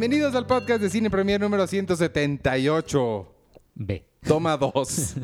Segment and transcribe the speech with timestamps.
[0.00, 3.34] Bienvenidos al podcast de Cine Premier número 178.
[3.74, 4.04] B.
[4.24, 5.16] Toma dos.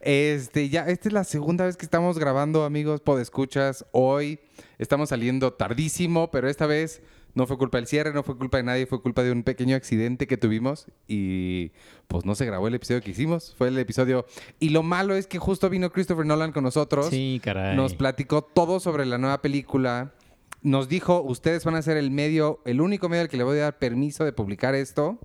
[0.00, 3.84] Este, ya, esta es la segunda vez que estamos grabando, amigos, podescuchas.
[3.90, 4.38] Hoy
[4.78, 7.02] estamos saliendo tardísimo, pero esta vez
[7.34, 9.74] no fue culpa del cierre, no fue culpa de nadie, fue culpa de un pequeño
[9.74, 11.72] accidente que tuvimos y
[12.06, 13.52] pues no se grabó el episodio que hicimos.
[13.58, 14.26] Fue el episodio.
[14.60, 17.08] Y lo malo es que justo vino Christopher Nolan con nosotros.
[17.08, 17.74] Sí, caray.
[17.74, 20.14] Nos platicó todo sobre la nueva película.
[20.62, 23.58] Nos dijo, ustedes van a ser el medio, el único medio al que le voy
[23.58, 25.18] a dar permiso de publicar esto.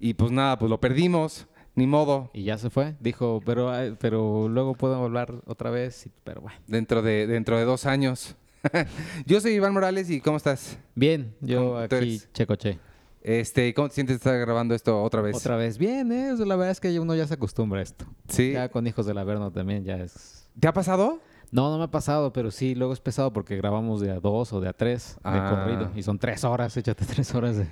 [0.00, 1.46] Y pues nada, pues lo perdimos.
[1.76, 2.30] Ni modo.
[2.32, 2.94] Y ya se fue.
[3.00, 6.08] Dijo, pero, pero luego puedo hablar otra vez.
[6.22, 6.56] Pero bueno.
[6.66, 8.36] Dentro de, dentro de dos años.
[9.26, 10.78] Yo soy Iván Morales y ¿cómo estás?
[10.94, 12.78] Bien, yo ¿Cómo tú aquí checoche.
[13.20, 15.36] Este, ¿cómo te sientes de estar grabando esto otra vez?
[15.36, 15.78] Otra vez.
[15.78, 16.32] Bien, ¿eh?
[16.32, 18.06] O sea, la verdad es que uno ya se acostumbra a esto.
[18.28, 18.52] Sí.
[18.52, 20.48] Ya con Hijos del Averno también ya es...
[20.58, 21.20] ¿Te ha pasado?
[21.54, 24.52] No, no me ha pasado, pero sí, luego es pesado porque grabamos de a dos
[24.52, 25.48] o de a tres de Ah.
[25.64, 25.90] corrido.
[25.94, 27.68] Y son tres horas, échate tres horas de,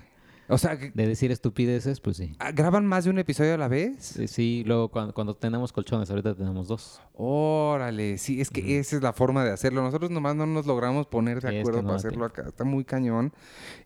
[0.48, 2.36] O sea, de decir estupideces, pues sí.
[2.54, 3.96] ¿graban más de un episodio a la vez?
[4.04, 7.00] Sí, sí, luego cuando, cuando tenemos colchones, ahorita tenemos dos.
[7.14, 9.82] Órale, sí, es que esa es la forma de hacerlo.
[9.82, 12.44] Nosotros nomás no nos logramos poner de es acuerdo que no para hacerlo acá.
[12.46, 13.32] Está muy cañón.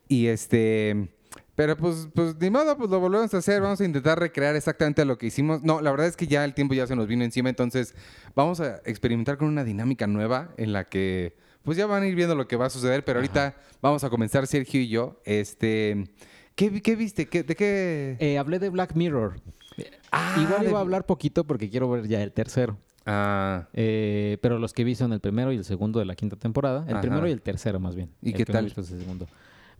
[0.08, 1.08] Y este.
[1.56, 3.60] Pero pues, pues ni modo, pues lo volvemos a hacer.
[3.62, 5.62] Vamos a intentar recrear exactamente lo que hicimos.
[5.62, 7.48] No, la verdad es que ya el tiempo ya se nos vino encima.
[7.48, 7.94] Entonces,
[8.34, 12.14] vamos a experimentar con una dinámica nueva en la que, pues ya van a ir
[12.14, 13.04] viendo lo que va a suceder.
[13.04, 15.20] Pero ahorita vamos a comenzar Sergio y yo.
[15.24, 16.04] Este.
[16.54, 17.26] ¿Qué, qué viste?
[17.26, 18.16] ¿Qué, ¿De qué?
[18.20, 19.40] Eh, hablé de Black Mirror.
[20.12, 22.78] Ah, Igual de- iba a hablar poquito porque quiero ver ya el tercero.
[23.06, 26.36] Ah, Eh, pero los que vi son el primero y el segundo de la quinta
[26.36, 26.84] temporada.
[26.86, 27.00] El Ajá.
[27.02, 28.10] primero y el tercero, más bien.
[28.22, 28.72] ¿Y El qué tal?
[28.74, 29.26] el segundo.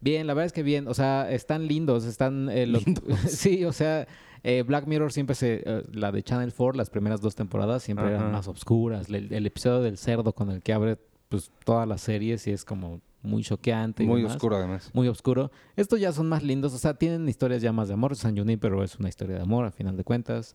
[0.00, 0.88] Bien, la verdad es que bien.
[0.88, 2.04] O sea, están lindos.
[2.04, 2.48] Están.
[2.50, 2.84] eh, los-
[3.28, 4.06] sí, o sea.
[4.42, 5.62] eh, Black Mirror siempre se.
[5.64, 8.16] eh, la de Channel 4, las primeras dos temporadas siempre Ajá.
[8.16, 9.08] eran más oscuras.
[9.08, 10.98] El, el episodio del cerdo con el que abre
[11.28, 14.04] pues todas las series y es como muy choqueante.
[14.04, 14.36] y muy demás.
[14.36, 14.90] oscuro además.
[14.94, 15.50] Muy oscuro.
[15.74, 16.72] Estos ya son más lindos.
[16.74, 18.14] O sea, tienen historias ya más de amor.
[18.14, 20.54] San Junipero es una historia de amor, a final de cuentas.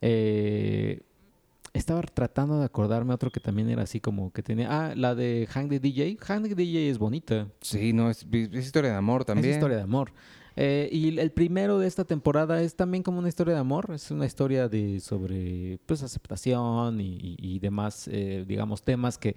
[0.00, 1.00] Eh,
[1.78, 4.68] estaba tratando de acordarme otro que también era así como que tenía.
[4.70, 6.16] Ah, la de Hang the DJ.
[6.20, 7.48] Hang the DJ es bonita.
[7.60, 9.48] Sí, no, es, es historia de amor también.
[9.50, 10.12] Es historia de amor.
[10.60, 13.90] Eh, y el primero de esta temporada es también como una historia de amor.
[13.94, 19.36] Es una historia de sobre pues aceptación y, y- y demás, eh, digamos, temas que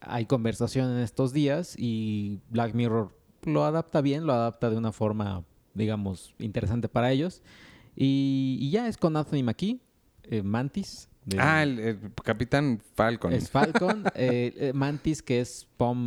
[0.00, 4.92] hay conversación en estos días y Black Mirror lo adapta bien, lo adapta de una
[4.92, 5.44] forma,
[5.74, 7.42] digamos, interesante para ellos.
[7.96, 9.78] Y, y ya es con Anthony McKee,
[10.24, 11.08] eh, Mantis.
[11.30, 13.32] De- Ah, el, el Capitán Falcon.
[13.32, 15.98] es Falcon, eh, eh, Mantis que es Pom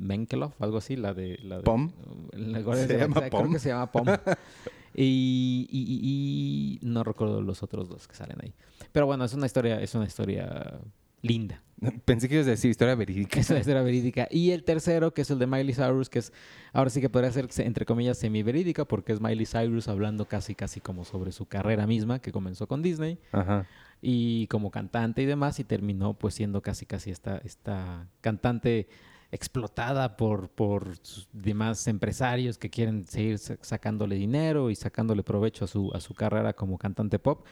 [0.00, 1.38] Menkelov, algo así, la de...
[1.42, 1.90] La de- ¿Pom?
[2.32, 3.58] la- ¿Se creo llama que Pom?
[3.58, 4.06] se llama Pom.
[4.94, 8.52] y- y no recuerdo los otros dos que salen ahí.
[8.92, 10.78] Pero bueno, es una historia, es una historia
[11.22, 11.62] linda.
[12.04, 13.40] Pensé que ibas a decir historia verídica.
[13.40, 14.28] Es una historia verídica.
[14.30, 16.32] Y el tercero, que es el de Miley Cyrus, que es,
[16.72, 20.80] ahora sí que podría ser, entre comillas, semi-verídica, porque es Miley Cyrus hablando casi, casi
[20.80, 23.66] como sobre su carrera misma, que comenzó con Disney, Ajá.
[24.02, 28.88] Y como cantante y demás, y terminó pues siendo casi, casi esta, esta cantante
[29.30, 30.88] explotada por, por
[31.32, 36.14] demás empresarios que quieren seguir sa- sacándole dinero y sacándole provecho a su, a su
[36.14, 37.46] carrera como cantante pop.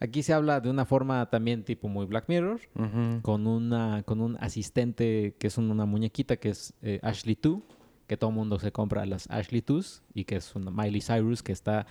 [0.00, 3.20] Aquí se habla de una forma también tipo muy Black Mirror, Ujú.
[3.22, 7.60] con una con un asistente que es un- una muñequita que es eh, Ashley 2,
[8.06, 11.52] que todo mundo se compra las Ashley 2 y que es una Miley Cyrus que
[11.52, 11.86] está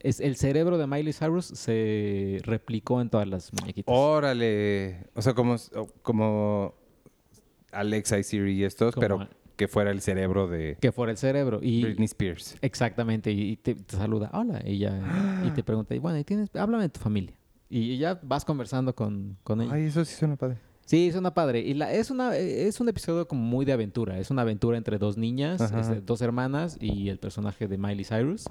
[0.00, 3.94] es el cerebro de Miley Cyrus se replicó en todas las muñequitas.
[3.94, 5.06] Órale.
[5.14, 5.56] O sea, como,
[6.02, 6.74] como
[7.72, 11.18] Alexa y Siri y estos, Como- pero que fuera el cerebro de que fuera el
[11.18, 12.56] cerebro y Britney Spears.
[12.60, 16.54] exactamente y, te, te saluda, "Hola" y ya y te pregunta, y bueno, ¿y tienes
[16.54, 17.34] háblame de tu familia.
[17.70, 19.72] Y ya vas conversando con, con ella.
[19.74, 20.58] Ay, eso sí suena padre.
[20.84, 21.60] Sí, es una padre.
[21.60, 24.20] Y la, es, una, es un episodio como muy de aventura.
[24.20, 28.44] Es una aventura entre dos niñas, este, dos hermanas y el personaje de Miley Cyrus.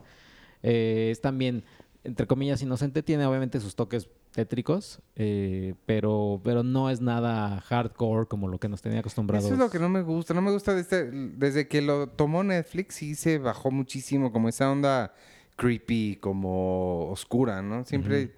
[0.67, 1.63] Eh, es también,
[2.03, 3.03] entre comillas, inocente.
[3.03, 8.67] Tiene obviamente sus toques tétricos, eh, pero, pero no es nada hardcore como lo que
[8.67, 9.45] nos tenía acostumbrados.
[9.45, 10.33] Eso es lo que no me gusta.
[10.33, 14.49] No me gusta de este- desde que lo tomó Netflix sí se bajó muchísimo como
[14.49, 15.13] esa onda
[15.55, 17.85] creepy, como oscura, ¿no?
[17.85, 18.33] Siempre,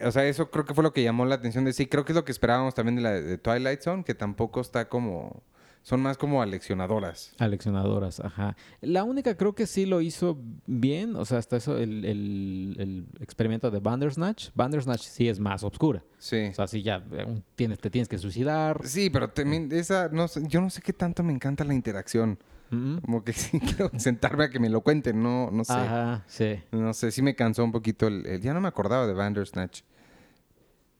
[0.00, 1.86] o sea, eso creo que fue lo que llamó la atención de sí.
[1.86, 4.88] Creo que es lo que esperábamos también de la de Twilight Zone, que tampoco está
[4.88, 5.42] como,
[5.86, 7.32] son más como aleccionadoras.
[7.38, 8.56] Aleccionadoras, ajá.
[8.80, 10.36] La única creo que sí lo hizo
[10.66, 14.48] bien, o sea, hasta eso, el, el- el experimento de Bandersnatch.
[14.56, 16.02] Bandersnatch sí es más oscura.
[16.18, 16.46] Sí.
[16.50, 18.80] O sea, sí ya eh, tienes, te tienes que suicidar.
[18.84, 22.36] Sí, pero también esa, no sé, yo no sé qué tanto me encanta la interacción.
[22.68, 25.72] Como que sí quiero sentarme a que me lo cuenten, no, no sé.
[25.72, 26.56] Ajá, sí.
[26.72, 29.82] No sé, sí me cansó un poquito el, el- ya no me acordaba de Bandersnatch.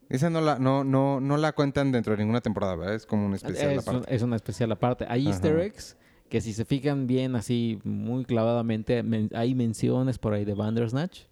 [0.09, 2.95] Esa no la, no, no, no la cuentan dentro de ninguna temporada, ¿verdad?
[2.95, 4.15] Es como un especial Es, aparte.
[4.15, 5.05] es una especial aparte.
[5.09, 5.31] Hay Ajá.
[5.31, 5.97] easter eggs
[6.29, 11.23] que si se fijan bien así muy clavadamente, men- hay menciones por ahí de Bandersnatch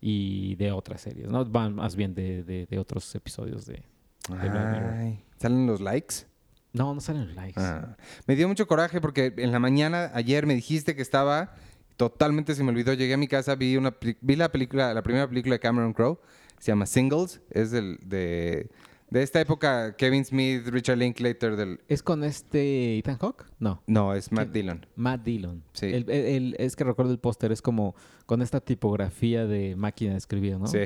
[0.00, 1.44] y de otras series, ¿no?
[1.44, 3.74] Van más bien de, de- de otros episodios de...
[3.74, 4.48] de.
[4.48, 6.26] Ay, ¿Salen los likes?
[6.72, 7.60] No, no salen los likes.
[7.60, 7.96] Ah,
[8.26, 11.54] Me dio mucho coraje porque en la mañana, ayer me dijiste que estaba,
[11.96, 15.28] totalmente se me olvidó, llegué a mi casa, vi, una, vi la película, la primera
[15.28, 16.18] película de Cameron Crowe,
[16.62, 18.70] se llama Singles, es del, de,
[19.10, 21.80] de esta época, Kevin Smith, Richard Linklater, del...
[21.88, 23.44] ¿Es con este Ethan Hawke?
[23.58, 23.82] No.
[23.88, 24.50] No, es Matt.
[24.52, 24.86] Dillon.
[24.94, 25.64] Matt Dillon.
[25.72, 25.86] Sí.
[25.86, 30.12] El- el- el- es que recuerdo el póster, es como con esta tipografía de máquina
[30.12, 30.68] de escribir, ¿no?
[30.68, 30.84] Sí.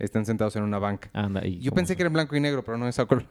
[0.00, 1.10] Están sentados en una banca.
[1.12, 3.24] Anda, y Yo pensé que era en blanco y negro, pero no es a color.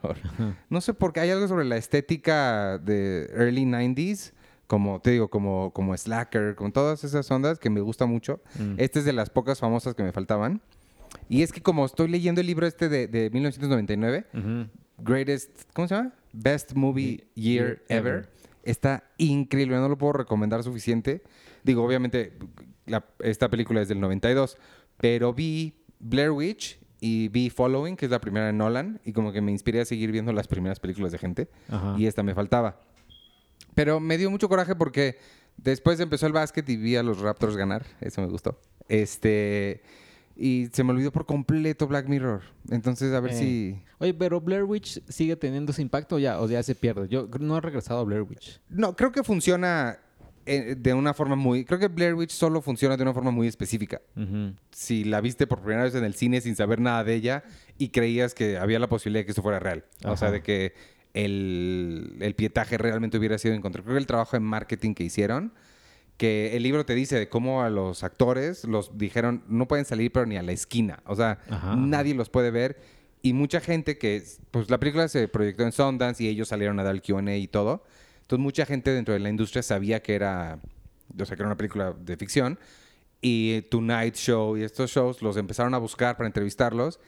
[0.70, 4.32] No sé por qué hay algo sobre la estética de early 90s,
[4.68, 8.40] como te digo, como, como Slacker, con todas esas ondas que me gusta mucho.
[8.58, 8.76] Mm.
[8.78, 10.62] Esta es de las pocas famosas que me faltaban.
[11.30, 14.68] Y es que como estoy leyendo el libro este de, de 1999, Ujú.
[15.00, 16.14] Greatest, ¿cómo se llama?
[16.32, 18.14] Best Movie Year Year Ever.
[18.14, 18.30] Ever.
[18.64, 21.22] Está increíble, no lo puedo recomendar suficiente.
[21.64, 22.34] Digo, obviamente,
[22.86, 24.58] la- esta película es del 92,
[24.98, 29.32] pero vi Blair Witch y vi Following, que es la primera de Nolan, y como
[29.34, 31.96] que me inspiré a seguir viendo las primeras películas de gente, Ajá.
[31.98, 32.80] y esta me faltaba.
[33.76, 35.18] Pero me dio mucho coraje porque
[35.58, 38.62] después empezó el básquet y vi a los Raptors ganar, eso me gustó.
[38.88, 39.82] Este,
[40.36, 42.42] y se me olvidó por completo Black Mirror.
[42.70, 43.36] Entonces, a ver Eh.
[43.38, 43.82] si...
[44.00, 47.08] Oye, pero Blair Witch sigue teniendo ese impacto o ya, o ya se pierde.
[47.08, 48.60] Yo no he regresado a Blair Witch.
[48.70, 49.98] No, creo que funciona
[50.46, 51.64] eh, de una forma muy...
[51.66, 54.02] Creo que Blair Witch solo funciona de una forma muy específica.
[54.72, 57.44] Si la viste por primera vez en el cine sin saber nada de ella
[57.78, 59.86] y creías que había la posibilidad de que esto fuera real.
[60.06, 60.74] O sea, de que
[61.14, 63.86] el, el pietaje realmente hubiera sido encontrado.
[63.86, 65.54] Creo que el trabajo en marketing que hicieron,
[66.18, 70.12] que el libro te dice de cómo a los actores los dijeron no pueden salir
[70.12, 71.02] pero ni a la esquina.
[71.06, 71.76] O sea, Ajá.
[71.76, 72.80] nadie los puede ver.
[73.22, 74.22] Y mucha gente que,
[74.52, 77.48] pues la película se proyectó en Sundance y ellos salieron a dar el Q&A y
[77.48, 77.84] todo.
[78.22, 80.60] Entonces mucha gente dentro de la industria sabía que era,
[81.18, 82.60] o sea, que era una película de ficción.
[83.22, 87.00] Y Tonight Show y estos shows los empezaron a buscar para entrevistarlos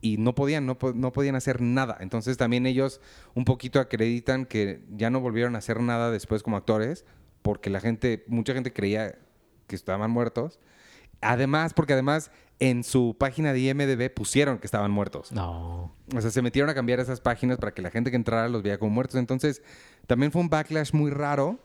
[0.00, 1.96] y no podían, no, no podían hacer nada.
[2.00, 3.00] Entonces también ellos
[3.34, 7.04] un poquito acreditan que ya no volvieron a hacer nada después como actores
[7.44, 9.18] porque la gente, mucha gente creía
[9.66, 10.58] que estaban muertos.
[11.20, 15.30] Además, porque además en su página de IMDB pusieron que estaban muertos.
[15.30, 15.94] No.
[16.16, 18.62] O sea, se metieron a cambiar esas páginas para que la gente que entrara los
[18.62, 19.16] veía como muertos.
[19.16, 19.62] Entonces,
[20.06, 21.58] también fue un backlash muy raro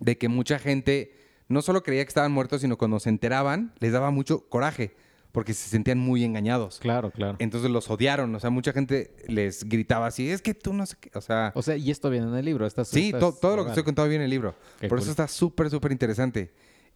[0.00, 1.12] de que mucha gente
[1.46, 4.96] no solo creía que estaban muertos, sino cuando se enteraban, les daba mucho coraje,
[5.32, 6.78] porque se sentían muy engañados.
[6.80, 7.36] Claro, claro.
[7.38, 8.34] Entonces los odiaron.
[8.34, 11.10] O sea, mucha gente les gritaba así, es que tú no sé qué.
[11.14, 12.66] O sea, O sea, y esto viene en el libro.
[12.66, 14.54] Estás, Sí, to- todo lo que estoy contando viene en el libro.
[14.80, 15.02] Qué Por cool.
[15.02, 16.50] eso está súper, súper interesante.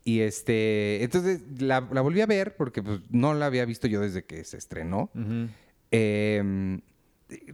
[0.05, 4.01] Y este, entonces la, la volví a ver porque pues, no la había visto yo
[4.01, 5.11] desde que se estrenó.
[5.91, 6.81] Eh,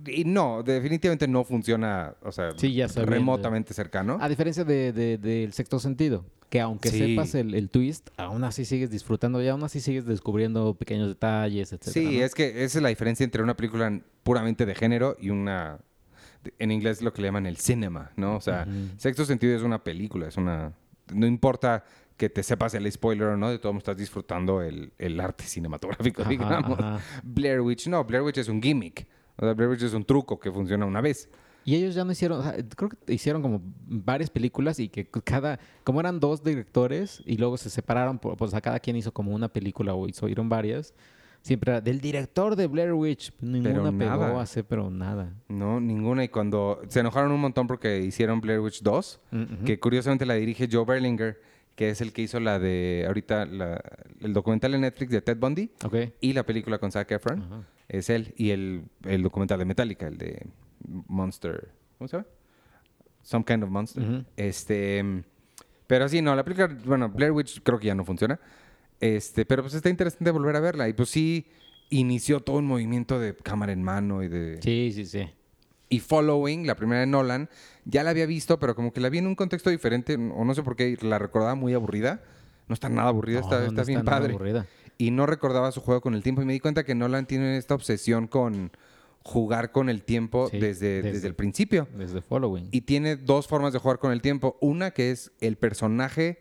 [0.07, 4.19] y no, definitivamente no funciona, o sea, Sí, ya remotamente cercano.
[4.21, 6.99] A diferencia de, de- del sexto sentido, que aunque Sí.
[6.99, 11.73] sepas el, el twist, aún así sigues disfrutando y aún así sigues descubriendo pequeños detalles,
[11.73, 11.83] etc.
[11.85, 15.79] Sí, es que esa es la diferencia entre una película puramente de género y una,
[16.59, 18.37] en inglés lo que le llaman el cinema, ¿no?
[18.37, 18.67] O sea.
[18.97, 20.73] Sexto Sentido es una película, es una,
[21.13, 21.85] no importa
[22.17, 25.45] que te sepas el spoiler o no, de todo modo estás disfrutando el, el arte
[25.45, 26.79] cinematográfico, Ajá, digamos.
[26.79, 27.01] ajá.
[27.23, 29.07] Blair Witch no, Blair Witch es un gimmick.
[29.39, 31.29] O sea, Blair Witch es un truco que funciona una vez.
[31.65, 35.07] Y ellos ya no hicieron, o sea, creo que hicieron como varias películas y que
[35.25, 39.13] cada, como eran dos directores y luego se separaron, por- pues a cada quien hizo
[39.13, 40.95] como una película o hicieron varias.
[41.43, 43.33] Siempre era del director de Blair Witch.
[43.41, 44.41] Ninguna pegó nada.
[44.41, 45.33] hace, pero nada.
[45.49, 46.25] No, ninguna.
[46.25, 49.65] Y cuando se enojaron un montón porque hicieron Blair Witch 2, Ujú.
[49.65, 51.41] que curiosamente la dirige Joe Berlinger,
[51.79, 53.81] que es el que hizo la de ahorita la-
[54.21, 55.95] el documental en Netflix de Ted Bundy Ok.
[56.21, 57.41] y la película con Zac Efron.
[57.41, 57.63] Ajá.
[57.89, 58.35] Es él.
[58.37, 60.45] Y el, el documental de Metallica, el de
[61.07, 61.71] Monster.
[61.97, 62.27] ¿Cómo se llama?
[63.23, 64.25] Some Kind of Monster.
[64.37, 65.23] Este.
[65.87, 68.41] Pero sí, no, la película, bueno, Blair Witch creo que ya no funciona.
[69.01, 70.89] Este, pero pues está interesante volver a verla.
[70.89, 71.47] Y pues sí,
[71.91, 74.61] inició todo un movimiento de cámara en mano y de.
[74.63, 75.31] Sí, sí, sí.
[75.91, 77.49] Y Following, la primera de Nolan,
[77.91, 80.55] ya la había visto, pero como que la vi en un contexto diferente, o no
[80.55, 82.23] sé por qué, la recordaba muy aburrida.
[82.69, 84.35] No está nada aburrida, No, está, no está bien padre.
[84.35, 84.67] aburrida.
[84.99, 86.43] Y no recordaba su juego con el tiempo.
[86.43, 88.71] Y me di cuenta que Nolan tiene esta obsesión con
[89.23, 91.89] jugar con el tiempo Sí, desde, desde- desde el principio.
[91.97, 92.69] Desde Following.
[92.73, 94.59] Y tiene dos formas de jugar con el tiempo.
[94.61, 96.39] Una que es el personaje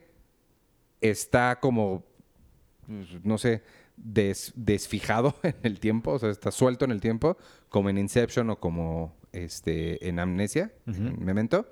[1.01, 2.03] está como,
[2.85, 3.63] pues, no sé,
[3.95, 7.37] des- desfijado en el tiempo, o sea, está suelto en el tiempo,
[7.69, 10.97] como en Inception o como este, en Amnesia, Ujú.
[11.07, 11.67] en Memento.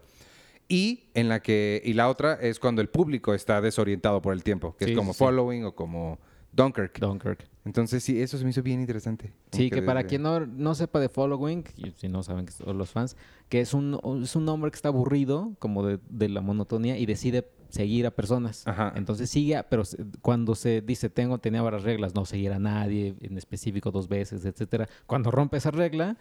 [0.68, 4.44] Y en la que, y la otra es cuando el público está desorientado por el
[4.44, 5.20] tiempo, que Sí, es como sí.
[5.20, 6.18] Following o como
[6.54, 7.00] Dunkirk.
[7.00, 7.48] Dunkirk.
[7.66, 9.32] Entonces, sí, eso se me hizo bien interesante.
[9.52, 11.64] Sí, que para quien no, no sepa de Following,
[11.98, 13.16] si no saben que son los fans,
[13.50, 17.06] que es un, es un hombre que está aburrido como de, de la monotonía y
[17.06, 18.68] decide seguir a personas.
[18.68, 18.94] Ajá.
[18.96, 19.84] Entonces sigue, pero
[20.22, 24.46] cuando se dice tengo, tenía varias reglas, no seguir a nadie en específico dos veces,
[24.46, 24.88] etcétera.
[25.08, 26.18] Cuando rompe esa regla,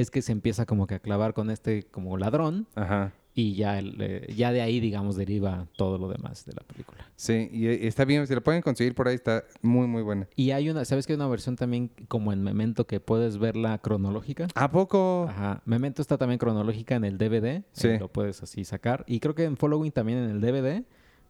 [0.00, 3.12] es que se empieza como que a clavar con este como ladrón Ajá.
[3.32, 7.06] y ya, el, eh, ya de ahí, digamos, deriva todo lo demás de la película.
[7.14, 10.26] Sí, y, está bien, si lo pueden conseguir por ahí, está muy, muy buena.
[10.34, 13.78] Y hay una, ¿sabes que hay una versión también como en Memento que puedes verla
[13.78, 14.48] cronológica?
[14.56, 15.26] ¿A poco?
[15.28, 15.62] Ajá.
[15.64, 17.62] Memento está también cronológica en el DVD.
[17.72, 17.86] Sí.
[17.88, 19.04] eh, lo puedes así sacar.
[19.06, 20.82] Y creo que en Following también en el DVD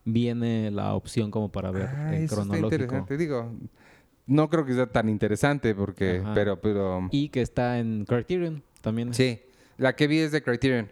[0.04, 2.75] viene la opción como para ver Ah, en eso está cronológico.
[2.83, 3.16] interesante.
[3.18, 3.52] Digo,
[4.26, 6.35] no creo que sea tan interesante porque, Ajá.
[6.35, 7.09] pero, pero...
[7.11, 9.12] Y que está en Criterion también.
[9.14, 9.40] Sí,
[9.76, 10.90] la que vi es de Criterion.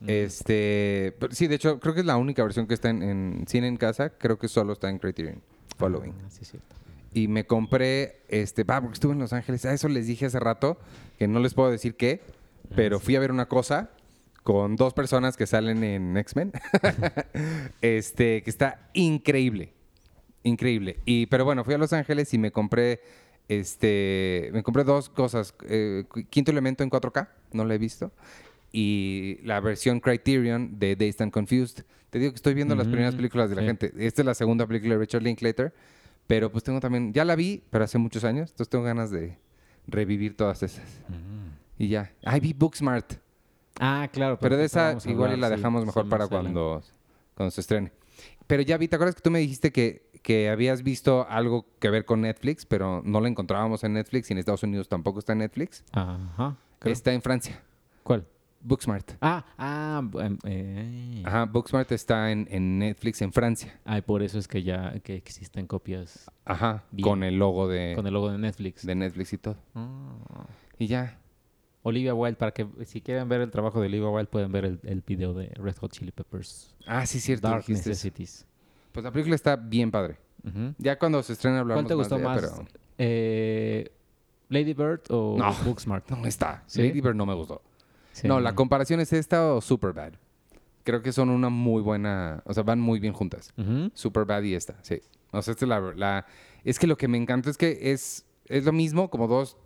[0.00, 0.06] Mm.
[0.08, 3.44] Este, pero sí, de hecho, creo que es la única versión que está en, en
[3.46, 4.10] cine en casa.
[4.10, 5.40] Creo que solo está en Criterion.
[5.78, 6.14] Following.
[6.24, 6.74] Ah, sí, es cierto.
[7.12, 9.64] Y me compré, este, va, porque estuve en Los Ángeles.
[9.64, 10.78] A eso les dije hace rato,
[11.16, 12.22] que no les puedo decir qué,
[12.74, 13.90] pero fui a ver una cosa
[14.42, 16.52] con dos personas que salen en X-Men.
[17.82, 19.72] este, que está increíble.
[20.44, 21.00] Increíble.
[21.04, 23.00] Y, pero bueno, fui a Los Ángeles y me compré,
[23.48, 25.54] este, me compré dos cosas.
[25.68, 28.12] Eh, Quinto Elemento en 4K, no lo he visto.
[28.70, 31.84] Y la versión Criterion de Dazed and Confused.
[32.10, 33.66] Te digo que estoy viendo las primeras películas de la sí.
[33.66, 33.92] gente.
[33.98, 35.72] Esta es la segunda película de Richard Linklater.
[36.26, 38.50] Pero pues tengo también, ya la vi, pero hace muchos años.
[38.50, 39.38] Entonces tengo ganas de
[39.86, 40.84] revivir todas esas.
[41.78, 42.12] Y ya.
[42.24, 43.14] Ay, vi Booksmart.
[43.80, 44.38] Ah, claro.
[44.38, 46.82] Pero de esa igual y la dejamos sí, mejor para cuando,
[47.34, 47.92] cuando se estrene.
[48.46, 51.90] Pero ya vi, ¿te acuerdas que tú me dijiste que, que habías visto algo que
[51.90, 55.34] ver con Netflix, pero no la encontrábamos en Netflix y en Estados Unidos tampoco está
[55.34, 55.84] en Netflix?
[55.92, 56.56] Ajá.
[56.78, 56.92] creo.
[56.92, 57.62] Está en Francia.
[58.02, 58.26] ¿Cuál?
[58.62, 59.12] Booksmart.
[59.20, 61.22] Ah, ah, em, eh.
[61.26, 63.78] Ajá, Booksmart está en, en Netflix en Francia.
[63.84, 67.06] Ay, por eso es que ya que existen copias Ajá, Bien.
[67.06, 68.86] con el logo de, con el logo de Netflix.
[68.86, 69.58] de Netflix y todo.
[69.74, 70.46] Ah.
[70.78, 71.20] Y ya.
[71.82, 74.80] Olivia Wilde, para que si quieren ver el trabajo de Olivia Wilde, pueden ver el,
[74.84, 76.74] el video de Red Hot Chili Peppers.
[76.86, 77.46] Ah, sí, cierto.
[77.46, 77.68] Dark.
[77.68, 78.46] Necessities.
[78.94, 80.16] Pues la película está bien padre.
[80.78, 82.40] Ya cuando se estrene hablamos ¿Cuál te gustó de más?
[82.40, 82.64] pero
[82.96, 83.90] Eh,
[84.50, 85.52] ¿Lady Bird o No.
[85.64, 86.08] Booksmart?
[86.10, 86.62] no está.
[86.66, 86.80] ¿Sí?
[86.86, 87.60] Lady Bird no me gustó.
[88.12, 90.12] Sí, no, la comparación es esta o Superbad.
[90.84, 93.52] Creo que son una muy buena, o sea, van muy bien juntas.
[93.56, 93.90] Ujú.
[93.94, 95.00] Superbad y esta, sí.
[95.32, 96.26] O sea, esta es la, la-
[96.62, 99.56] es que lo que me encanta es que es, es lo mismo como dos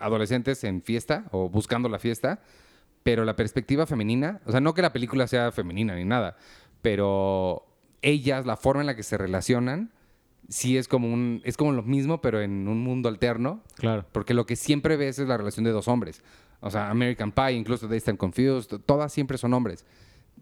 [0.00, 2.40] adolescentes en fiesta o buscando la fiesta,
[3.04, 6.36] pero la perspectiva femenina, o sea, no que la película sea femenina ni nada,
[6.82, 7.64] pero
[8.04, 9.90] ellas, la forma en la que se relacionan,
[10.48, 14.04] sí es como un, es como lo mismo, pero en un mundo alterno, Claro.
[14.12, 16.22] porque lo que siempre ves es la relación de dos hombres.
[16.60, 19.84] O sea, American Pie, incluso They Stand Confused, todas siempre son hombres.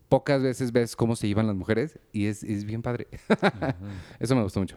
[0.08, 3.08] Pocas veces ves cómo se llevan las mujeres y es, es bien padre.
[4.20, 4.76] Eso me gustó mucho.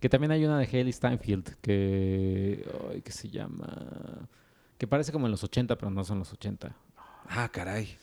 [0.00, 2.64] Que también hay una de Haley Steinfeld que.
[2.92, 4.28] ay, ¿Qué se llama?
[4.76, 6.76] Que parece como en los 80, pero no son los 80.
[7.28, 7.96] Ah, caray.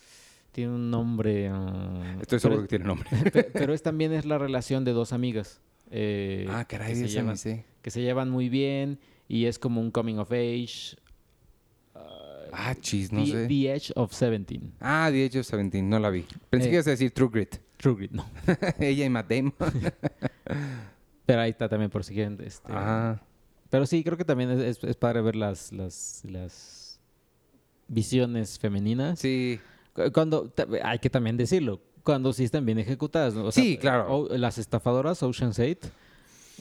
[0.52, 1.48] Tiene un nombre.
[1.50, 3.08] ah, Estoy seguro que tiene nombre.
[3.32, 5.60] Pe- Pero es también es la relación de dos amigas.
[5.90, 7.64] eh, ah, caray, que se, llevan, sé.
[7.82, 10.96] que se llevan muy bien y es como un coming of age.
[12.54, 13.46] Ah, chis, no the, sé.
[13.48, 14.60] The Edge of 17.
[14.80, 16.26] Ah, The Age of Seventeen, no la vi.
[16.50, 16.70] Pensé Eh.
[16.70, 17.56] que ibas a decir True Grit.
[17.78, 18.26] True Grit, no.
[18.78, 19.54] Ella y Matt Damon.
[21.24, 22.46] Pero ahí está también por siguiente.
[22.46, 23.22] Este, Ah,
[23.70, 27.00] Pero sí, creo que también es, es- es padre ver las, las, las
[27.88, 29.18] visiones femeninas.
[29.18, 29.58] sí.
[29.94, 33.34] Cu- Cuando, hay que también decirlo, cuando sí están bien ejecutadas.
[33.34, 33.44] ¿no?
[33.46, 34.28] O sea, Sí, claro.
[34.30, 35.88] las estafadoras, Ocean's 8.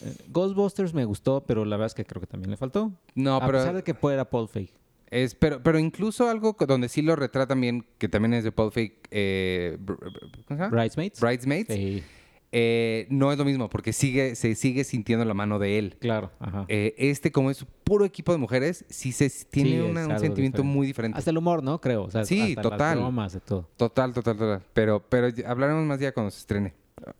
[0.03, 2.91] eh, Ghostbusters me gustó, pero la verdad es que creo que también le faltó.
[3.15, 4.69] No, a pero pesar de que fuera Paul Feig.
[5.09, 8.71] Es, pero, pero incluso algo donde sí lo retratan bien, que también es de Paul
[8.71, 9.77] Feig, eh.
[10.47, 11.19] Bridesmaids.
[11.19, 12.01] Bridesmaids, Sí,
[12.53, 15.95] eh, no es lo mismo, porque sigue, se sigue sintiendo la mano de él.
[15.99, 16.31] claro.
[16.39, 16.65] Ajá.
[16.67, 20.19] Eh, este, como es puro equipo de mujeres, sí se tiene Sí, es una- un
[20.19, 20.63] sentimiento diferente.
[20.77, 21.17] muy diferente.
[21.17, 21.79] Hasta el humor, ¿no?
[21.79, 22.03] Creo.
[22.03, 22.79] O sea, Sí, hasta total.
[22.97, 23.69] Las bromas, de todo.
[23.77, 24.61] Total, total, total.
[24.73, 26.73] Pero, pero hablaremos más ya cuando se estrene.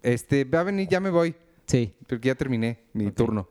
[0.04, 1.34] Este, va a venir, ya me voy,
[1.66, 1.94] Sí.
[2.08, 3.48] porque ya terminé mi turno.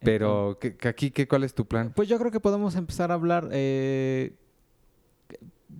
[0.00, 1.92] Pero, ¿qué- qué- aquí, qué, ¿cuál es tu plan?
[1.94, 3.48] Pues yo creo que podemos empezar a hablar.
[3.52, 4.32] eh,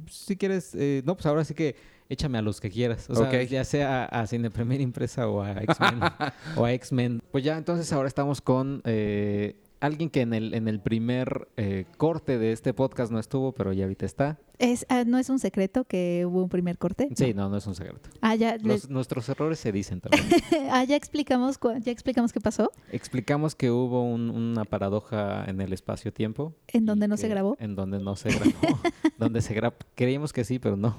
[0.09, 1.75] si quieres, eh, no, pues ahora sí que
[2.13, 3.09] échame a los que quieras.
[3.11, 6.01] O sea, ya sea a, a Cine Premier Impresa o a X-Men.
[6.57, 7.23] o a X-Men.
[7.31, 11.87] Pues ya, entonces ahora estamos con eh, alguien que en el, en el primer eh,
[11.97, 14.39] corte de este podcast no estuvo, pero ya ahorita está.
[14.59, 17.09] Es, ah, no es un secreto que hubo un primer corte.
[17.17, 18.11] Sí, no, no es un secreto.
[18.21, 20.25] Ah, ya, nuestros errores se dicen también.
[20.71, 22.71] ah, ya explicamos, ya explicamos qué pasó.
[22.93, 26.55] Explicamos que hubo un- una paradoja en el espacio-tiempo.
[26.69, 27.57] En donde no se grabó.
[27.59, 28.79] En donde no se grabó.
[29.19, 29.75] donde se grabó.
[29.97, 30.97] Creíamos que sí, pero no.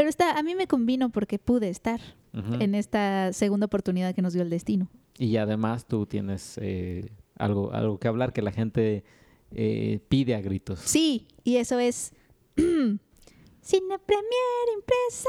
[0.00, 2.00] Pero está, a mí me convino porque pude estar
[2.32, 4.88] en esta segunda oportunidad que nos dio el destino.
[5.18, 9.04] Y además tú tienes eh, algo, algo que hablar que la gente
[9.50, 10.80] eh, pide a gritos.
[10.80, 12.14] Sí, y eso es
[12.56, 15.28] Cine Premier Impresa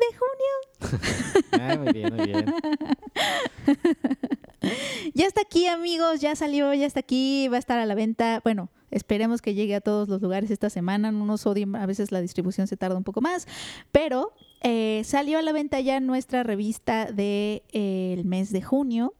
[0.00, 0.80] de junio.
[1.52, 2.54] Ah, muy bien, muy bien.
[5.14, 8.40] Ya está aquí, amigos, ya salió, ya está aquí, va a estar a la venta.
[8.44, 11.12] Bueno, esperemos que llegue a todos los lugares esta semana.
[11.12, 13.46] No nos odien, a veces la distribución se tarda un poco más,
[13.90, 18.62] pero eh, salió a la venta ya nuestra revista del de, eh, el mes de
[18.62, 19.14] junio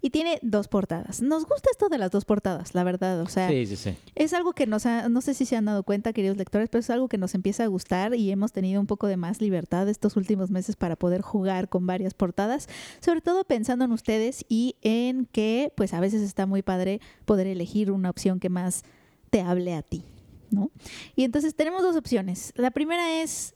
[0.00, 1.22] y tiene dos portadas.
[1.22, 3.20] Nos gusta esto de las dos portadas, la verdad.
[3.20, 3.94] O sea, Sí, sí, sí.
[4.14, 6.80] es algo que nos ha, no sé si se han dado cuenta, queridos lectores, pero
[6.80, 9.88] es algo que nos empieza a gustar y hemos tenido un poco de más libertad
[9.88, 12.68] estos últimos meses para poder jugar con varias portadas,
[13.00, 17.46] sobre todo pensando en ustedes y en que, pues a veces está muy padre poder
[17.46, 18.82] elegir una opción que más
[19.30, 20.04] te hable a ti,
[20.50, 20.70] ¿no?
[21.16, 22.52] Y entonces tenemos dos opciones.
[22.56, 23.54] La primera es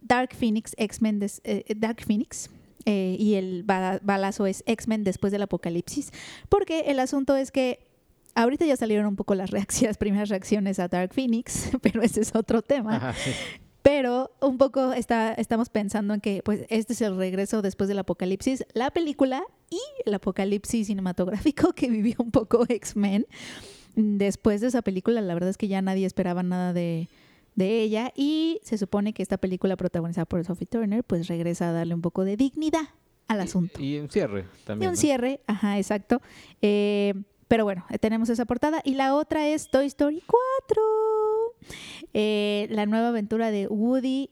[0.00, 2.50] Dark Phoenix, X-Men, eh, Dark Phoenix.
[2.86, 6.10] Eh, y el ba- balazo es X-Men después del apocalipsis.
[6.48, 7.80] Porque el asunto es que
[8.34, 12.20] ahorita ya salieron un poco las reacciones, las primeras reacciones a Dark Phoenix, pero ese
[12.22, 12.96] es otro tema.
[12.96, 13.30] Ajá, sí.
[13.82, 18.00] Pero un poco está, estamos pensando en que pues este es el regreso después del
[18.00, 23.26] apocalipsis, la película y el apocalipsis cinematográfico que vivió un poco X-Men.
[23.94, 27.08] Después de esa película, la verdad es que ya nadie esperaba nada de,
[27.56, 31.72] de ella y se supone que esta película protagonizada por Sophie Turner pues regresa a
[31.72, 32.88] darle un poco de dignidad
[33.26, 33.82] al asunto.
[33.82, 34.90] Y un cierre Y también.
[34.90, 35.00] un ¿no?
[35.00, 36.20] cierre, ajá, exacto.
[36.62, 37.14] Eh,
[37.48, 38.80] pero bueno, tenemos esa portada.
[38.84, 40.82] Y la otra es Toy Story 4.
[42.12, 44.28] Eh, la nueva aventura de Woody,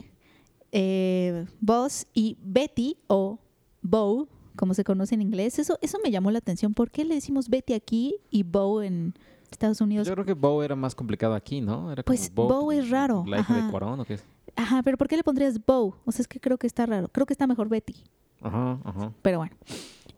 [0.73, 3.39] eh, Buzz y Betty, o
[3.83, 5.59] Bo, como se conoce en inglés.
[5.59, 6.75] Eso, eso me llamó la atención.
[6.75, 9.15] ¿Por qué le decimos Betty aquí y Bo en
[9.55, 10.07] Estados Unidos?
[10.07, 11.91] Yo creo que Bo era más complicado aquí, ¿no?
[11.93, 13.65] Era como Pues, Bo es raro, La hija ajá.
[13.65, 14.25] de Cuarón, ¿o qué es?
[14.57, 15.97] Ajá, pero ¿por qué le pondrías Bo?
[16.05, 17.09] O sea, es que creo que está raro.
[17.09, 17.95] Creo que está mejor Betty.
[18.41, 19.13] Ajá, ajá.
[19.23, 19.55] Pero bueno.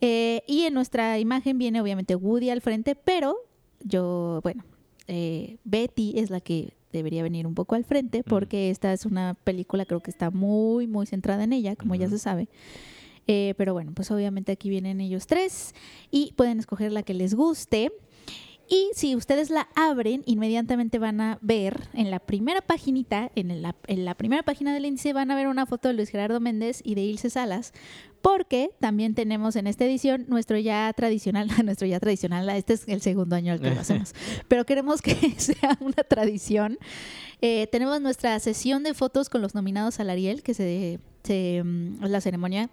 [0.01, 3.37] Eh, y en nuestra imagen viene obviamente Woody al frente, pero
[3.83, 4.65] yo, bueno,
[5.07, 9.35] eh, Betty es la que debería venir un poco al frente porque esta es una
[9.45, 12.17] película creo que está muy, muy centrada en ella, como ya Ujú.
[12.17, 12.49] se sabe.
[13.27, 15.75] Eh, pero bueno, pues obviamente aquí vienen ellos tres
[16.11, 17.91] y pueden escoger la que les guste.
[18.69, 23.77] Y si ustedes la abren, inmediatamente van a ver en la primera paginita, en la,
[23.87, 26.81] en la primera página del índice, van a ver una foto de Luis Gerardo Méndez
[26.85, 27.73] y de Ilse Salas,
[28.23, 33.01] porque también tenemos en esta edición nuestro ya tradicional, nuestro ya tradicional, este es el
[33.03, 34.15] segundo año al que lo hacemos,
[34.49, 36.79] pero queremos que sea una tradición.
[37.41, 42.05] Eh, tenemos nuestra sesión de fotos con los nominados al Ariel, que se, se mm,
[42.05, 42.69] la ceremonia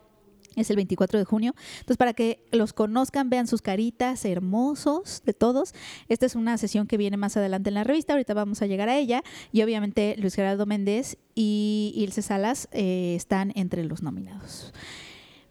[0.55, 1.55] es el 24 de junio.
[1.79, 5.73] Entonces, para que los conozcan, vean sus caritas hermosos de todos.
[6.09, 8.13] Esta es una sesión que viene más adelante en la revista.
[8.13, 9.23] Ahorita vamos a llegar a ella.
[9.51, 14.73] Y obviamente Luis Gerardo Méndez y Ilse Salas eh, están entre los nominados.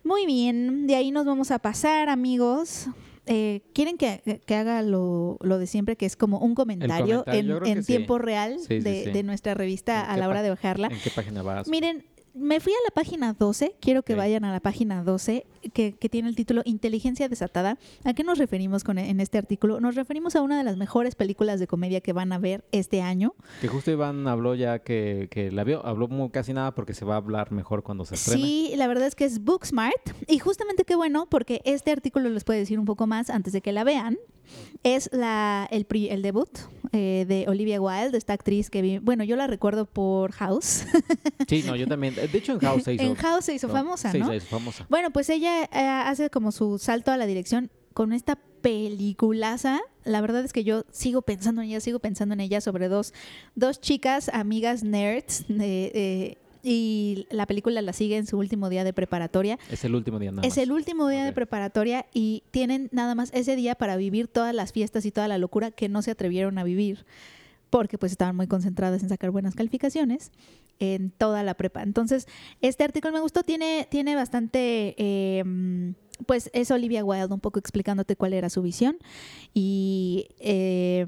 [0.04, 2.88] Muy bien, de ahí nos vamos a pasar, amigos.
[3.26, 7.64] Eh, ¿Quieren que, que haga lo, lo de siempre, que es como un comentario, comentario,
[7.64, 7.92] en, sí.
[7.92, 10.88] tiempo real Sí, sí, de, de nuestra revista ¿En a la hora de bajarla?
[10.88, 11.68] ¿En qué página vas?
[11.68, 15.92] Miren, me fui a la página 12, quiero que vayan a la página 12, que,
[15.92, 17.78] que tiene el título Inteligencia desatada.
[18.04, 19.80] ¿A qué nos referimos con, en este artículo?
[19.80, 23.02] Nos referimos a una de las mejores películas de comedia que van a ver este
[23.02, 23.34] año.
[23.60, 25.84] Que justo Iván habló ya que, que la vio.
[25.84, 28.42] Habló muy, casi nada porque se va a hablar mejor cuando se estrene.
[28.42, 30.10] Sí, la verdad es que es Booksmart.
[30.28, 33.60] Y justamente qué bueno, porque este artículo les puede decir un poco más antes de
[33.60, 34.16] que la vean.
[34.84, 36.48] Es la, el, pri- el debut
[36.92, 40.84] eh, de Olivia Wilde, esta actriz que vi, bueno, yo la recuerdo por House.
[41.48, 42.14] Sí, no, yo también.
[42.14, 43.02] De hecho, en House se hizo.
[43.04, 44.28] en House se hizo famosa, sí, ¿no?
[44.28, 44.86] se hizo famosa.
[44.88, 49.80] Bueno, pues ella eh, hace como su salto a la dirección con esta peliculaza.
[50.04, 53.12] La verdad es que yo sigo pensando en ella, sigo pensando en ella sobre dos,
[53.54, 58.84] dos chicas, amigas nerds, de- de- y la película la sigue en su último día
[58.84, 59.58] de preparatoria.
[59.70, 60.58] Es el último día nada es más.
[60.58, 64.72] el último día de preparatoria y tienen nada más ese día para vivir todas las
[64.72, 67.04] fiestas y toda la locura que no se atrevieron a vivir
[67.72, 70.30] porque pues estaban muy concentradas en sacar buenas calificaciones
[70.78, 71.82] en toda la prepa.
[71.82, 72.26] Entonces,
[72.60, 75.42] este artículo me gustó, tiene, tiene bastante, eh,
[76.26, 78.98] pues es Olivia Wilde un poco explicándote cuál era su visión
[79.54, 81.06] y eh,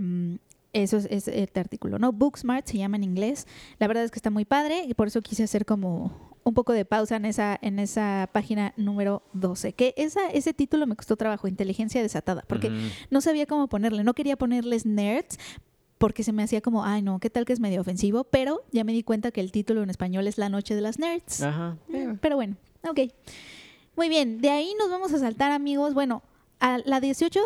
[0.75, 2.13] eso es, es este artículo, ¿no?
[2.13, 3.47] Booksmart se llama en inglés.
[3.79, 6.73] La verdad es que está muy padre y por eso quise hacer como un poco
[6.73, 9.73] de pausa en esa, en esa página número 12.
[9.73, 12.71] Que esa, ese título me costó trabajo, inteligencia desatada, porque
[13.11, 14.05] no sabía cómo ponerle.
[14.05, 15.39] No quería ponerles nerds
[15.99, 18.85] porque se me hacía como, ay no, qué tal que es medio ofensivo, pero ya
[18.85, 21.43] me di cuenta que el título en español es La Noche de las Nerds.
[21.43, 21.79] Ajá.
[21.89, 22.57] Mm, Pero bueno,
[22.87, 23.01] ok.
[23.97, 25.95] Muy bien, de ahí nos vamos a saltar, amigos.
[25.95, 26.23] Bueno,
[26.65, 27.41] a la 18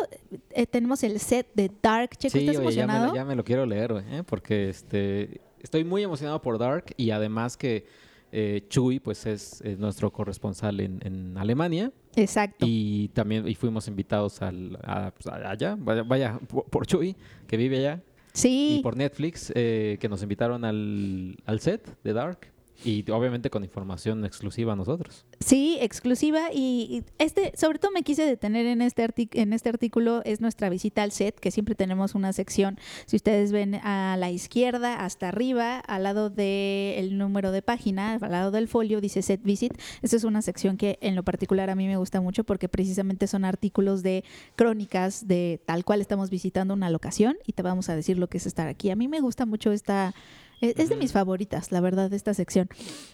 [0.51, 2.11] eh, tenemos el set de Dark.
[2.17, 3.15] Checo, Sí, ¿estás oye, ya me, emocionado?
[3.15, 4.23] ya me lo quiero leer, ¿eh?
[4.25, 7.85] porque este, estoy muy emocionado por Dark y además que
[8.31, 11.91] Eh, Chuy, pues es, es nuestro corresponsal en, en Alemania.
[12.15, 12.63] Exacto.
[12.67, 17.15] Y también y fuimos invitados al, a- pues, allá, vaya, por Chuy,
[17.47, 18.03] que vive allá,
[18.33, 18.77] sí.
[18.77, 22.51] y por Netflix, eh, que nos invitaron al, al set de Dark.
[22.83, 25.25] Y obviamente con información exclusiva a nosotros.
[25.39, 30.39] Sí, exclusiva y este, sobre todo me quise detener en este en este artículo es
[30.39, 32.77] nuestra visita al set, que siempre tenemos una sección.
[33.05, 38.31] Si ustedes ven a la izquierda hasta arriba, al lado del número de página, al
[38.31, 39.73] lado del folio dice set visit.
[40.01, 43.27] Esta es una sección que en lo particular a mí me gusta mucho porque precisamente
[43.27, 44.23] son artículos de
[44.55, 48.37] crónicas de tal cual estamos visitando una locación y te vamos a decir lo que
[48.37, 48.89] es estar aquí.
[48.89, 50.13] A mí me gusta mucho esta
[50.61, 52.69] es es de mis favoritas, la verdad, de esta sección.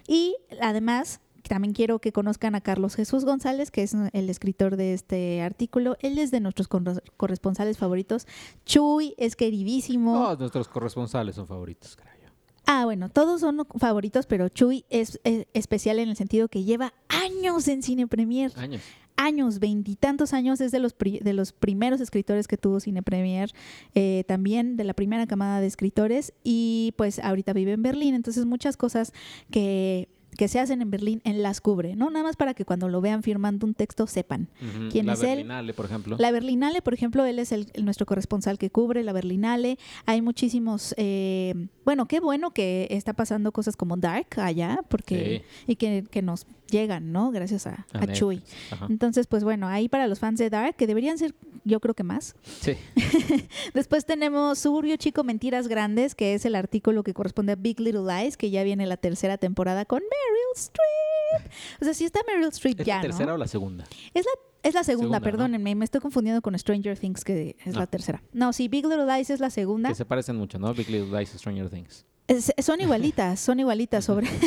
[0.07, 4.93] Y además, también quiero que conozcan a Carlos Jesús González, que es el escritor de
[4.93, 5.95] este artículo.
[5.99, 8.25] Él es de nuestros corre- corresponsales favoritos.
[8.65, 10.13] Chuy es queridísimo.
[10.13, 12.29] Todos nuestros corresponsales son favoritos, creo yo.
[12.65, 16.93] Ah, bueno, todos son favoritos, pero Chuy es, eh, especial en el sentido que lleva
[17.09, 18.51] años en Cine Premier.
[18.55, 18.81] Años.
[19.17, 23.51] Años, veintitantos años, es de los, pri- de los primeros escritores que tuvo Cine Premier,
[23.93, 28.45] eh, también de la primera camada de escritores y pues ahorita vive en Berlín, entonces
[28.45, 29.13] muchas cosas
[29.51, 32.09] que, que se hacen en Berlín, él las cubre, ¿no?
[32.09, 34.49] Nada más para que cuando lo vean firmando un texto sepan.
[34.91, 35.27] ¿Quién la es él?
[35.37, 36.15] Berlinale, por ejemplo.
[36.19, 39.77] La Berlinale, por ejemplo, él es el, el- nuestro corresponsal que cubre la Berlinale.
[40.05, 41.53] Hay muchísimos, eh,
[41.85, 46.45] bueno, qué bueno que está pasando cosas como Dark allá, porque y que, que nos
[46.69, 47.31] llegan, ¿no?
[47.31, 48.41] Gracias a, A a Chuy.
[48.71, 48.87] Ajá.
[48.89, 52.03] Entonces, pues bueno, ahí para los fans de Dark, que deberían ser, yo creo que
[52.03, 52.35] más.
[52.61, 52.73] Sí.
[53.73, 58.01] Después tenemos Suburbio Chico Mentiras Grandes, que es el artículo que corresponde a Big Little
[58.07, 61.51] Lies, que ya viene la tercera temporada con Meryl Streep.
[61.81, 63.33] O sea, sí está Meryl Streep ¿Es ya, la tercera ¿no?
[63.33, 63.83] o la segunda?
[64.13, 64.31] Es la,
[64.63, 65.23] es la segunda, Segunda, ¿no?
[65.23, 67.87] perdónenme, me estoy confundiendo con Stranger Things, que es la Ah.
[67.87, 68.23] tercera.
[68.33, 69.89] No, sí, Big Little Lies es la segunda.
[69.89, 70.73] Que se parecen mucho, ¿no?
[70.73, 72.05] Big Little Lies y Stranger Things.
[72.27, 74.27] Es- son igualitas, son igualitas sobre...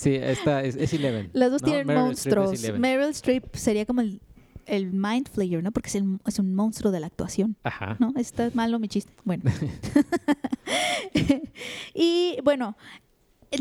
[0.00, 1.30] Sí, esta es, es Eleven.
[1.32, 2.78] Las dos tienen Meryl es monstruos.
[2.78, 4.20] Meryl Streep sería como el,
[4.66, 5.70] el mind flayer, ¿no?
[5.70, 7.56] Porque es, el- es un monstruo de la actuación.
[7.62, 7.96] Ajá.
[8.00, 8.12] ¿no?
[8.16, 9.12] Está malo mi chiste.
[9.24, 9.44] Bueno.
[11.94, 12.76] y bueno,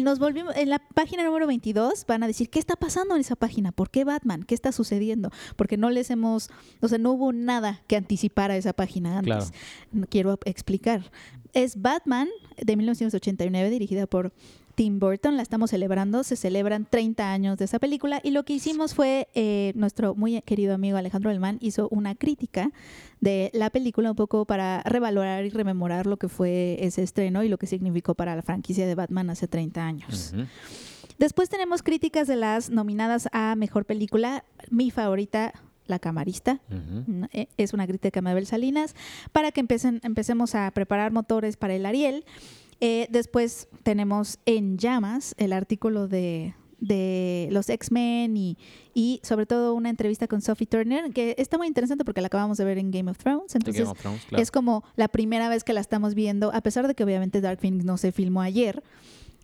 [0.01, 3.35] nos volvimos en la página número 22 van a decir qué está pasando en esa
[3.35, 6.49] página, por qué Batman, qué está sucediendo, porque no les hemos,
[6.81, 9.51] o sea, no hubo nada que anticipara esa página antes.
[9.91, 10.07] Claro.
[10.09, 11.11] Quiero explicar.
[11.53, 14.33] Es Batman de 1989 dirigida por
[14.75, 18.53] Tim Burton, la estamos celebrando, se celebran 30 años de esa película y lo que
[18.53, 22.71] hicimos fue, eh, nuestro muy querido amigo Alejandro Alemán hizo una crítica
[23.21, 27.49] de la película un poco para revalorar y rememorar lo que fue ese estreno y
[27.49, 30.33] lo que significó para la franquicia de Batman hace 30 años.
[31.19, 35.53] Después tenemos críticas de las nominadas a Mejor Película, mi favorita,
[35.85, 36.59] La Camarista.
[37.31, 38.95] Eh, es una crítica de Mabel Salinas,
[39.31, 42.25] para que empecemos a preparar motores para el Ariel.
[42.85, 48.57] Eh, después tenemos En Llamas, el artículo de, de los X-Men y,
[48.93, 52.57] y sobre todo una entrevista con Sophie Turner, que está muy interesante porque la acabamos
[52.57, 53.55] de ver en Game of Thrones.
[53.55, 54.43] Entonces, Game of Thrones, claro.
[54.43, 57.61] es como la primera vez que la estamos viendo, a pesar de que obviamente Dark
[57.61, 58.83] Phoenix no se filmó ayer.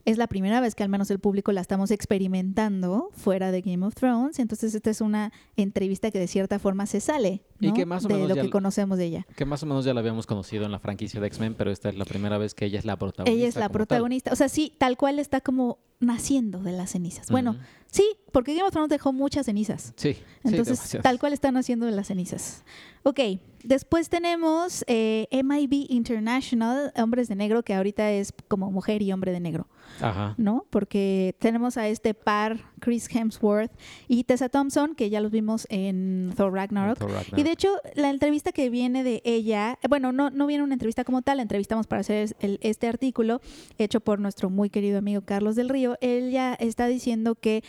[0.05, 3.85] Es la primera vez que al menos el público la estamos experimentando fuera de Game
[3.85, 4.39] of Thrones.
[4.39, 7.73] Entonces, esta es una entrevista que de cierta forma se sale Y ¿no?
[7.73, 9.27] que más o de menos lo que conocemos de ella.
[9.35, 11.89] Que más o menos ya la habíamos conocido en la franquicia de X-Men, pero esta
[11.89, 13.37] es la primera vez que ella es la protagonista.
[13.37, 13.71] Ella es la tal.
[13.71, 14.31] protagonista.
[14.31, 17.29] O sea, sí, tal cual está como naciendo de las cenizas.
[17.29, 17.57] Bueno,
[17.91, 19.93] sí, porque Game of Thrones dejó muchas cenizas.
[19.95, 22.63] Sí, Entonces, tal cual están haciendo las cenizas.
[23.03, 23.19] Ok,
[23.63, 29.31] después tenemos eh, MIB International, Hombres de Negro, que ahorita es como mujer y hombre
[29.31, 29.67] de negro,
[30.01, 30.35] Ajá.
[30.37, 30.65] ¿no?
[30.69, 33.71] Porque tenemos a este par, Chris Hemsworth
[34.09, 36.97] y Tessa Thompson, que ya los vimos en Thor Ragnarok.
[36.99, 40.63] Thor Y de hecho, la entrevista que viene de ella, eh, bueno, no, no viene
[40.65, 43.39] una entrevista como tal, la entrevistamos para hacer el- este artículo
[43.77, 45.97] hecho por nuestro muy querido amigo Carlos del Río.
[46.01, 47.63] Ella está diciendo que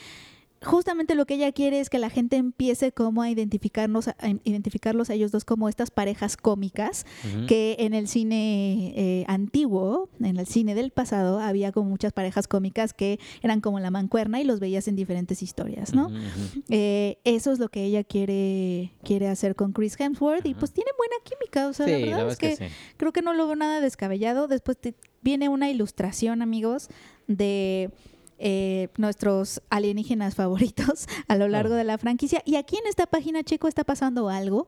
[0.63, 5.09] justamente lo que ella quiere es que la gente empiece como a identificarnos, a identificarlos
[5.09, 7.07] a ellos dos como estas parejas cómicas
[7.47, 12.47] que en el cine eh, antiguo, en el cine del pasado, había como muchas parejas
[12.47, 16.11] cómicas que eran como la mancuerna y los veías en diferentes historias, ¿no?
[16.69, 20.91] Eh, eso es lo que ella quiere, quiere hacer con Chris Hemsworth y pues tiene
[20.99, 21.69] buena química.
[21.69, 22.65] O sea, Sí, la verdad es que, sí.
[22.97, 24.47] creo que no lo veo nada descabellado.
[24.49, 26.89] Después te- viene una ilustración, amigos,
[27.27, 27.91] de
[28.43, 32.43] eh, nuestros alienígenas favoritos a lo largo de la franquicia.
[32.47, 34.67] Y aquí en esta página, Chico, está pasando algo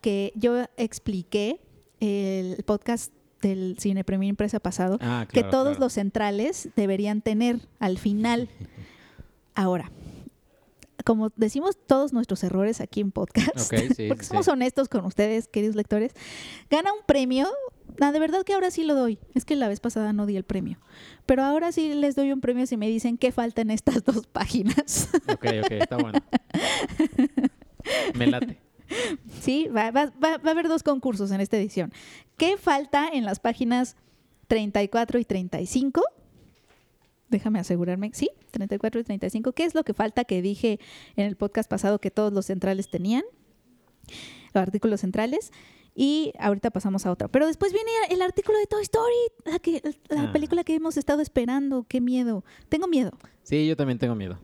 [0.00, 1.60] que yo expliqué
[2.00, 5.80] el podcast del Cine Premio Impresa pasado, Ah, que todos claro.
[5.80, 8.48] los centrales deberían tener al final.
[9.54, 9.90] Ahora,
[11.04, 14.50] como decimos todos nuestros errores aquí en podcast, sí, porque somos sí.
[14.50, 16.12] honestos con ustedes, queridos lectores,
[16.68, 17.46] gana un premio
[18.00, 19.18] Ah, de verdad que ahora sí lo doy.
[19.34, 20.78] Es que la vez pasada no di el premio.
[21.26, 24.26] Pero ahora sí les doy un premio si me dicen qué falta en estas dos
[24.26, 25.08] páginas.
[25.32, 26.18] Ok, ok, está bueno.
[28.14, 28.58] Me late.
[29.40, 31.92] sí, va, va- va- va a haber dos concursos en esta edición.
[32.36, 33.96] ¿Qué falta en las páginas
[34.48, 36.02] 34 y 35?
[37.28, 38.10] Déjame asegurarme.
[38.14, 39.52] Sí, 34 y 35.
[39.52, 40.78] ¿Qué es lo que falta que dije
[41.16, 43.24] en el podcast pasado que todos los centrales tenían?
[44.54, 45.50] Los artículos centrales.
[45.98, 47.26] Y ahorita pasamos a otra.
[47.28, 49.14] Pero después viene el artículo de Toy Story,
[49.46, 49.80] la, que,
[50.10, 50.32] la Ah.
[50.32, 51.86] película que hemos estado esperando.
[51.88, 52.44] Qué miedo.
[52.68, 53.12] Tengo miedo.
[53.42, 54.38] Sí, yo también tengo miedo.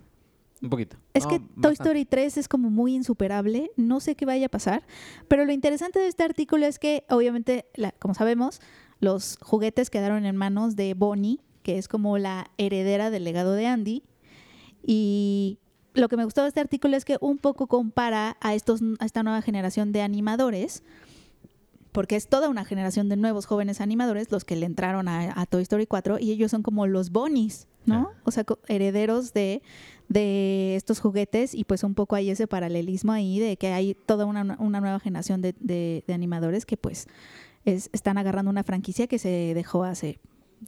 [0.63, 0.97] Un poquito.
[1.13, 1.83] Es que Toy bastante.
[1.83, 4.85] Story 3 es como muy insuperable, no sé qué vaya a pasar,
[5.29, 8.61] pero lo interesante de este artículo es que obviamente, la- como sabemos,
[9.01, 13.67] los juguetes quedaron en manos de Bonnie, que es como la heredera del legado de
[13.67, 14.05] Andy,
[14.87, 15.59] y
[15.95, 19.05] lo que me gustó de este artículo es que un poco compara a, estos, a
[19.05, 20.83] esta nueva generación de animadores,
[21.93, 25.47] porque es toda una generación de nuevos jóvenes animadores los que le entraron a, a
[25.47, 28.11] Toy Story 4 y ellos son como los Bonnies, ¿no?
[28.15, 28.21] Ah.
[28.25, 29.63] O sea, herederos de,
[30.09, 34.25] de estos juguetes y pues un poco hay ese paralelismo ahí de que hay toda
[34.27, 37.07] una, una nueva generación de, de- de animadores que pues
[37.65, 40.19] es- están agarrando una franquicia que se dejó hace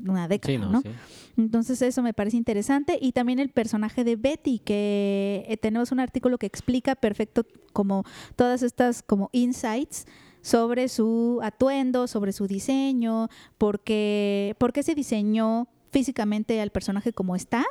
[0.06, 0.80] una década, Sí, no, ¿no?
[0.82, 0.88] sí.
[1.36, 6.00] Entonces eso me parece interesante y también el personaje de Betty que eh, tenemos un
[6.00, 10.06] artículo que explica perfecto como todas estas como insights
[10.44, 17.34] sobre su atuendo, sobre su diseño, porque por qué se diseñó físicamente al personaje como
[17.34, 17.64] está.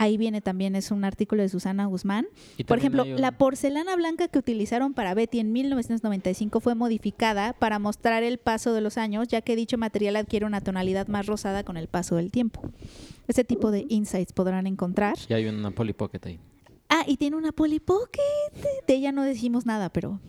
[0.00, 2.26] Ahí viene también, es un artículo de Susana Guzmán.
[2.68, 7.78] Por ejemplo, un- la porcelana blanca que utilizaron para Betty en 1995 fue modificada para
[7.80, 11.64] mostrar el paso de los años, ya que dicho material adquiere una tonalidad más rosada
[11.64, 12.62] con el paso del tiempo.
[13.26, 15.16] Ese tipo de insights podrán encontrar.
[15.28, 16.38] Y hay una Polly Pocket ahí.
[16.88, 18.22] Ah, y tiene una Polly Pocket.
[18.86, 20.20] De ella no decimos nada, pero,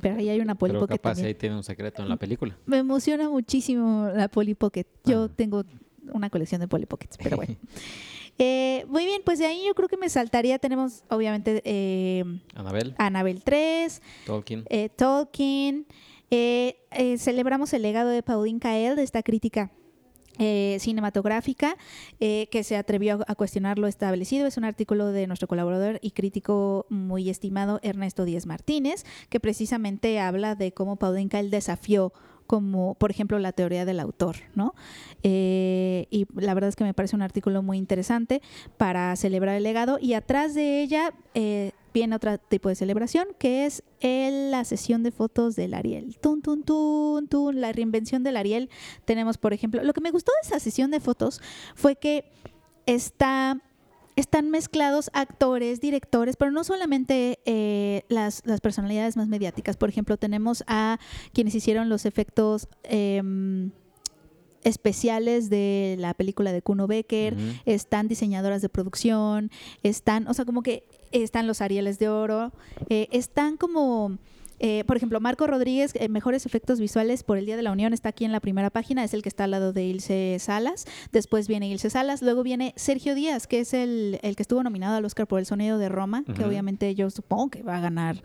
[0.00, 1.26] pero ahí hay una Polly Pero Pocket capaz también.
[1.28, 2.56] ahí tiene un secreto en la película.
[2.66, 4.86] Me emociona muchísimo la Polly Pocket.
[5.04, 5.28] Yo Ah.
[5.34, 5.64] tengo
[6.12, 7.54] una colección de Polly Pockets, pero bueno.
[8.40, 10.60] Eh, muy bien, pues de ahí yo creo que me saltaría.
[10.60, 12.22] Tenemos, obviamente, eh,
[12.54, 14.64] Anabel, Annabelle 3, Tolkien.
[14.70, 15.86] eh, Tolkien.
[16.30, 19.72] Eh, eh, celebramos el legado de Pauline Kael, de esta crítica
[20.38, 21.76] eh, cinematográfica
[22.20, 24.46] eh, que se atrevió a, cuestionar lo establecido.
[24.46, 30.20] Es un artículo de nuestro colaborador y crítico muy estimado Ernesto Díez Martínez, que precisamente
[30.20, 32.12] habla de cómo Pauline Kael desafió
[32.46, 34.74] como por ejemplo la teoría del autor, ¿no?
[35.22, 38.40] Eh, y la verdad es que me parece un artículo muy interesante
[38.78, 41.12] para celebrar el legado y atrás de ella
[41.98, 46.16] viene otro tipo de celebración que es la sesión de fotos del Ariel.
[46.18, 48.70] Tun, tun, tun, tun, la reinvención del Ariel.
[49.04, 51.40] Tenemos, por ejemplo, lo que me gustó de esa sesión de fotos
[51.74, 52.24] fue que
[52.86, 53.60] está
[54.16, 59.76] están mezclados actores, directores, pero no solamente eh, las, las personalidades más mediáticas.
[59.76, 60.98] Por ejemplo, tenemos a
[61.32, 63.70] quienes hicieron los efectos em,
[64.64, 69.50] especiales de la película de Kuno Becker, están diseñadoras de producción,
[69.82, 72.52] están, o sea, como que están los Arieles de Oro,
[72.88, 74.18] eh, están como,
[74.58, 77.92] eh, por ejemplo, Marco Rodríguez, eh, Mejores Efectos Visuales por el Día de la Unión,
[77.92, 80.86] está aquí en la primera página, es el que está al lado de Ilse Salas,
[81.12, 84.96] después viene Ilse Salas, luego viene Sergio Díaz, que es el, el que estuvo nominado
[84.96, 88.22] al Oscar por El Sonido de Roma, que obviamente yo supongo que va a ganar.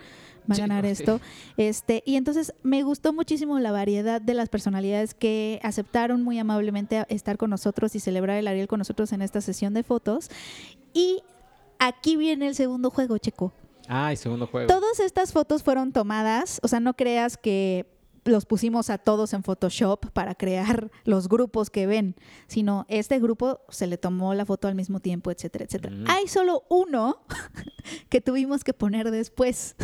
[0.49, 1.19] Va a ganar esto.
[1.58, 7.06] Este, y entonces me gustó muchísimo la variedad de las personalidades que aceptaron muy amablemente
[7.10, 10.29] estar con nosotros y celebrar el Ariel con nosotros en esta sesión de fotos.
[10.93, 11.23] Y
[11.79, 13.53] aquí viene el segundo juego, Checo.
[13.88, 14.67] Ah, y segundo juego.
[14.67, 17.86] Todas estas fotos fueron tomadas, o sea, no creas que
[18.25, 22.15] los pusimos a todos en Photoshop para crear los grupos que ven,
[22.47, 25.95] sino este grupo se le tomó la foto al mismo tiempo, etcétera, etcétera.
[25.95, 26.05] Mm.
[26.07, 27.17] Hay solo uno
[28.09, 29.75] que tuvimos que poner después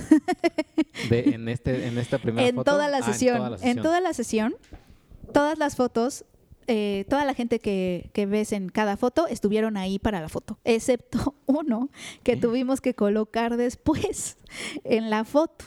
[1.10, 2.72] De- en, este, en esta primera en foto.
[2.72, 3.36] toda la Ah, sesión.
[3.36, 3.84] en toda la En sesión.
[3.84, 4.56] toda la sesión,
[5.34, 6.26] todas las fotos,
[6.68, 10.60] eh, toda la gente que, que ves en cada foto estuvieron ahí para la foto,
[10.64, 11.90] excepto uno
[12.24, 12.38] que ¿Eh?
[12.38, 14.38] tuvimos que colocar después
[14.84, 15.66] en la foto.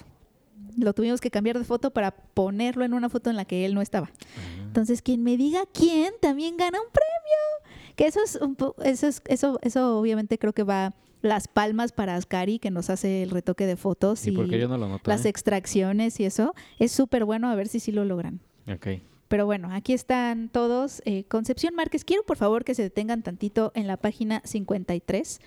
[0.76, 3.74] Lo tuvimos que cambiar de foto para ponerlo en una foto en la que él
[3.74, 4.10] no estaba.
[4.12, 4.62] Ah.
[4.66, 7.94] Entonces, quien me diga quién también gana un premio.
[7.96, 11.92] Que eso es un po- eso es, eso, eso obviamente creo que va las palmas
[11.92, 14.88] para Ascari, que nos hace el retoque de fotos Sí, y porque yo no lo
[14.88, 15.08] noté.
[15.10, 16.54] las extracciones y eso.
[16.78, 18.40] Es súper bueno, a ver si sí lo logran.
[18.72, 18.86] Ok.
[19.28, 21.00] Pero bueno, aquí están todos.
[21.04, 25.40] Eh, Concepción Márquez, quiero por favor que se detengan tantito en la página 53.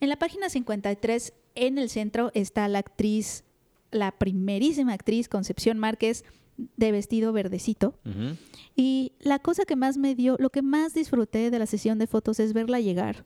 [0.00, 3.44] En la página 53, en el centro, está la actriz,
[3.94, 6.24] la primerísima actriz Concepción Márquez
[6.76, 7.94] de vestido verdecito.
[8.76, 12.06] Y la cosa que más me dio, lo que más disfruté de la sesión de
[12.06, 13.24] fotos es verla llegar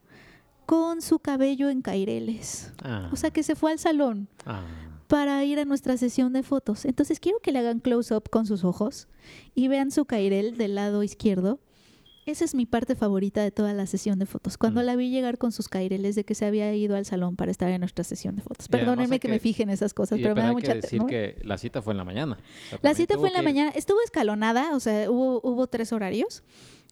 [0.66, 2.72] con su cabello en caireles.
[2.83, 3.09] Ah.
[3.12, 4.62] O sea, que se fue al salón Ah.
[5.07, 6.85] para ir a nuestra sesión de fotos.
[6.85, 9.09] Entonces quiero que le hagan close-up con sus ojos
[9.54, 11.59] y vean su cairel del lado izquierdo.
[12.28, 14.58] Esa es mi parte favorita de toda la sesión de fotos.
[14.58, 14.84] Cuando Mm.
[14.84, 17.70] la vi llegar con sus caireles de que se había ido al salón para estar
[17.70, 18.68] en nuestra sesión de fotos.
[18.68, 20.80] Perdónenme que, que- me fije en esas cosas, Y- pero me da hay mucha que
[20.82, 22.36] decir que la cita fue en la mañana.
[22.66, 25.66] O sea, La cita fue en la ir- mañana, estuvo escalonada, o sea, hubo, hubo
[25.68, 26.42] tres horarios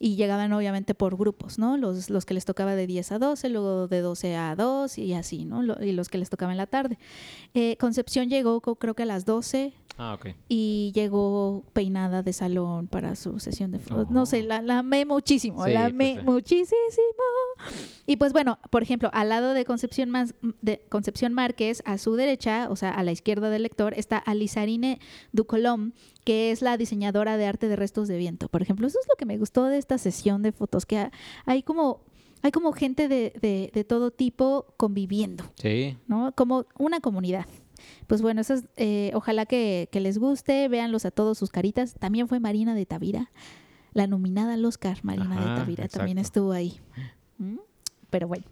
[0.01, 1.77] y llegaban obviamente por grupos, ¿no?
[1.77, 5.13] Los, los que les tocaba de 10 a 12, luego de 12 a 2 y
[5.13, 5.63] así, ¿no?
[5.63, 6.99] Lo- y los que les tocaba en la tarde.
[7.53, 10.35] Eh, Concepción llegó creo que a las 12 Ah, ok.
[10.49, 14.11] y llegó peinada de salón para su sesión de fotos.
[14.11, 16.25] No sé, la, la amé muchísimo, Sí, la pues amé sí.
[16.25, 16.77] muchísimo.
[18.07, 22.15] Y pues bueno, por ejemplo, al lado de Concepción, más, de Concepción Márquez, a su
[22.15, 25.01] derecha, o sea, a la izquierda del lector, está Alizarine
[25.33, 25.93] Ducolom,
[26.25, 28.49] que es la diseñadora de arte de restos de viento.
[28.49, 31.13] Por ejemplo, eso es lo que me gustó de esta sesión de fotos, que ha-
[31.47, 32.03] hay como...
[32.43, 35.43] Hay como gente de, de- de todo tipo conviviendo.
[35.61, 35.97] Sí.
[36.07, 36.33] ¿no?
[36.37, 37.47] Como una comunidad.
[38.07, 41.95] Pues bueno, eso es, eh, ojalá que, que les guste, véanlos a todos sus caritas.
[41.99, 43.31] También fue Marina de Tavira,
[43.93, 46.81] la nominada al Oscar, Marina de Tavira, también estuvo ahí.
[47.39, 47.59] ¿Mm?
[48.11, 48.45] Pero bueno.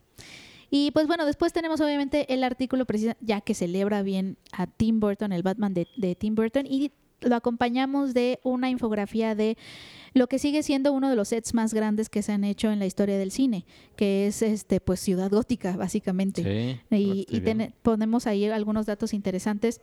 [0.71, 4.99] Y pues bueno, después tenemos obviamente el artículo precisa, ya que celebra bien a Tim
[4.99, 6.91] Burton, el Batman de, de Tim Burton, y
[7.25, 9.57] lo acompañamos de una infografía de
[10.13, 12.79] lo que sigue siendo uno de los sets más grandes que se han hecho en
[12.79, 16.43] la historia del cine, que es este pues Ciudad Gótica, básicamente.
[16.91, 16.97] Sí.
[16.97, 19.81] Y, lo y ponemos ahí algunos datos interesantes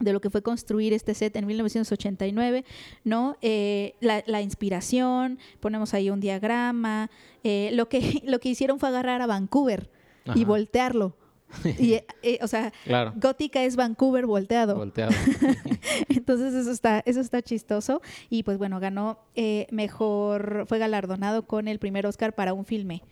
[0.00, 2.64] de lo que fue construir este set en 1989,
[3.04, 3.36] ¿no?
[3.42, 7.10] Eh, la, la inspiración, ponemos ahí un diagrama,
[7.42, 9.90] eh, lo, que, lo que hicieron fue agarrar a Vancouver
[10.34, 11.16] y voltearlo.
[11.78, 13.12] Y, eh, o sea, Claro.
[13.16, 14.74] Gótica es Vancouver volteado.
[14.76, 15.12] Volteado.
[16.08, 18.00] Entonces eso está, eso está chistoso.
[18.30, 23.02] Y pues bueno, ganó eh, mejor, fue galardonado con el primer Oscar para un filme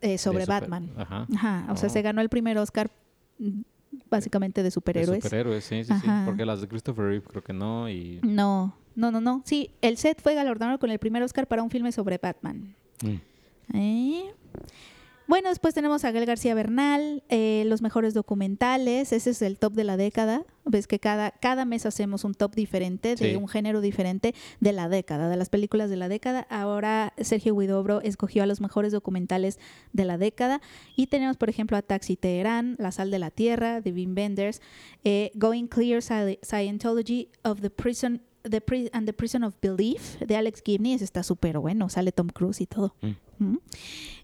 [0.00, 0.90] eh, sobre super- Batman.
[0.96, 1.26] Ajá.
[1.34, 1.92] Ajá, o sea, Oh.
[1.92, 2.90] se ganó el primer Oscar
[3.38, 3.60] mm,
[4.10, 5.22] básicamente de De superhéroes.
[5.22, 6.08] superhéroes, sí, sí, sí.
[6.24, 7.88] Porque las de Christopher Reeve creo que no.
[7.90, 8.20] Y.
[8.22, 9.42] No, no, no, no.
[9.44, 12.74] Sí, el set fue galardonado con el primer Oscar para un filme sobre Batman.
[13.02, 13.76] Mm.
[13.76, 14.34] ¿Eh?
[15.28, 19.72] Bueno, después tenemos a Gael García Bernal, eh, los mejores documentales, ese es el top
[19.72, 20.44] de la década.
[20.64, 23.36] Ves que cada, cada mes hacemos un top diferente, de Sí.
[23.36, 26.46] un género diferente de la década, de las películas de la década.
[26.50, 29.58] Ahora Sergio Huidobro escogió a los mejores documentales
[29.92, 30.60] de la década.
[30.96, 34.60] Y tenemos, por ejemplo, a Taxi Teherán, La Sal de la Tierra, de Wim Wenders,
[35.04, 40.18] eh, Going Clear Sci- Scientology of the Prison the Pri- and the Prison of Belief
[40.20, 42.94] de Alex Gibney, ese está súper bueno, sale Tom Cruise y todo.
[43.02, 43.44] Mm.
[43.44, 43.58] Mm.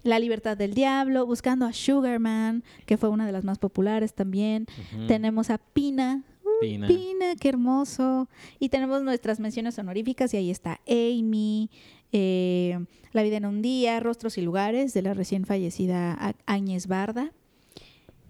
[0.05, 4.67] La Libertad del Diablo, Buscando a Sugarman, que fue una de las más populares también.
[5.07, 6.25] Tenemos a Pina.
[6.61, 6.87] Pina.
[6.89, 8.29] Pina, qué hermoso.
[8.59, 11.71] Y tenemos nuestras menciones honoríficas y ahí está Amy,
[12.13, 12.79] eh,
[13.13, 17.33] La vida en un día, Rostros y lugares de la recién fallecida Áñez Barda.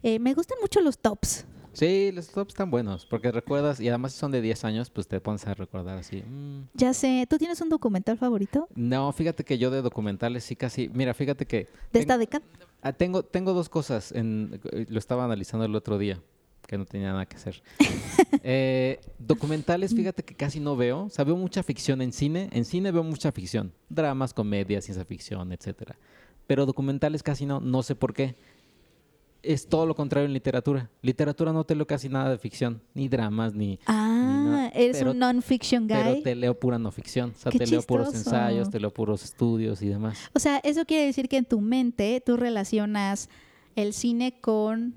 [0.03, 1.46] Eh, me gustan mucho los tops.
[1.79, 3.07] Sí, los tops están buenos.
[3.07, 6.23] Porque recuerdas, y además si son de 10 años, pues te pones a recordar así.
[6.23, 6.69] mm.
[6.75, 10.88] Ya sé, ¿tú tienes un documental favorito No, fíjate que yo de documentales sí casi.
[10.88, 11.57] Mira, fíjate que.
[11.59, 12.45] de tengo- esta década?
[12.83, 14.12] Ah, tengo, tengo dos cosas.
[14.12, 16.21] En, eh, lo estaba analizando el otro día,
[16.67, 17.62] que no tenía nada que hacer.
[18.45, 21.05] Eh, documentales, fíjate que casi no veo.
[21.05, 22.49] O sea, veo mucha ficción en cine.
[22.53, 23.73] En cine veo mucha ficción.
[23.88, 25.97] Dramas, comedias, ciencia ficción, etcétera.
[26.47, 27.61] Pero documentales casi no.
[27.61, 28.37] No sé por qué.
[29.42, 30.90] Es todo lo contrario en literatura.
[31.01, 32.83] Literatura no te leo casi nada de ficción.
[32.94, 33.79] Ni dramas, ni...
[33.87, 35.96] Ah, eres pero- un non-fiction guy.
[35.96, 37.31] Pero te leo pura no ficción.
[37.31, 40.18] O sea, Qué te leo puros ensayos, te leo puros estudios y demás.
[40.35, 43.29] O sea, eso quiere decir que en tu mente tú relacionas
[43.77, 44.96] el cine con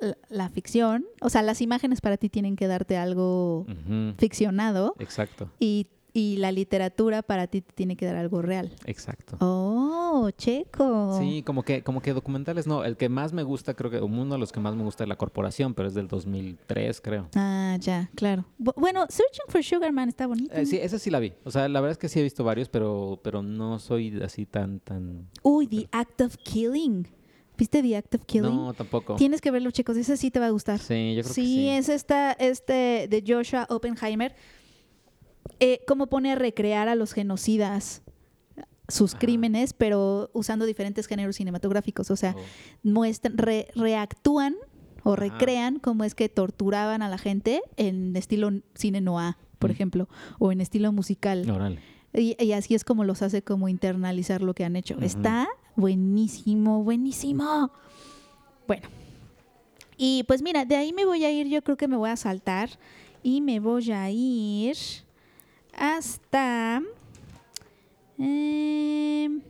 [0.00, 1.06] la, la ficción.
[1.22, 3.66] O sea, las imágenes para ti tienen que darte algo
[4.18, 8.72] ficcionado Exacto, y, y la literatura para ti te tiene que dar algo real.
[8.86, 9.36] exacto.
[9.40, 11.18] Oh, checo.
[11.20, 12.84] Sí, como que, como que documentales no.
[12.84, 15.08] El que más me gusta, creo que uno de los que más me gusta es
[15.08, 17.28] La Corporación, pero es del 2003, creo.
[17.34, 18.44] Ah, ya, claro.
[18.60, 20.54] Bu- Bueno, Searching for Sugar Man está bonito.
[20.54, 21.32] Eh, sí, esa sí la vi.
[21.44, 24.46] O sea, la verdad es que sí he visto varios, pero, pero no soy así
[24.46, 25.28] tan, tan...
[25.42, 27.08] Uy, The Act of Killing.
[27.58, 28.54] ¿Viste The Act of Killing?
[28.54, 29.16] No, tampoco.
[29.16, 29.96] Tienes que verlo, chicos.
[29.96, 30.78] Ese sí te va a gustar.
[30.78, 31.68] Sí, yo creo sí, que sí.
[31.70, 34.34] es esta, este de Joshua Oppenheimer.
[35.60, 38.02] Eh, cómo pone a recrear a los genocidas
[38.88, 39.20] sus Ajá.
[39.20, 42.10] crímenes, pero usando diferentes géneros cinematográficos.
[42.10, 42.42] O sea, Oh,
[42.82, 44.56] muestran, re- reactúan
[45.04, 45.20] o Ajá.
[45.22, 49.72] recrean cómo es que torturaban a la gente en estilo cine noir, por Mm.
[49.72, 50.08] ejemplo,
[50.38, 51.78] o en estilo musical.
[52.12, 54.98] Y, y así es como los hace como internalizar lo que han hecho.
[55.00, 57.70] Está buenísimo, buenísimo.
[58.66, 58.86] Bueno.
[59.96, 62.16] Y pues mira, de ahí me voy a ir, yo creo que me voy a
[62.16, 62.68] saltar
[63.22, 64.76] y me voy a ir
[65.78, 66.82] hasta...
[68.18, 69.40] em,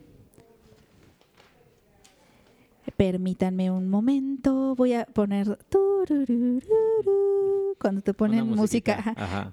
[2.97, 5.59] permítanme un momento, voy a poner...
[7.79, 8.97] Cuando te ponen Una música.
[8.97, 9.23] musiquita.
[9.23, 9.53] ajá.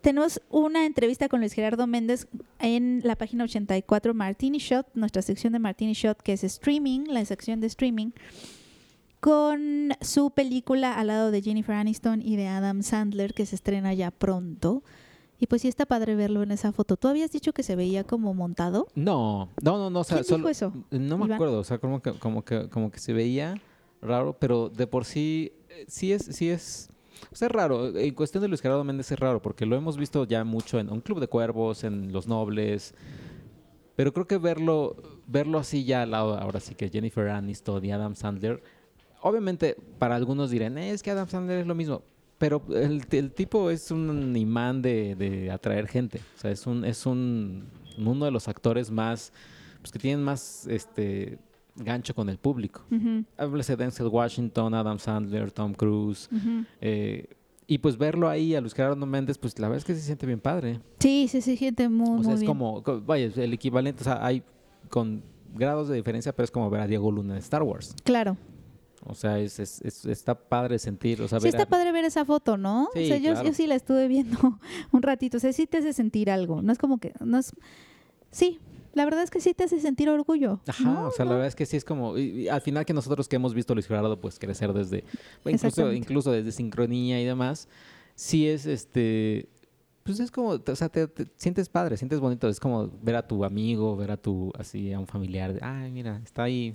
[0.00, 2.26] Tenemos una entrevista con Luis Gerardo Méndez
[2.58, 7.24] en la página 84 Martini Shot, nuestra sección de Martini Shot, que es streaming, la
[7.24, 8.10] sección de streaming,
[9.22, 13.94] con su película al lado de Jennifer Aniston y de Adam Sandler, que se estrena
[13.94, 14.82] ya pronto.
[15.38, 16.96] Y pues sí está padre verlo en esa foto.
[16.96, 18.88] ¿Tú habías dicho que se veía como montado?
[18.96, 20.00] No, no, no, no.
[20.00, 20.72] O sea, ¿Quién solo- dijo eso?
[20.90, 21.32] No me Iván.
[21.34, 21.60] acuerdo.
[21.60, 23.54] O sea, como que, como que, como que se veía
[24.00, 26.90] raro, pero de por sí, eh, sí es, sí es.
[27.30, 27.96] O sea, es raro.
[27.96, 30.90] En cuestión de Luis Gerardo Méndez es raro, porque lo hemos visto ya mucho en
[30.90, 32.92] un club de cuervos, en Los Nobles.
[33.94, 34.96] Pero creo que verlo,
[35.28, 38.62] verlo así ya al lado, ahora sí que Jennifer Aniston y Adam Sandler.
[39.22, 42.02] Obviamente, para algunos dirán, "Eh, es que Adam Sandler es lo mismo.
[42.38, 46.18] Pero el, el tipo es un imán de, de atraer gente.
[46.36, 47.66] O sea, es un, es un
[47.98, 49.32] uno de los actores más,
[49.80, 51.38] pues que tienen más este
[51.76, 52.82] gancho con el público.
[52.90, 56.28] Ujú, Háblese de Denzel Washington, Adam Sandler, Tom Cruise.
[56.80, 57.28] eh,
[57.68, 60.26] y pues verlo ahí a Luis Gerardo Méndez, pues la verdad es que se siente
[60.26, 60.80] bien padre.
[60.98, 62.46] Sí, sí, sí, gente muy, O sea, muy es bien.
[62.50, 64.42] como, co- vaya, el equivalente, o sea, hay
[64.88, 65.22] con
[65.54, 67.94] grados de diferencia, pero es como ver a Diego Luna en Star Wars.
[68.02, 68.36] Claro.
[69.04, 71.92] O sea, es, es- es- está padre sentir, o sea, Sí ver está a- padre
[71.92, 72.88] ver esa foto, ¿no?
[72.94, 73.48] Sí, o sea, yo, claro.
[73.48, 74.38] yo sí la estuve viendo
[74.92, 75.36] un ratito.
[75.36, 76.62] O sea, sí te hace sentir algo.
[76.62, 77.12] No es como que...
[77.20, 77.52] no es
[78.30, 78.60] Sí,
[78.94, 80.60] la verdad es que sí te hace sentir orgullo.
[80.66, 81.06] Ajá, ¿no?
[81.08, 83.28] o sea, la verdad es que sí es como, y- y al final que nosotros
[83.28, 85.04] que hemos visto a Luis Gerardo pues crecer desde,
[85.44, 87.68] incluso, incluso desde sincronía y demás,
[88.14, 89.48] sí es este,
[90.02, 93.26] pues es como, o sea, te, te sientes padre, sientes bonito, es como ver a
[93.26, 96.74] tu amigo, ver a tu, así, a un familiar, ay, mira, está ahí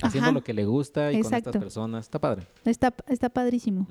[0.00, 0.32] haciendo Ajá.
[0.32, 2.46] lo que le gusta y con estas personas, está padre.
[2.64, 3.86] Está, está padrísimo.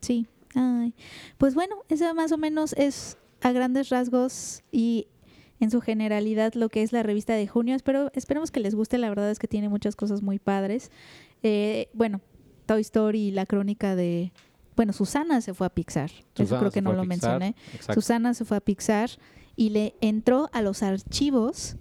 [0.00, 0.26] Sí.
[0.54, 0.94] Ay.
[1.38, 5.06] Pues bueno, eso más o menos es a grandes rasgos y
[5.60, 7.74] en su generalidad lo que es la revista de junio.
[7.74, 8.98] Espero, esperemos que les guste.
[8.98, 10.90] La verdad es que tiene muchas cosas muy padres.
[11.42, 12.20] Eh, bueno,
[12.66, 14.32] Toy Story y la crónica de...
[14.76, 16.10] Bueno, Susana se fue a Pixar.
[16.36, 17.56] Eso creo que no lo Pixar, mencioné.
[17.74, 17.94] Exacto.
[17.94, 19.10] Susana se fue a Pixar
[19.56, 21.76] y le entró a los archivos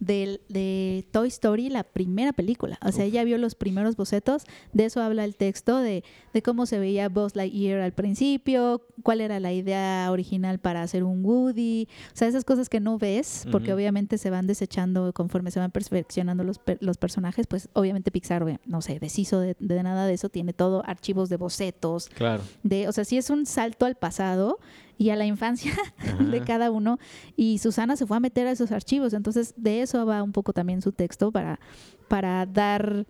[0.00, 2.78] del, de Toy Story, la primera película.
[2.84, 3.10] O sea, Uf.
[3.12, 7.08] ella vio los primeros bocetos, de eso habla el texto, de, de cómo se veía
[7.08, 12.28] Buzz Lightyear al principio, cuál era la idea original para hacer un Woody, o sea,
[12.28, 16.60] esas cosas que no ves, porque obviamente se van desechando conforme se van perfeccionando los,
[16.80, 20.82] los personajes, pues obviamente Pixar, no sé, deshizo de, de nada de eso, tiene todo
[20.86, 22.42] archivos de bocetos, Claro.
[22.62, 24.58] de, o sea, sí es un salto al pasado
[25.00, 25.72] y a la infancia
[26.30, 26.98] de cada uno.
[27.34, 29.14] Y Susana se fue a meter a esos archivos.
[29.14, 31.58] Entonces, de eso va un poco también su texto para,
[32.06, 33.06] para dar,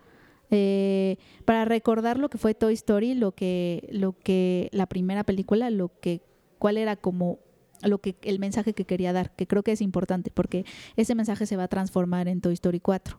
[0.52, 5.68] eh, para recordar lo que fue Toy Story, lo que, lo que, la primera película,
[5.68, 6.22] lo que,
[6.60, 7.40] cuál era como
[7.82, 10.64] lo que el mensaje que quería dar, que creo que es importante, porque
[10.94, 13.18] ese mensaje se va a transformar en Toy Story 4.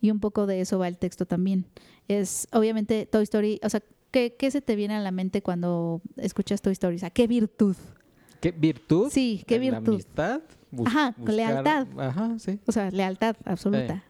[0.00, 1.66] Y un poco de eso va el texto también.
[2.06, 6.02] Es obviamente Toy Story, o sea, ¿qué, qué se te viene a la mente cuando
[6.18, 6.94] escuchas Toy Story?
[6.94, 7.74] O sea, ¿qué virtud?
[8.42, 9.08] ¿Qué virtud?
[9.10, 9.94] Sí, ¿qué virtud?
[9.94, 10.40] amistad.
[10.70, 11.86] bus- Ajá, lealtad.
[11.98, 12.58] Ajá, sí.
[12.66, 14.04] O sea, lealtad absoluta.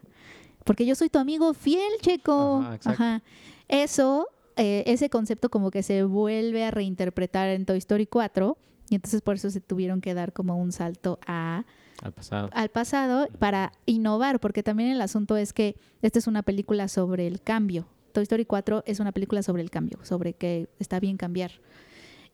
[0.65, 2.61] Porque yo soy tu amigo fiel, Checo.
[2.65, 2.79] Ajá.
[2.91, 3.23] Ajá.
[3.69, 4.27] Eso,
[4.57, 8.57] eh, ese concepto como que se vuelve a reinterpretar en Toy Story 4
[8.91, 11.65] y entonces por eso se tuvieron que dar como un salto a,
[12.03, 12.51] Al pasado.
[12.53, 17.27] al pasado para innovar, porque también el asunto es que esta es una película sobre
[17.27, 17.87] el cambio.
[18.13, 21.53] Toy Story 4 es una película sobre el cambio, sobre que está bien cambiar.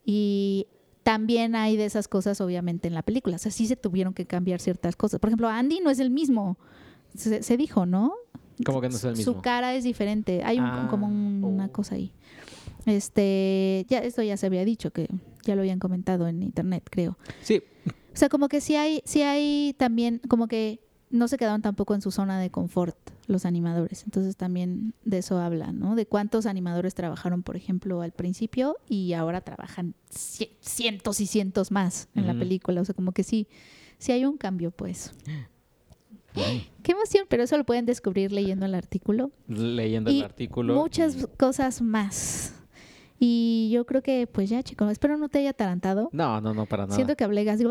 [0.04, 0.66] Y
[1.08, 3.36] también hay de esas cosas, obviamente, en la película.
[3.36, 5.18] O sea, sí se tuvieron que cambiar ciertas cosas.
[5.20, 6.58] Por ejemplo, Andy no es el mismo.
[7.14, 8.12] Se, se dijo, ¿no?
[8.62, 9.32] ¿Cómo que no es el mismo?
[9.32, 10.42] Su cara es diferente.
[10.44, 11.72] Hay un- Ah, como un- una oh.
[11.72, 12.12] cosa ahí.
[12.84, 15.08] Este, ya esto ya se había dicho que
[15.44, 17.16] ya lo habían comentado en internet, creo.
[17.40, 17.62] Sí,
[18.12, 20.80] O sea, como que sí hay, sí hay también, como que
[21.10, 22.96] no se quedaron tampoco en su zona de confort
[23.26, 24.04] los animadores.
[24.04, 25.94] Entonces también de eso habla, ¿no?
[25.94, 31.70] De cuántos animadores trabajaron, por ejemplo, al principio y ahora trabajan ci- cientos y cientos
[31.70, 32.80] más en la película.
[32.80, 33.46] O sea, como que sí,
[33.98, 35.12] sí hay un cambio, pues.
[36.82, 39.32] Qué emoción, pero eso lo pueden descubrir leyendo el artículo.
[39.48, 40.74] leyendo Y el artículo.
[40.74, 42.54] Muchas cosas más.
[43.18, 46.08] Y yo creo que, pues ya, chicos, espero no te haya atarantado.
[46.12, 46.94] No, no, no, para nada.
[46.94, 47.70] Siento que hablé gas, digo,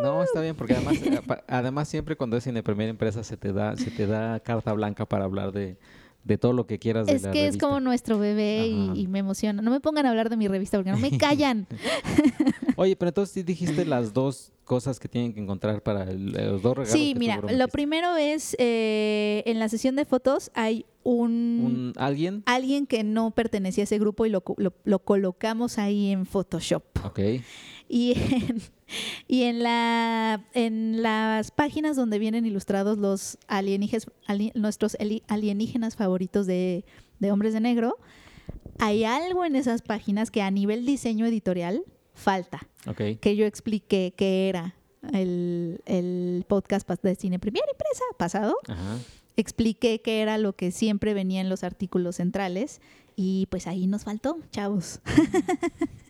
[0.00, 3.52] No, está bien, porque además, eh, además siempre cuando es cine primera empresa se te
[3.52, 5.76] da, se te da carta blanca para hablar de,
[6.24, 7.66] de todo lo que quieras de Es la que es revista.
[7.66, 9.60] como nuestro bebé y, me emociona.
[9.60, 11.66] No me pongan a hablar de mi revista porque no me callan.
[12.76, 16.62] Oye, pero entonces sí dijiste las dos cosas que tienen que encontrar para el- los
[16.62, 16.92] dos regalos.
[16.98, 22.42] sí, mira, lo primero es eh, en la sesión de fotos hay un, Un, ¿Alguien?
[22.46, 26.82] alguien que no pertenecía a ese grupo y lo, lo- lo colocamos ahí en Photoshop.
[27.04, 27.20] Ok.
[27.94, 28.62] Y en,
[29.28, 34.06] y en la en las páginas donde vienen ilustrados los alienígenas,
[34.54, 36.86] nuestros eli- alienígenas favoritos de,
[37.18, 37.98] de Hombres de Negro,
[38.78, 41.82] hay algo en esas páginas que a nivel diseño editorial
[42.14, 42.66] falta.
[42.86, 43.18] Ok.
[43.20, 44.74] Que yo expliqué que era
[45.12, 48.54] el, el podcast de Cine Premier Impresa pasado.
[48.68, 48.96] Ajá.
[49.36, 52.80] Expliqué que era lo que siempre venía en los artículos centrales.
[53.16, 55.00] Y pues ahí nos faltó, chavos.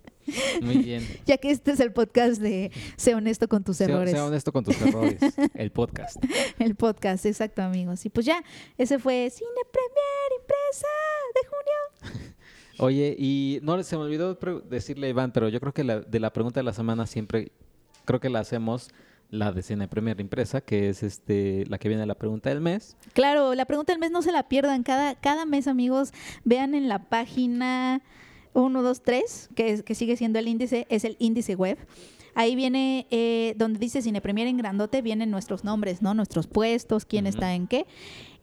[0.61, 1.07] Muy bien.
[1.27, 4.13] Ya que este es el podcast de Sé honesto con tus Sea, errores.
[4.13, 5.21] sea honesto con tus errores.
[5.55, 6.17] El podcast.
[6.59, 8.05] El podcast, exacto, amigos.
[8.07, 8.43] Y pues ya,
[8.79, 10.89] ese fue Cine Premier Impresa
[11.35, 12.35] de junio.
[12.79, 16.21] Oye, y no se me olvidó decirle a Iván, pero yo creo que la, de
[16.21, 17.53] la pregunta de la semana siempre
[18.05, 18.91] creo que la hacemos
[19.33, 22.97] la de Cine Premier Impresa, que es este la que viene la pregunta del mes.
[23.15, 24.83] Claro, la pregunta del mes no se la pierdan.
[24.83, 26.13] Cada, cada mes, amigos,
[26.45, 28.03] vean en la página
[28.55, 31.79] 1, 2, 3, que, es- que sigue siendo el índice, es el índice web.
[32.35, 36.15] Ahí viene, eh, donde dice Cine Premier en grandote, vienen nuestros nombres, ¿no?
[36.15, 37.85] Nuestros puestos, quién está en qué.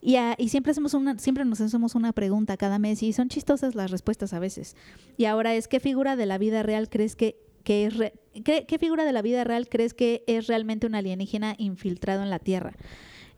[0.00, 3.74] Y, y siempre hacemos una, siempre nos hacemos una pregunta cada mes y son chistosas
[3.74, 4.76] las respuestas a veces.
[5.16, 8.64] Y ahora es, ¿qué figura de la vida real crees que, que es re- qué,
[8.66, 12.38] qué figura de la vida real crees que es realmente un alienígena infiltrado en la
[12.38, 12.74] Tierra?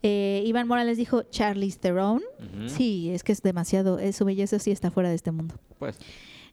[0.03, 2.21] Eh, Iván Morales dijo Charlize Theron.
[2.39, 2.69] Ujú.
[2.69, 5.55] Sí, es que es demasiado, eh, su belleza sí está fuera de este mundo.
[5.79, 5.99] Pues.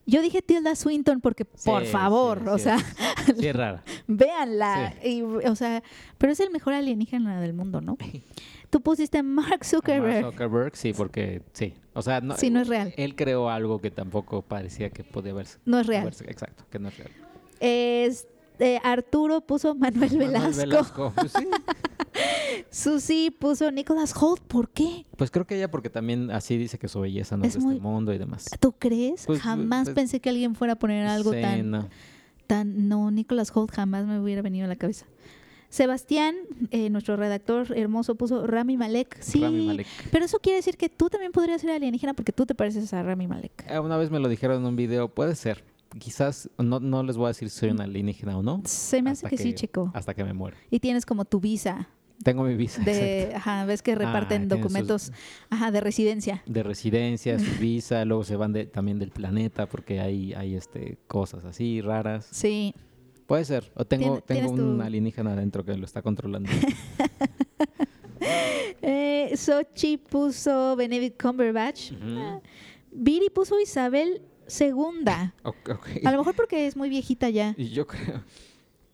[0.06, 2.78] Yo dije Tilda Swinton porque, por favor, sí, o sí, sea,
[3.40, 3.84] es rara.
[4.08, 4.96] véanla.
[5.04, 5.84] Y, o sea,
[6.18, 7.98] pero es el mejor alienígena del mundo, ¿no?
[8.72, 10.22] Tú pusiste Mark Zuckerberg.
[10.24, 11.74] Mark Zuckerberg, sí, porque sí.
[11.94, 12.94] O sea, no, no es real.
[12.98, 15.58] Él creó algo que tampoco parecía que podía verse.
[15.66, 16.04] No es real.
[16.06, 17.12] verse- Exacto, que no es real.
[17.60, 18.28] Es,
[18.60, 20.48] eh, Arturo puso Manuel Velasco.
[20.50, 21.14] Manuel Velasco.
[21.16, 21.48] Pues, sí.
[22.70, 24.42] Susi puso Nicholas Holt.
[24.42, 25.06] ¿Por qué?
[25.18, 27.76] Pues creo que ella porque también así dice que su belleza no es, de muy-
[27.76, 28.46] este mundo y demás.
[28.60, 29.26] ¿Tú crees?
[29.26, 31.88] Pues, jamás pues, pensé que alguien fuera a poner algo tan, no.
[32.48, 32.88] tan...
[32.88, 35.06] No, Nicholas Holt jamás me hubiera venido a la cabeza.
[35.70, 36.36] Sebastián,
[36.72, 39.18] eh, nuestro redactor hermoso, puso Rami Malek.
[39.22, 39.88] Sí, Rami Malek.
[40.12, 43.04] pero eso quiere decir que tú también podrías ser alienígena porque tú te pareces a
[43.04, 43.66] Rami Malek.
[43.70, 45.64] Eh, Una vez me lo dijeron en un video, puede ser.
[45.98, 48.62] Quizás no, no les voy a decir si soy una alienígena o no.
[48.66, 49.92] Se me hace que, sí, chico.
[49.96, 50.56] Hasta que me muera.
[50.70, 51.90] Y tienes como tu visa
[52.24, 53.38] Tengo mi visa de, exacto.
[53.38, 55.12] ajá, ves que reparten Ah, sus- documentos,
[55.50, 56.44] ajá, de residencia.
[56.46, 60.98] de residencia, su visa, luego se van de- también del planeta porque hay, hay este,
[61.08, 62.28] cosas así raras.
[62.32, 62.76] Sí.
[63.26, 63.72] Puede ser.
[63.76, 66.50] O tengo, tengo un tu- alienígena adentro que lo está controlando.
[68.82, 71.92] Eh, Sochi puso Benedict Cumberbatch.
[71.92, 72.42] Ujú.
[72.92, 75.34] Viri puso Isabel segunda.
[76.04, 77.54] A lo mejor porque es muy viejita ya.
[77.58, 78.24] Y yo creo.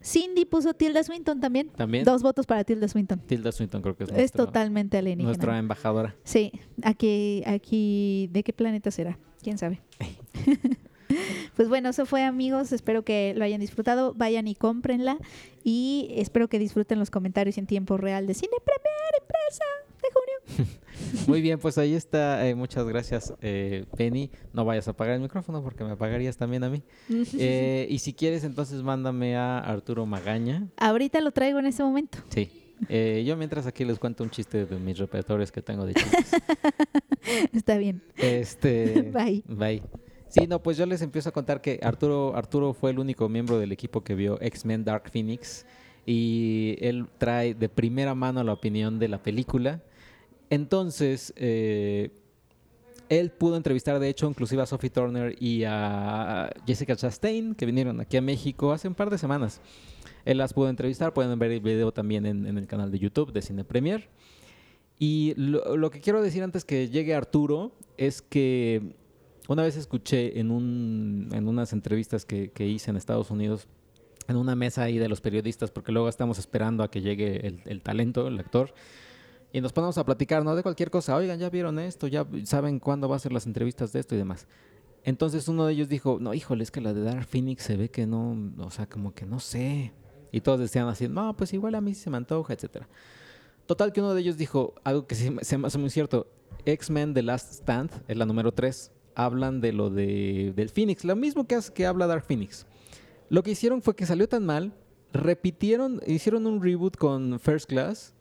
[0.03, 1.69] Cindy puso Tilda Swinton también.
[1.69, 2.03] También.
[2.03, 3.19] Dos votos para Tilda Swinton.
[3.21, 5.29] Tilda Swinton creo que es, Es nuestra- totalmente alienígena.
[5.29, 6.15] nuestra embajadora.
[6.23, 6.51] Sí,
[6.83, 9.17] aquí, aquí, ¿de qué planeta será?
[9.41, 9.81] ¿Quién sabe?
[11.55, 15.17] pues bueno, eso fue amigos, espero que lo hayan disfrutado, vayan y cómprenla
[15.63, 19.63] y espero que disfruten los comentarios en tiempo real de Cine Premier Empresa
[20.01, 20.34] de junio.
[21.27, 22.47] Muy bien, pues ahí está.
[22.47, 24.31] eh, muchas gracias, eh, Penny.
[24.53, 26.83] No vayas a apagar el micrófono porque me apagarías también a mí.
[27.37, 30.67] Eh, y si quieres, entonces mándame a Arturo Magaña.
[30.77, 32.19] Ahorita lo traigo en este momento.
[32.29, 32.49] Sí.
[32.89, 36.31] Eh, yo mientras aquí les cuento un chiste de mis repertorios que tengo de chistes.
[37.53, 38.01] Está bien.
[38.17, 39.43] Este, Bye.
[39.47, 39.83] Bye.
[40.27, 43.59] Sí, no, pues yo les empiezo a contar que Arturo, Arturo fue el único miembro
[43.59, 45.65] del equipo que vio X-Men Dark Phoenix
[46.05, 49.81] y él trae de primera mano la opinión de la película.
[50.49, 52.11] Entonces, eh,
[53.09, 57.99] él pudo entrevistar, de hecho, inclusive a Sophie Turner y a Jessica Chastain, que vinieron
[57.99, 59.61] aquí a México hace un par de semanas.
[60.25, 63.31] Él las pudo entrevistar, pueden ver el video también en, en el canal de YouTube
[63.31, 64.09] de Cine Premier.
[64.97, 68.95] Y lo, lo que quiero decir antes que llegue Arturo es que
[69.47, 73.67] una vez escuché en, un, en unas entrevistas que, que hice en Estados Unidos,
[74.27, 77.61] en una mesa ahí de los periodistas, porque luego estamos esperando a que llegue el,
[77.65, 78.73] el talento, el actor,
[79.53, 80.55] y nos ponemos a platicar, ¿no?
[80.55, 81.15] De cualquier cosa.
[81.15, 84.17] Oigan, ya vieron esto, ya saben cuándo va a ser las entrevistas de esto y
[84.17, 84.47] demás.
[85.03, 87.89] Entonces uno de ellos dijo, no, híjole, es que la de Dark Phoenix se ve
[87.89, 89.93] que no, o sea, como que no sé.
[90.31, 92.89] Y todos decían así, no, pues igual a mí se me antoja, etcétera.
[93.67, 96.27] Total que uno de ellos dijo algo que se me hace muy cierto.
[96.65, 101.15] X-Men The Last Stand, es la número 3, hablan de lo de, del Phoenix, lo
[101.15, 102.65] mismo que, hace- que habla Dark Phoenix.
[103.29, 104.73] Lo que hicieron fue que salió tan mal,
[105.13, 108.14] repitieron, hicieron un reboot con First Class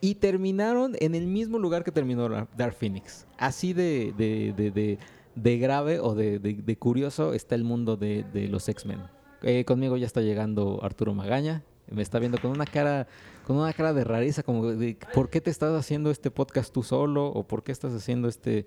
[0.00, 3.26] y terminaron en el mismo lugar que terminó Dar- Dark Phoenix.
[3.38, 6.38] Así de, de, de- de- grave o de,
[6.76, 9.00] curioso está el mundo de, de los X-Men.
[9.42, 11.62] Eh, conmigo ya está llegando Arturo Magaña.
[11.90, 13.06] Me está viendo con una cara,
[13.46, 16.82] con una cara de rareza, como de ¿por qué te estás haciendo este podcast tú
[16.82, 17.26] solo?
[17.28, 18.66] ¿O por qué estás haciendo este,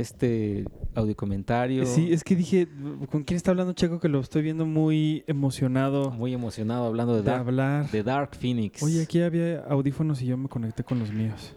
[0.00, 1.86] este audio comentario?
[1.86, 2.68] Sí, es que dije,
[3.10, 3.98] ¿con quién está hablando Checo?
[4.00, 7.90] Que lo estoy viendo muy emocionado Muy emocionado hablando de de Dark, hablar.
[7.90, 8.82] de Dark Phoenix.
[8.82, 11.54] Oye, aquí había audífonos y yo me conecté con los míos.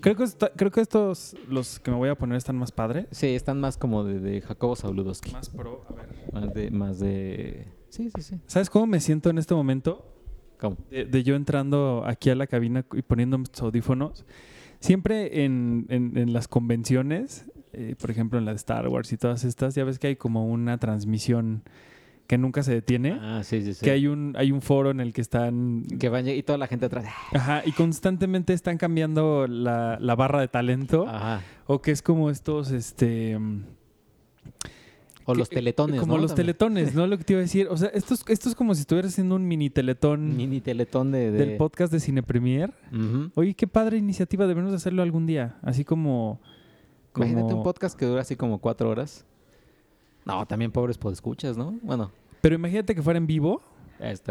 [0.00, 0.24] Creo que,
[0.56, 3.06] creo que estos, los que me voy a poner, están más padres.
[3.10, 5.32] Sí, están más como de, de Jacobo Sauludowski.
[5.32, 5.84] Más pro.
[5.88, 6.06] A ver.
[6.32, 7.66] Más de, más de...
[7.88, 8.36] Sí, sí, sí.
[8.46, 10.04] ¿Sabes cómo me siento en este momento?
[10.60, 10.76] ¿Cómo?
[10.90, 14.24] De, de yo entrando aquí a la cabina y poniendo mis audífonos.
[14.80, 19.16] Siempre en, en- en las convenciones, eh, por ejemplo en la de Star Wars y
[19.16, 21.62] todas estas, ya ves que hay como una transmisión
[22.26, 23.18] que nunca se detiene.
[23.22, 23.82] Ah, sí, sí, sí.
[23.84, 26.66] Que hay un, hay un foro en el que están Que van y toda la
[26.66, 27.06] gente atrás.
[27.32, 31.08] Ajá, y constantemente están cambiando la, la barra de talento.
[31.08, 31.42] Ajá.
[31.66, 33.38] O que es como estos, este...
[33.38, 33.62] mm,
[35.24, 36.22] O que- los teletones, Como ¿no?
[36.22, 36.46] los También.
[36.56, 37.06] teletones, ¿no?
[37.06, 37.66] Lo que te iba a decir.
[37.70, 41.10] O sea, esto es, esto es como si estuvieras haciendo un mini teletón Mini teletón
[41.12, 41.30] de...
[41.30, 42.72] de- del podcast de Cine Premier.
[42.92, 43.30] Ujú.
[43.36, 45.56] Oye, qué padre iniciativa, debemos de hacerlo algún día.
[45.62, 46.40] Así como...
[47.12, 47.26] como...
[47.26, 49.24] Imagínate un podcast que dura así como cuatro horas.
[50.24, 51.78] No, también pobres podescuchas, ¿no?
[51.82, 53.62] Bueno, Pero imagínate que fuera en vivo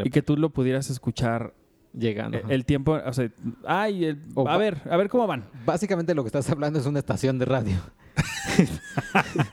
[0.03, 1.53] y que tú lo pudieras escuchar
[1.97, 2.37] llegando.
[2.37, 3.31] eh, el tiempo, o sea,
[3.65, 5.45] ay, el- O a ver, a ver cómo van.
[5.65, 7.77] Básicamente lo que estás hablando es una estación de radio.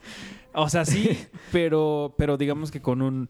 [0.56, 1.18] O sea, sí,
[1.50, 3.28] pero, pero digamos que con un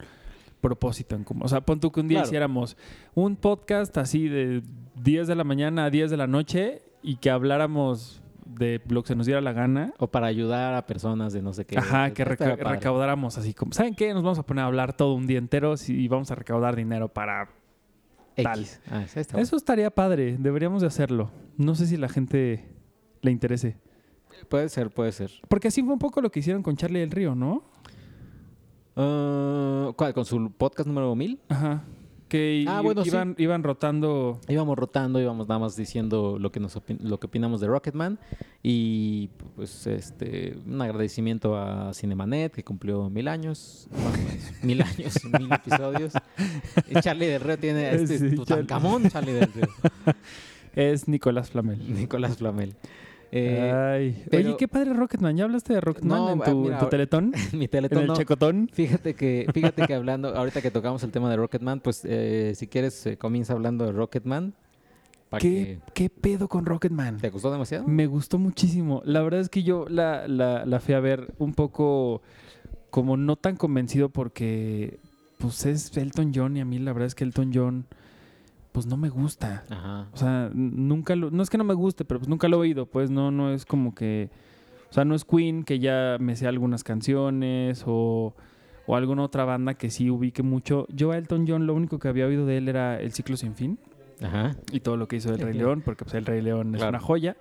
[0.60, 1.44] propósito en común.
[1.44, 2.28] O sea, pon tú que un día Claro.
[2.28, 2.76] hiciéramos
[3.14, 4.62] un podcast así de
[4.96, 9.08] 10 de la mañana a 10 de la noche y que habláramos de lo que
[9.08, 9.92] se nos diera la gana.
[9.98, 11.78] O para ayudar a personas de no sé qué.
[11.78, 14.12] Ajá, que reca- recaudáramos así como, ¿saben qué?
[14.14, 17.08] Nos vamos a poner a hablar todo un día entero y vamos a recaudar dinero
[17.08, 17.48] para...
[18.36, 18.60] tal.
[18.60, 18.80] X.
[18.90, 19.42] Ah, está bueno.
[19.42, 21.30] Eso estaría padre, deberíamos de hacerlo.
[21.56, 22.68] No sé si la gente
[23.22, 23.76] le interese.
[24.48, 25.30] Puede ser, puede ser.
[25.48, 27.62] Porque así fue un poco lo que hicieron con Charlie del Río, ¿no?
[28.96, 30.14] Ah, ¿Cuál?
[30.14, 31.40] ¿Con su podcast número 1000?
[31.48, 31.82] Ajá.
[32.34, 33.10] Que Ah, bueno, sí.
[33.10, 37.60] iban, iban rotando Íbamos rotando, íbamos nada más diciendo lo que nos lo que opinamos
[37.60, 38.18] de Rocketman
[38.60, 43.86] y pues este un agradecimiento a Cinemanet que cumplió mil años,
[44.62, 46.12] mil años, mil episodios.
[47.02, 49.68] Charlie del Río tiene este Sí, Tutankamón, Charlie del Río,
[50.74, 51.94] es Nicolás Flamel.
[51.94, 52.74] Nicolás Flamel.
[53.36, 54.24] Eh, Ay.
[54.30, 55.36] pero- Oye, qué padre Rocketman.
[55.36, 57.32] ¿Ya hablaste de Rocketman No, en, ah, tu, mira, en tu ahora- teletón?
[57.52, 58.14] mi ¿En teletón el no.
[58.16, 58.70] checotón?
[58.72, 62.68] Fíjate que, fíjate que hablando, ahorita que tocamos el tema de Rocketman, pues eh, si
[62.68, 64.54] quieres eh, comienza hablando de Rocketman.
[65.40, 67.16] ¿Qué, ¿Qué pedo con Rocketman?
[67.16, 67.88] te gustó demasiado.
[67.88, 69.02] Me gustó muchísimo.
[69.04, 72.22] La verdad es que yo la, la, la fui a ver un poco
[72.90, 75.00] como no tan convencido porque
[75.38, 77.86] pues es Elton John y a mí la verdad es que Elton John
[78.74, 79.62] pues no me gusta.
[79.70, 80.08] Ajá.
[80.12, 82.60] O sea, nunca lo, no es que no me guste, pero pues nunca lo he
[82.60, 84.30] oído, pues no, no es como que,
[84.90, 88.34] o sea, no es Queen que ya me sé algunas canciones o,
[88.88, 90.88] o alguna otra banda que sí ubique mucho.
[90.90, 93.54] Yo a Elton John lo único que había oído de él era El ciclo sin
[93.54, 93.78] fin
[94.20, 94.56] Ajá.
[94.72, 95.54] y todo lo que hizo del Rey.
[95.54, 96.90] León, porque pues el Rey León es Claro.
[96.90, 97.36] una joya.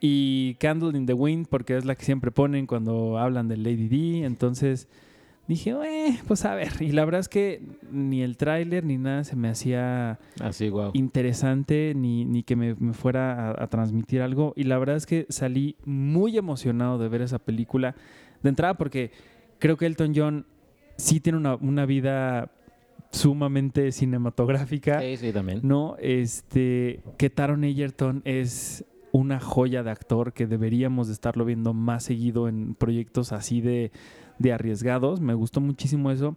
[0.00, 3.88] Y Candle in the Wind, porque es la que siempre ponen cuando hablan del Lady
[3.88, 4.24] D.
[4.24, 4.88] Entonces
[5.48, 6.72] dije, eh, pues a ver.
[6.80, 10.90] Y la verdad es que ni el tráiler ni nada se me hacía Así, wow.
[10.94, 14.52] interesante ni, ni que me, me fuera a, a transmitir algo.
[14.56, 17.94] Y la verdad es que salí muy emocionado de ver esa película.
[18.42, 19.10] De entrada porque
[19.58, 20.46] creo que Elton John
[20.96, 22.50] sí tiene una, una vida
[23.10, 25.00] sumamente cinematográfica.
[25.00, 25.60] Sí, sí, también.
[25.62, 31.74] No, este, que Taron Egerton es una joya de actor que deberíamos de estarlo viendo
[31.74, 33.92] más seguido en proyectos así de,
[34.42, 35.20] de arriesgados.
[35.20, 36.36] Me gustó muchísimo eso.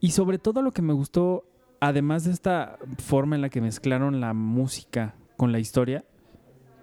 [0.00, 1.44] Y sobre todo lo que me gustó,
[1.80, 6.04] además de esta forma en la que mezclaron la música con la historia,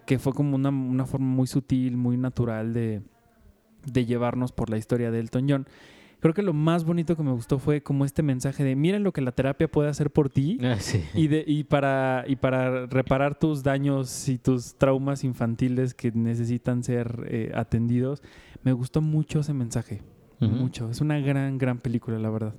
[0.06, 3.02] que fue como una, una forma muy sutil, muy natural de,
[3.86, 5.68] de llevarnos por la historia de Elton John.
[6.20, 9.14] Creo que lo más bonito que me gustó fue como este mensaje de miren lo
[9.14, 11.04] que la terapia puede hacer por ti Ah, sí.
[11.14, 16.84] y, de, y, para, y para reparar tus daños y tus traumas infantiles que necesitan
[16.84, 18.24] ser eh, atendidos.
[18.64, 20.02] Me gustó mucho ese mensaje.
[20.40, 20.90] Mucho.
[20.92, 22.54] Es una gran, gran película, la verdad.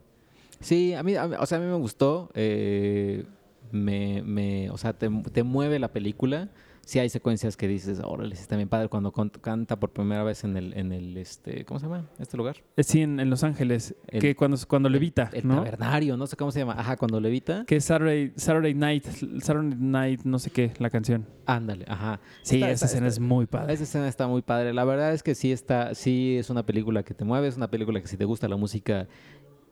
[0.61, 2.31] Sí, a mí, a o sea, a mí me gustó.
[2.35, 3.25] eh,
[3.71, 6.49] me, me, o sea, te, te mueve la película.
[6.89, 10.43] Sí hay secuencias que dices, órale, sí está bien padre cuando canta por primera vez
[10.45, 12.09] en el, en el, este, ¿cómo se llama?
[12.19, 12.57] Este lugar.
[12.79, 15.57] Eh, Sí, en, en Los Ángeles, El- que cuando, cuando levita, El ¿no?
[15.57, 16.77] tabernario, no sé cómo se llama.
[16.79, 17.65] Ajá, cuando levita.
[17.67, 21.27] Que es Saturday, Saturday Night, Saturday Night, no sé qué, la canción.
[21.45, 22.21] Ándale, ajá.
[22.41, 23.75] Sí, Está- esa está- escena está- es muy padre.
[23.75, 24.73] Esa escena está muy padre.
[24.73, 27.69] La verdad es que sí está, sí es una película que te mueve, es una
[27.71, 29.07] película que si te gusta la música,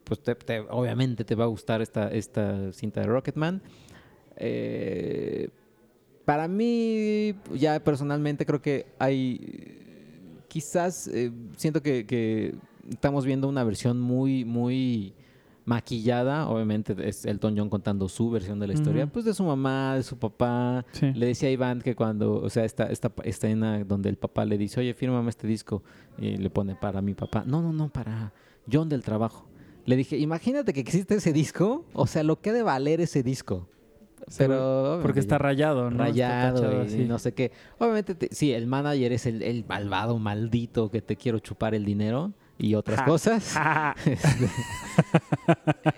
[0.03, 3.63] pues te- te- obviamente te va a gustar esta, esta cinta de Rocketman.
[4.39, 5.49] Eh,
[6.27, 12.53] para mí, ya personalmente creo que hay, quizás eh, siento que, que
[12.89, 15.13] estamos viendo una versión muy, muy
[15.63, 16.49] maquillada.
[16.49, 20.03] Obviamente es Elton John contando su versión de la historia, pues de su mamá, de
[20.03, 20.85] su papá.
[20.91, 21.13] Sí.
[21.13, 24.57] Le decía a Iván que cuando, o sea, esta, esta escena donde el papá le
[24.57, 25.81] dice, oye, fírmame este disco,
[26.17, 27.45] y le pone para mi papá.
[27.47, 28.33] No, no, no, para
[28.69, 29.47] John del trabajo.
[29.85, 33.23] Le dije, imagínate que existe ese disco, o sea, lo que ha de valer ese
[33.23, 33.69] disco.
[34.37, 35.91] Pero Porque está rayado, ¿no?
[35.91, 37.51] Está rayado tachado y no sé qué.
[37.77, 41.85] Obviamente, te- sí, el manager es el, el malvado, maldito que te quiero chupar el
[41.85, 43.05] dinero y otras Ja.
[43.05, 43.53] cosas.
[43.53, 43.95] Ja.
[44.05, 44.47] Este,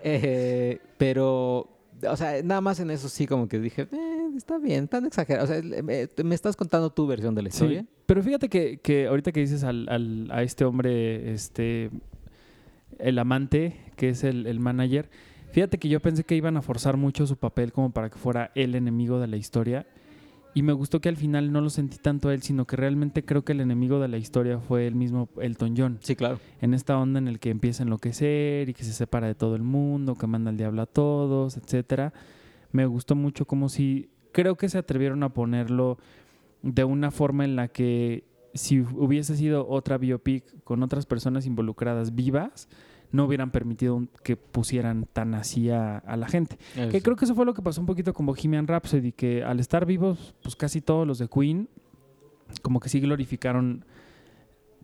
[0.04, 1.70] eh, pero,
[2.08, 5.46] o sea, nada más en eso sí como que dije, "Eh, está bien, tan exagerado.
[5.46, 7.86] O sea, me, me estás contando tu versión de la Sí, historia.
[8.06, 11.90] pero fíjate que, que ahorita que dices al, al- a este hombre, este,
[13.00, 15.10] el amante, que es el, el manager,
[15.52, 18.52] fíjate que yo pensé que iban a forzar mucho su papel como para que fuera
[18.56, 19.86] el enemigo de la historia.
[20.56, 23.24] Y me gustó que al final no lo sentí tanto a él, sino que realmente
[23.24, 26.00] creo que el enemigo de la historia fue el mismo Elton John.
[26.02, 26.40] Sí, claro.
[26.60, 29.56] En esta onda en el que empieza a enloquecer y que se separa de todo
[29.56, 32.14] el mundo, que manda al diablo a todos, etcétera.
[32.72, 35.98] Me gustó mucho como si creo que se atrevieron a ponerlo
[36.62, 38.24] de una forma en la que
[38.54, 42.68] si hubiese sido otra biopic con otras personas involucradas vivas,
[43.12, 46.58] no hubieran permitido un- que pusieran tan así a, a la gente.
[46.92, 49.60] Que creo que eso fue lo que pasó un poquito con Bohemian Rhapsody, que al
[49.60, 51.68] estar vivos, pues casi todos los de Queen,
[52.62, 53.86] como que sí glorificaron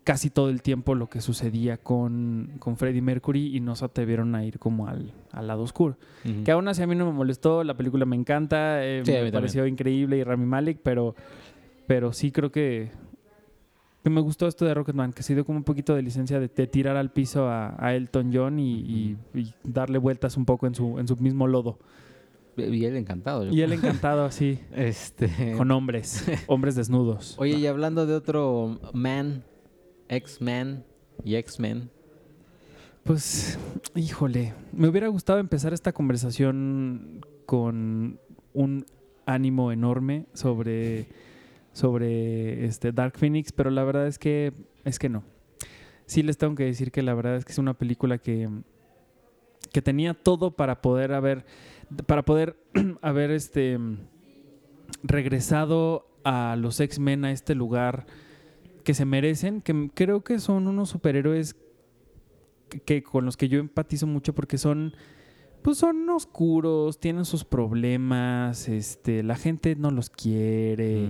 [0.03, 4.35] casi todo el tiempo lo que sucedía con, con Freddie Mercury y no se atrevieron
[4.35, 5.97] a ir como al, al lado oscuro.
[6.43, 9.31] Que aún así a mí no me molestó, la película me encanta, eh, Sí, me
[9.31, 11.15] pareció increíble y Rami Malek, pero,
[11.87, 12.91] pero sí creo que,
[14.05, 16.47] que me gustó esto de Rocketman, que se dio como un poquito de licencia de,
[16.47, 20.67] de tirar al piso a, a Elton John y, y- y darle vueltas un poco
[20.67, 21.79] en su, en su mismo lodo.
[22.55, 23.45] Y él encantado.
[23.45, 25.55] yo Y él encantado así, Este.
[25.57, 27.33] con hombres, hombres desnudos.
[27.39, 29.43] Oye, y hablando de otro man,
[30.07, 30.83] X-Man
[31.23, 31.89] y X-Men.
[33.03, 33.57] Pues,
[33.95, 38.19] híjole, me hubiera gustado empezar esta conversación con
[38.53, 38.85] un
[39.25, 41.07] ánimo enorme sobre,
[41.75, 44.53] sobre este Dark Phoenix, pero la verdad es que
[44.85, 45.23] es que no.
[46.05, 48.47] Sí les tengo que decir que la verdad es que es una película que,
[49.73, 51.45] que tenía todo para poder haber,
[52.05, 52.55] para poder
[53.01, 53.77] haber este
[55.03, 58.05] regresado a los X-Men a este lugar
[58.85, 61.57] que se merecen, que creo que son unos superhéroes
[62.69, 64.93] que, que con los que yo empatizo mucho porque son
[65.65, 71.09] pues son oscuros, tienen sus problemas, este, la gente no los quiere.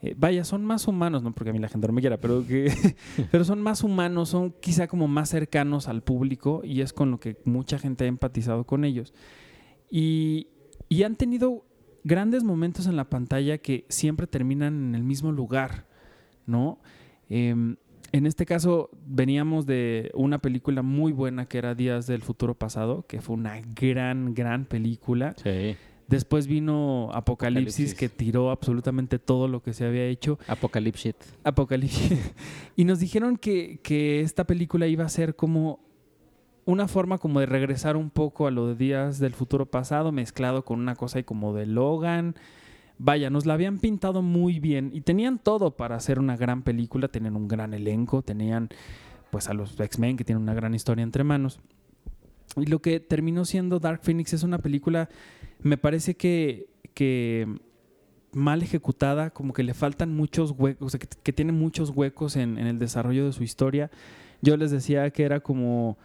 [0.00, 2.46] Eh, vaya, son más humanos, no porque a mí la gente no me quiera, pero
[2.46, 2.70] que
[3.32, 7.18] pero son más humanos, son quizá como más cercanos al público y es con lo
[7.18, 9.12] que mucha gente ha empatizado con ellos.
[9.90, 10.50] Y,
[10.88, 11.66] y han tenido
[12.04, 15.88] grandes momentos en la pantalla que siempre terminan en el mismo lugar,
[16.46, 16.78] ¿no?
[17.28, 17.74] Em,
[18.12, 23.04] en este caso veníamos de una película muy buena que era Días del Futuro Pasado,
[23.06, 25.34] que fue una gran, gran película.
[25.42, 25.76] Sí.
[26.08, 27.94] Después vino Apocalipsis, Apocalipsis.
[27.94, 30.38] que tiró absolutamente todo lo que se había hecho.
[30.46, 31.16] Apocalypse shit.
[31.42, 32.32] Apocalipsis.
[32.76, 35.80] y nos dijeron que, que esta película iba a ser como
[36.64, 40.64] una forma como de regresar un poco a lo de Días del Futuro Pasado, mezclado
[40.64, 42.36] con una cosa ahí como de Logan.
[42.98, 47.08] Vaya, nos la habían pintado muy bien y tenían todo para hacer una gran película,
[47.08, 48.70] tenían un gran elenco, tenían
[49.30, 51.60] pues a los X-Men que tienen una gran historia entre manos.
[52.56, 55.10] Y lo que terminó siendo Dark Phoenix es una película,
[55.60, 56.68] me parece que,
[58.32, 62.36] mal ejecutada, como que le faltan muchos huecos, o sea, que, que tiene muchos huecos
[62.36, 63.90] en el desarrollo de su historia.
[64.40, 65.98] Yo les decía que era como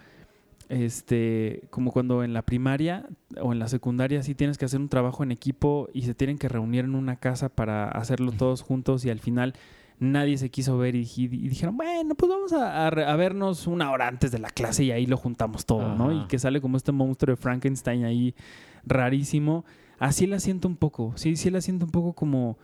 [0.71, 3.07] este como cuando en la primaria
[3.41, 6.37] o en la secundaria sí tienes que hacer un trabajo en equipo y se tienen
[6.37, 9.53] que reunir en una casa para hacerlo todos juntos y al final
[9.99, 13.67] nadie se quiso ver y, y dijeron, bueno, pues vamos a, a re- a vernos
[13.67, 16.11] una hora antes de la clase y ahí lo juntamos todo, ¿no?
[16.11, 18.33] Y que sale como este monstruo de Frankenstein ahí
[18.85, 19.63] rarísimo.
[19.99, 22.57] Así la siento un poco, sí, sí la siento un poco como,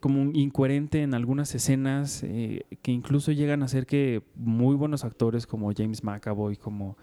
[0.00, 5.04] como un incoherente en algunas escenas eh, que incluso llegan a ser que muy buenos
[5.04, 6.96] actores como James McAvoy, como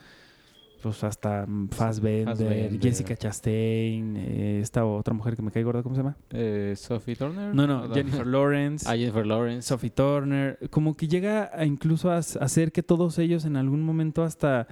[0.84, 2.78] pues hasta Fassbender.
[2.80, 6.18] Jessica Chastain, eh, esta otra mujer que me cae gorda, ¿cómo se llama?
[6.30, 7.56] Eh, Sophie Turner.
[7.56, 8.86] No, no, ¿O Jennifer Lawrence.
[8.90, 9.70] Ah, Jennifer Lawrence.
[9.70, 14.24] Sophie Turner, como que llega a incluso a hacer que todos ellos en algún momento
[14.24, 14.68] hasta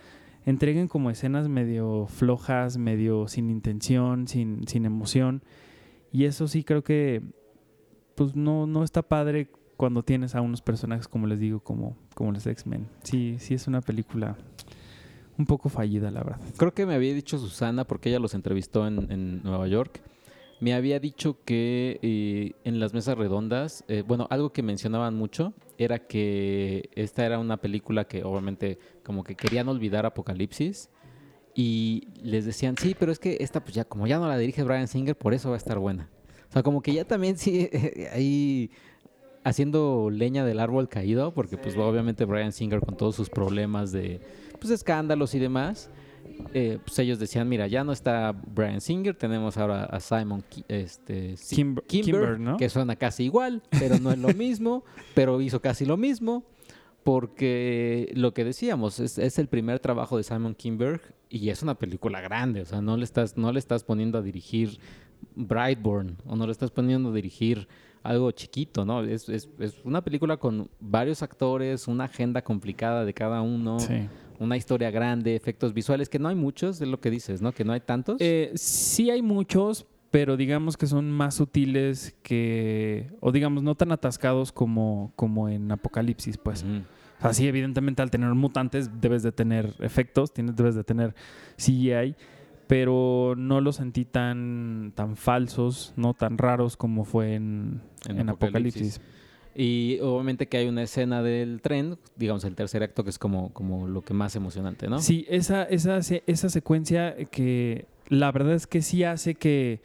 [0.46, 5.44] entreguen como escenas medio flojas, medio sin intención, sin, sin emoción.
[6.12, 7.22] Y eso sí creo que
[8.16, 12.34] pues no, no está padre cuando tienes a unos personajes, como les digo, como, como
[12.34, 12.88] los X-Men.
[13.02, 14.38] Sí, sí es una película
[15.42, 16.40] un poco fallida, la verdad.
[16.58, 20.02] Creo que me había dicho Susana, porque ella los entrevistó en, en Nueva York.
[20.60, 25.54] Me había dicho que eh, en las mesas redondas, eh, bueno, algo que mencionaban mucho
[25.80, 30.92] era que esta era una película que obviamente como que querían olvidar Apocalipsis
[31.56, 34.62] y les decían, sí, pero es que esta pues ya como ya no la dirige
[34.62, 36.10] Brian Singer, por eso va a estar buena.
[36.48, 37.68] O sea, como que ya también sí,
[38.14, 38.70] ahí
[39.44, 44.22] haciendo leña del árbol caído, porque pues obviamente Brian Singer con todos sus problemas de
[44.62, 45.90] pues escándalos y demás,
[46.54, 50.64] eh, pues ellos decían, mira, ya no está Brian Singer, tenemos ahora a Simon Ki-
[50.68, 52.58] este, Kimber- Kimber, ¿no?
[52.58, 54.84] que suena casi igual, pero no es lo mismo,
[55.16, 56.44] pero hizo casi lo mismo,
[57.04, 61.76] porque lo que decíamos, es, es el primer trabajo de Simon Kimberg y es una
[61.76, 64.80] película grande, o sea, no le estás, no le estás poniendo a dirigir
[65.36, 67.68] Brightburn o no le estás poniendo a dirigir
[68.04, 69.04] algo chiquito, ¿no?
[69.04, 74.08] Es, es, es una película con varios actores, una agenda complicada de cada uno, Sí.
[74.42, 77.52] Una historia grande, efectos visuales, que no hay muchos, es lo que dices, ¿no?
[77.52, 78.18] Que no hay tantos.
[78.20, 83.92] Eh, sí hay muchos, pero digamos que son más sutiles que, o digamos, no tan
[83.92, 86.64] atascados como, como en Apocalipsis, pues.
[86.64, 86.82] Ujú.
[87.20, 91.14] O sea, sí, evidentemente al tener mutantes debes de tener efectos, tienes, debes de tener
[91.56, 92.16] CGI,
[92.66, 98.30] pero no los sentí tan, tan falsos, no tan raros como fue en, En en
[98.30, 98.98] Apocalipsis.
[98.98, 99.21] Apocalipsis.
[99.56, 103.52] Y obviamente que hay una escena del tren, digamos el tercer acto, que es como,
[103.54, 105.00] como lo que más emocionante, ¿no?
[105.00, 109.82] Sí, esa, esa, esa secuencia que la verdad es que sí hace que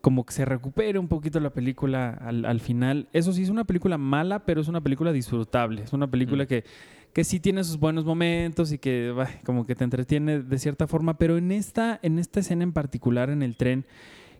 [0.00, 3.06] como que se recupere un poquito la película al, al final.
[3.12, 5.82] Eso sí, es una película mala, pero es una película disfrutable.
[5.82, 6.46] Es una película Mm.
[6.48, 6.64] que,
[7.12, 10.88] que sí tiene sus buenos momentos y que bah, como que te entretiene de cierta
[10.88, 13.84] forma, pero en esta, en esta escena en particular, en el tren,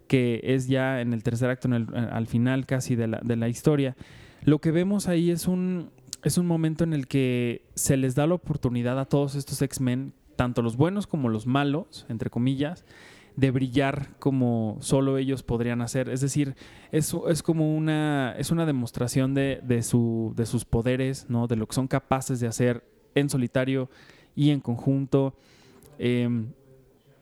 [0.09, 3.37] que es ya en el tercer acto, en el- al final casi de la, de
[3.37, 3.95] la historia,
[4.43, 5.91] lo que vemos ahí es un,
[6.23, 10.15] es un momento en el que se les da la oportunidad a todos estos X-Men,
[10.37, 12.85] tanto los buenos como los malos, entre comillas,
[13.37, 16.09] de brillar como solo ellos podrían hacer.
[16.09, 16.55] Es decir,
[16.91, 21.47] es, es como una, es una demostración de, de, su, de sus poderes, ¿no?
[21.47, 22.85] de lo que son capaces de hacer
[23.15, 23.89] en solitario
[24.35, 25.35] y en conjunto.
[25.99, 26.49] em,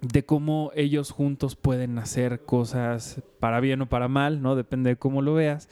[0.00, 4.56] de cómo ellos juntos pueden hacer cosas para bien o para mal, ¿no?
[4.56, 5.68] Depende de cómo lo veas.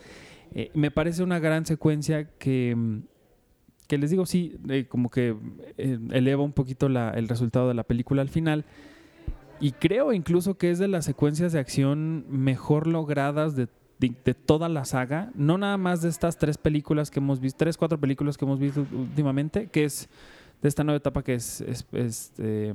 [0.55, 3.03] Eh, me parece una gran secuencia que, mm,
[3.87, 5.35] que les digo, sí, eh, como que
[5.79, 8.65] eh, eleva un poquito la- el resultado de la película al final.
[9.61, 13.69] Y creo incluso que es de las secuencias de acción mejor logradas de,
[13.99, 15.31] de- de toda la saga.
[15.35, 18.59] No nada más de estas tres películas que hemos visto, tres, cuatro películas que hemos
[18.61, 20.09] visto últimamente, que es
[20.63, 22.73] de esta nueva etapa que es, es- es, eh,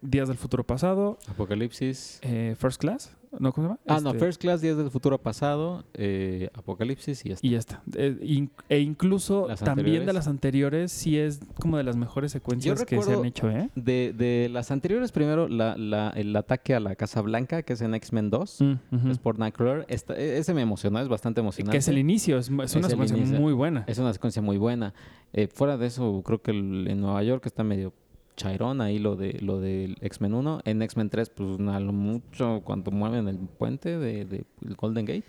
[0.00, 2.20] Días del Futuro Pasado, Apocalipsis.
[2.58, 3.52] First Class, ¿no?
[3.52, 3.80] ¿Cómo se llama?
[3.86, 7.46] Ah, no, Este, First Class, Días del Futuro Pasado, eh, Apocalipsis y ya está.
[7.46, 7.82] Y ya está.
[7.96, 12.32] Eh, in- e incluso Las también de las anteriores, sí es como de las mejores
[12.32, 13.70] secuencias que se han hecho, ¿eh?
[13.74, 17.80] De, de las anteriores, primero, la, la- el ataque a la Casa Blanca, que es
[17.82, 19.84] en X-Men 2, Mm, es por Nightcrawler.
[19.88, 21.72] Esta- e- ese me emocionó, es bastante emocionante.
[21.72, 23.40] Que es el inicio, es, es una Es secuencia inicio.
[23.40, 23.84] muy buena.
[23.86, 24.94] Es una secuencia muy buena.
[25.32, 27.92] Eh, fuera de eso, creo que el- en Nueva York está medio
[28.36, 30.60] chairón ahí lo de lo del X-Men 1.
[30.64, 35.04] En X-Men 3, pues a lo mucho cuando mueven el puente de, de el Golden
[35.06, 35.24] Gate.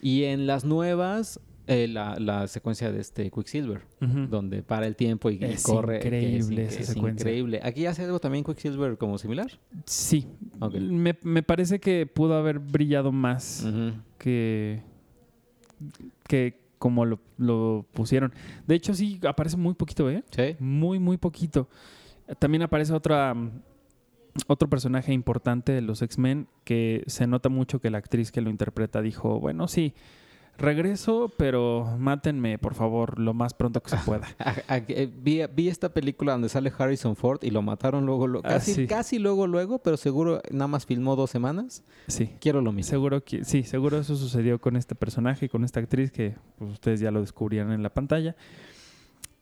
[0.00, 4.26] Y en las nuevas, eh, la, la secuencia de este Quicksilver, Ujú.
[4.28, 5.96] donde para el tiempo y, Es corre.
[5.96, 7.22] increíble es, esa es secuencia.
[7.24, 7.60] increíble.
[7.62, 9.50] Aquí hace algo también Quicksilver como similar.
[9.86, 10.26] Sí.
[10.78, 13.66] Me, me parece que pudo haber brillado más
[14.18, 14.82] que,
[16.28, 18.32] que como lo, lo pusieron.
[18.66, 20.22] De hecho, sí, aparece muy poquito, ¿eh?
[20.30, 20.56] Sí.
[20.58, 21.68] Muy, muy poquito.
[22.38, 23.34] También aparece otra,
[24.46, 28.50] otro personaje importante de los X-Men que se nota mucho que la actriz que lo
[28.50, 29.92] interpreta dijo, bueno, sí,
[30.56, 34.26] regreso, pero mátenme, por favor, lo más pronto que se pueda.
[34.88, 38.72] Eh, vi, vi esta película donde sale Harrison Ford y lo mataron luego, Ah, casi,
[38.72, 38.86] sí.
[38.86, 41.82] casi luego, luego, pero seguro nada más filmó dos semanas.
[42.06, 42.30] Sí.
[42.40, 42.88] Quiero lo mismo.
[42.88, 46.72] Seguro que sí, seguro eso sucedió con este personaje y con esta actriz que pues,
[46.72, 48.36] ustedes ya lo descubrieron en la pantalla.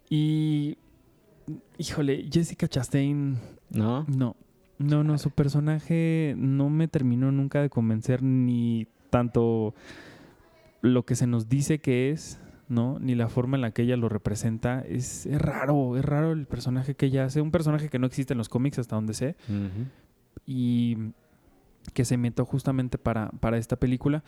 [0.08, 0.78] Y
[1.78, 3.38] híjole, Jessica Chastain
[3.70, 4.04] ¿No?
[4.08, 4.36] no,
[4.78, 9.74] no, no, su personaje no me terminó nunca de convencer ni tanto
[10.80, 12.98] lo que se nos dice que es, ¿no?
[12.98, 14.80] Ni la forma en la que ella lo representa.
[14.80, 17.40] Es, es raro, es raro el personaje que ella hace.
[17.40, 19.36] Un personaje que no existe en los cómics hasta donde sé
[20.46, 20.96] y
[21.94, 24.24] que se inventó justamente para, para esta película.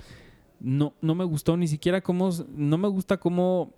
[0.60, 3.72] No, no me gustó ni siquiera cómo, no me gusta cómo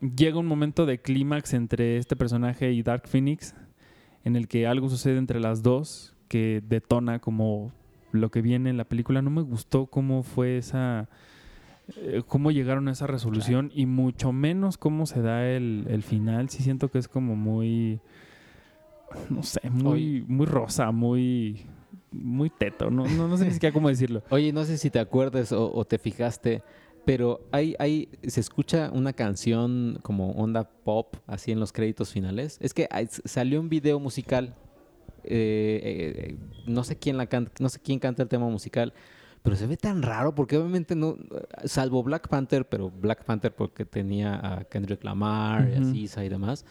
[0.00, 3.54] llega un momento de clímax entre este personaje y Dark Phoenix,
[4.24, 7.72] en el que algo sucede entre las dos que detona como
[8.12, 9.22] lo que viene en la película.
[9.22, 11.08] No me gustó cómo fue esa,
[11.96, 16.48] eh, cómo llegaron a esa resolución y mucho menos cómo se da el, el final.
[16.50, 18.00] Sí siento que es como muy,
[19.30, 21.66] no sé, muy, muy rosa, muy,
[22.12, 22.90] muy teto.
[22.90, 24.22] No, no, no sé ni siquiera cómo decirlo.
[24.30, 26.62] Oye, no sé si te acuerdas o, o te fijaste,
[27.08, 32.58] pero hay, hay, se escucha una canción como onda pop, así en los créditos finales.
[32.60, 34.54] Es que hay- salió un video musical.
[35.24, 36.36] eh, eh,
[36.66, 38.92] no sé quién la canta, no sé quién canta el tema musical,
[39.42, 41.16] pero se ve tan raro porque obviamente no,
[41.64, 45.94] salvo Black Panther, pero Black Panther porque tenía a Kendrick Lamar, y a Ujú.
[46.06, 46.66] SZA y demás.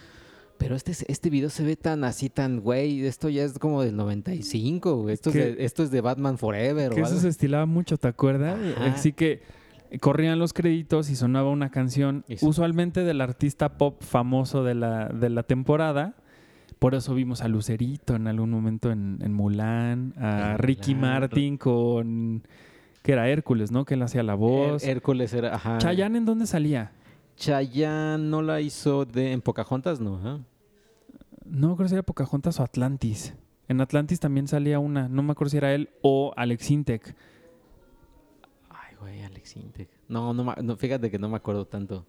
[0.59, 3.05] Pero este, este video se ve tan así, tan güey.
[3.07, 5.13] Esto ya es como del 95, güey.
[5.15, 6.91] Esto, es de, esto es de Batman Forever.
[6.93, 7.21] Que o eso algo.
[7.21, 8.59] se estilaba mucho, ¿te acuerdas?
[8.75, 8.93] Ajá.
[8.93, 9.41] Así que
[9.99, 15.29] corrían los créditos y sonaba una canción, usualmente del artista pop famoso de la, de
[15.29, 16.15] la temporada.
[16.79, 21.11] Por eso vimos a Lucerito en algún momento en, en Mulan, a En Ricky Mulan.
[21.21, 22.43] Martin con...
[23.01, 23.83] que era Hércules, ¿no?
[23.85, 24.83] Que él hacía la voz.
[24.83, 25.55] Her- Hércules era.
[25.55, 25.77] Ajá.
[25.79, 26.91] Chayanne, ¿en dónde salía?
[27.35, 30.17] Chayanne no la hizo de, en Pocahontas, no.
[30.17, 30.39] ajá.
[31.45, 33.33] No me acuerdo si era Pocahontas o Atlantis.
[33.69, 37.15] En Atlantis también salía una, no me acuerdo si era él o Alex Intec.
[39.01, 39.89] Ay, güey, Alex Intec.
[40.07, 42.05] No, no, no, fíjate que no me acuerdo tanto.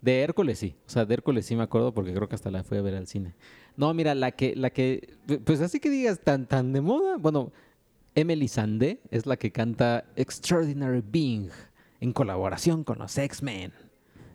[0.00, 0.76] De Hércules sí.
[0.86, 2.94] O sea, de Hércules sí me acuerdo porque creo que hasta la fui a ver
[2.94, 3.34] al cine.
[3.76, 7.16] No, mira, la que, la que, pues así que digas tan, tan de moda.
[7.16, 7.52] Bueno,
[8.14, 11.50] Emily Sandé es la que canta Extraordinary Being
[12.00, 13.72] en colaboración con los X-Men.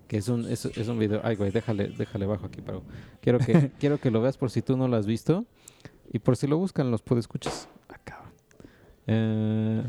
[0.07, 1.21] Que es un, es, es un video.
[1.23, 2.83] Ay, güey, déjale, déjale bajo aquí, pero
[3.21, 5.45] quiero que, quiero que lo veas por si tú no lo has visto.
[6.11, 7.69] Y por si lo buscan, los puedes escuchas.
[7.87, 8.31] Ah, cabrón.
[9.05, 9.83] Eh,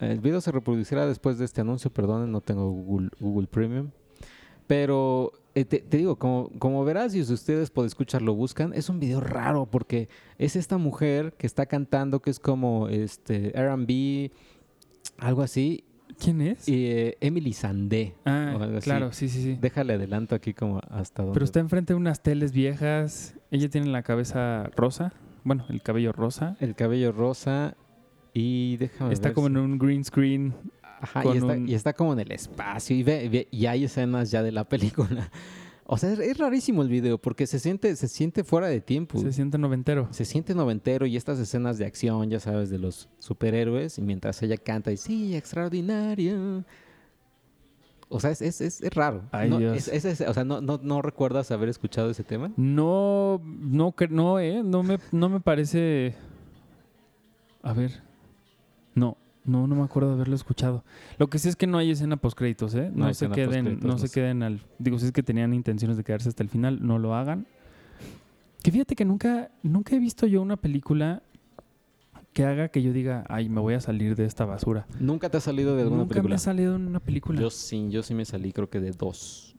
[0.00, 3.90] el video se reproducirá después de este anuncio, perdón, no tengo Google, Google Premium.
[4.66, 8.88] Pero eh, te, te digo, como, como verás, si ustedes por escuchar lo buscan, es
[8.88, 14.32] un video raro porque es esta mujer que está cantando que es como este R&B,
[15.18, 15.84] algo así,
[16.18, 16.68] ¿Quién es?
[16.68, 18.14] y eh, Emily Sandé.
[18.24, 19.58] ah, claro, sí, sí, sí.
[19.60, 21.34] Déjale adelanto aquí como hasta donde.
[21.34, 23.34] Pero está enfrente de unas teles viejas.
[23.50, 25.12] Ella tiene la cabeza rosa.
[25.44, 26.56] Bueno, el cabello rosa.
[26.60, 27.76] El cabello rosa
[28.38, 30.54] y déjame Está ver como si- en un green screen.
[31.00, 33.84] Ajá, y está, un- y está como en el espacio y, ve, ve- y hay
[33.84, 35.30] escenas ya de la película.
[35.86, 39.18] O sea, es, rarísimo el video porque se siente, se siente fuera de tiempo.
[39.20, 40.08] Se siente noventero.
[40.10, 44.42] Se siente noventero y estas escenas de acción, ya sabes, de los superhéroes, y mientras
[44.42, 46.64] ella canta y sí, extraordinario.
[48.08, 49.22] O sea, es, es, es- es raro.
[49.32, 49.88] Ay, no, Dios.
[49.88, 52.50] es- o sea, ¿no, no, ¿no recuerdas haber escuchado ese tema?
[52.56, 54.62] No, no, no, eh.
[54.64, 56.14] No me, no me parece.
[57.62, 58.02] A ver.
[59.46, 60.84] No, no, me acuerdo de haberlo escuchado.
[61.18, 62.90] Lo que sí es que no hay escena post créditos, eh.
[62.92, 64.14] No No, hay se escena queden, postcréditos, no no se sé.
[64.14, 64.60] queden al.
[64.78, 67.46] Digo, si es que tenían intenciones de quedarse hasta el final, no lo hagan.
[68.62, 71.22] Que fíjate que nunca, nunca he visto yo una película
[72.32, 74.86] que haga que yo diga, ay, me voy a salir de esta basura.
[75.00, 76.34] ¿Nunca te ha salido de alguna Nunca me película?
[76.34, 77.40] he salido en una película.
[77.40, 79.54] Yo sí, yo sí me salí, creo que de dos.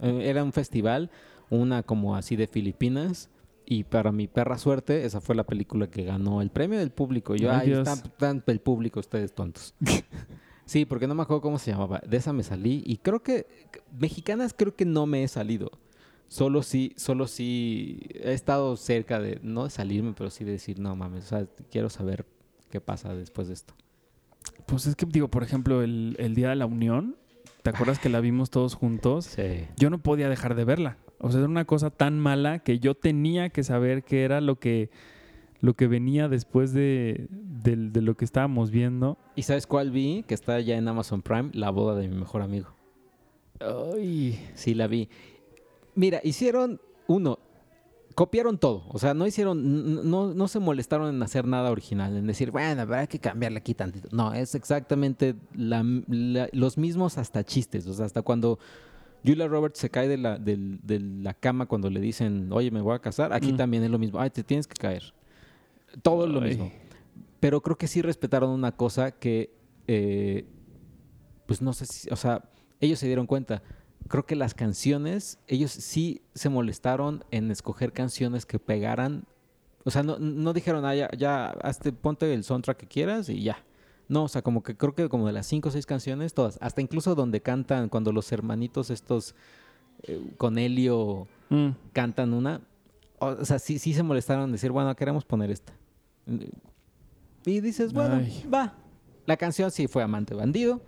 [0.00, 1.10] Eh, Era un festival,
[1.50, 3.28] una como así de Filipinas,
[3.66, 7.34] y para mi perra suerte, esa fue la película que ganó el premio del público.
[7.34, 9.74] Yo, están, están el público, ustedes tontos.
[10.64, 12.00] sí, porque no me acuerdo cómo se llamaba.
[12.06, 13.46] De esa me salí, y creo que,
[13.98, 15.70] mexicanas creo que no me he salido.
[16.28, 20.78] Solo sí, solo sí he estado cerca de, no de salirme, pero sí de decir,
[20.78, 22.24] no mames, o sea, quiero saber
[22.70, 23.74] qué pasa después de esto.
[24.66, 27.16] Pues es que, digo, por ejemplo, el, el Día de la Unión,
[27.62, 29.26] ¿te acuerdas que la vimos todos juntos?
[29.26, 29.66] Sí.
[29.76, 30.96] yo no podía dejar de verla.
[31.22, 34.56] O sea, era una cosa tan mala que yo tenía que saber qué era lo
[34.56, 34.90] que,
[35.60, 39.16] lo que venía después de, de lo que estábamos viendo.
[39.36, 40.24] ¿Y sabes cuál vi?
[40.26, 42.68] Que está ya en Amazon Prime, La boda de mi mejor amigo.
[43.60, 45.08] Ay, Sí, la vi.
[45.94, 47.38] Mira, hicieron uno,
[48.14, 48.84] copiaron todo.
[48.88, 52.80] O sea, no hicieron, no, no se molestaron en hacer nada original, en decir, bueno,
[52.82, 54.08] habrá que cambiarle aquí tantito.
[54.10, 57.86] No, es exactamente la- la- los mismos hasta chistes.
[57.86, 58.58] O sea, hasta cuando
[59.24, 62.94] Julia Roberts se cae de la, de la cama cuando le dicen, oye, me voy
[62.94, 63.56] a casar, aquí Mm.
[63.56, 64.20] también es lo mismo.
[64.20, 65.14] Ay, te tienes que caer.
[66.02, 66.72] Todo es lo mismo.
[67.40, 69.52] Pero creo que sí respetaron una cosa que,
[69.86, 70.46] eh,
[71.46, 72.44] pues no sé si, o sea,
[72.80, 73.62] ellos se dieron cuenta.
[74.08, 79.24] Creo que las canciones, ellos sí se molestaron en escoger canciones que pegaran.
[79.84, 83.42] O sea, no, no dijeron, ah, ya, ya hazte, ponte el soundtrack que quieras y
[83.42, 83.58] ya.
[84.12, 86.58] No, o sea, como que creo que como de las cinco o seis canciones, todas,
[86.60, 89.34] hasta incluso donde cantan, cuando los hermanitos estos
[90.02, 92.60] eh, con Helio mm, cantan una,
[93.18, 95.72] o, o sea, sí, sí se molestaron en decir, bueno, queremos poner esta.
[97.46, 98.46] Y dices, bueno, Ay.
[98.52, 98.74] va.
[99.24, 100.82] La canción sí fue Amante Bandido,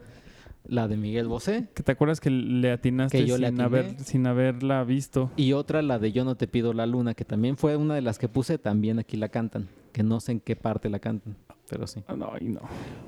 [0.67, 3.63] la de Miguel Bosé, que te acuerdas que le atinaste Que yo le sin, atiné.
[3.65, 5.31] haber, sin haberla visto.
[5.37, 8.01] y otra, la de Yo no te pido la luna, que también fue una de
[8.03, 11.37] las que puse, también aquí la cantan, que no sé en qué parte la cantan,
[11.69, 12.03] pero sí.
[12.09, 12.61] Ah, No, y no.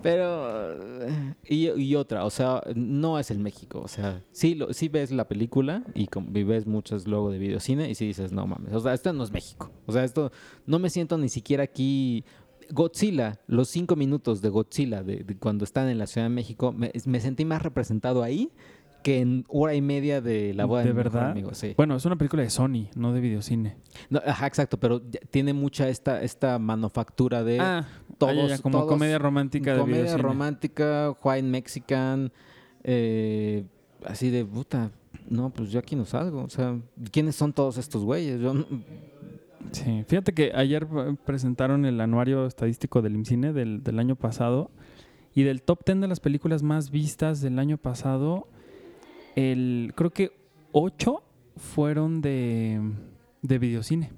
[0.03, 1.07] Pero,
[1.49, 5.11] y, y otra, o sea, no es el México, o sea, sí, lo, sí ves
[5.11, 8.73] la película y, com- y ves muchos luego de videocine y sí dices, no mames,
[8.73, 10.31] o sea, esto no es México, o sea, esto
[10.67, 12.25] no me siento ni siquiera aquí.
[12.73, 16.73] Godzilla, los cinco minutos de Godzilla, de, de cuando están en la Ciudad de México,
[16.73, 18.51] me, me sentí más representado ahí
[19.03, 21.31] que en hora y media de la boda de, ¿De mi mejor verdad?
[21.31, 21.75] amigo, sí.
[21.77, 23.77] Bueno, es una película de Sony, no de videocine.
[24.11, 25.01] No, ajá, exacto, pero
[25.31, 27.87] tiene mucha esta, esta manufactura de ah,
[28.19, 30.23] todos- ah, ya, como todos- comedia romántica de comedia videocine.
[30.23, 32.33] romántica, white mexican,
[32.83, 33.65] eh,
[34.05, 34.91] así de puta.
[35.29, 36.43] no, pues yo aquí no salgo.
[36.45, 36.77] O sea,
[37.13, 38.41] ¿quiénes son todos estos güeyes?
[38.41, 38.67] Yo no-
[39.73, 44.71] Sí, fíjate que ayer eh, presentaron el anuario estadístico del IMCINE del, del año pasado
[45.35, 48.49] y del top 10 de las películas más vistas del año pasado,
[49.35, 50.33] el, creo que
[50.73, 51.23] 8
[51.57, 52.81] fueron de,
[53.43, 54.11] de videocine.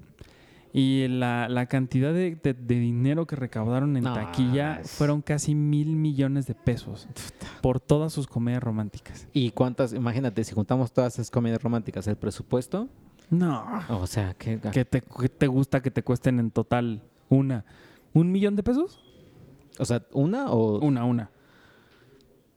[0.71, 5.21] Y la, la cantidad de, de- de dinero que recaudaron en No, taquilla es- fueron
[5.23, 7.07] casi mil millones de pesos
[7.61, 9.27] por todas sus comedias románticas.
[9.33, 9.93] ¿Y cuántas?
[9.93, 12.87] Imagínate, si juntamos todas esas comedias románticas, el presupuesto.
[13.29, 13.65] No.
[13.89, 17.65] O sea, ¿qué, ¿Qué te, qué te gusta que te cuesten en total una?
[18.13, 18.99] ¿Un millón de pesos?
[19.77, 20.79] O sea, ¿una o...?
[20.79, 21.29] Una, una.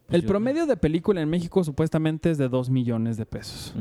[0.06, 3.74] Pues El promedio de película en México supuestamente es de 2 millones de pesos.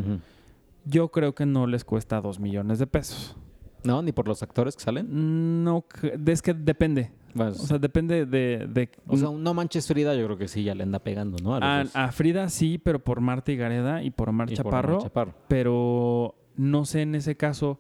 [0.86, 3.36] Yo creo que no les cuesta 2 millones de pesos.
[3.84, 5.64] No, ni por los actores que salen.
[5.64, 5.84] No,
[6.28, 7.12] es que depende.
[7.34, 8.68] Bueno, O sea, depende de...
[8.70, 11.56] de- o sea, No Manches Frida yo creo que sí ya le anda pegando, ¿no?
[11.56, 11.96] A los a, dos.
[11.96, 14.90] a Frida sí, pero por Marta Gareda y por Omar Y por Chaparro.
[14.98, 15.34] Omar Chaparro.
[15.48, 17.80] Pero no sé en ese caso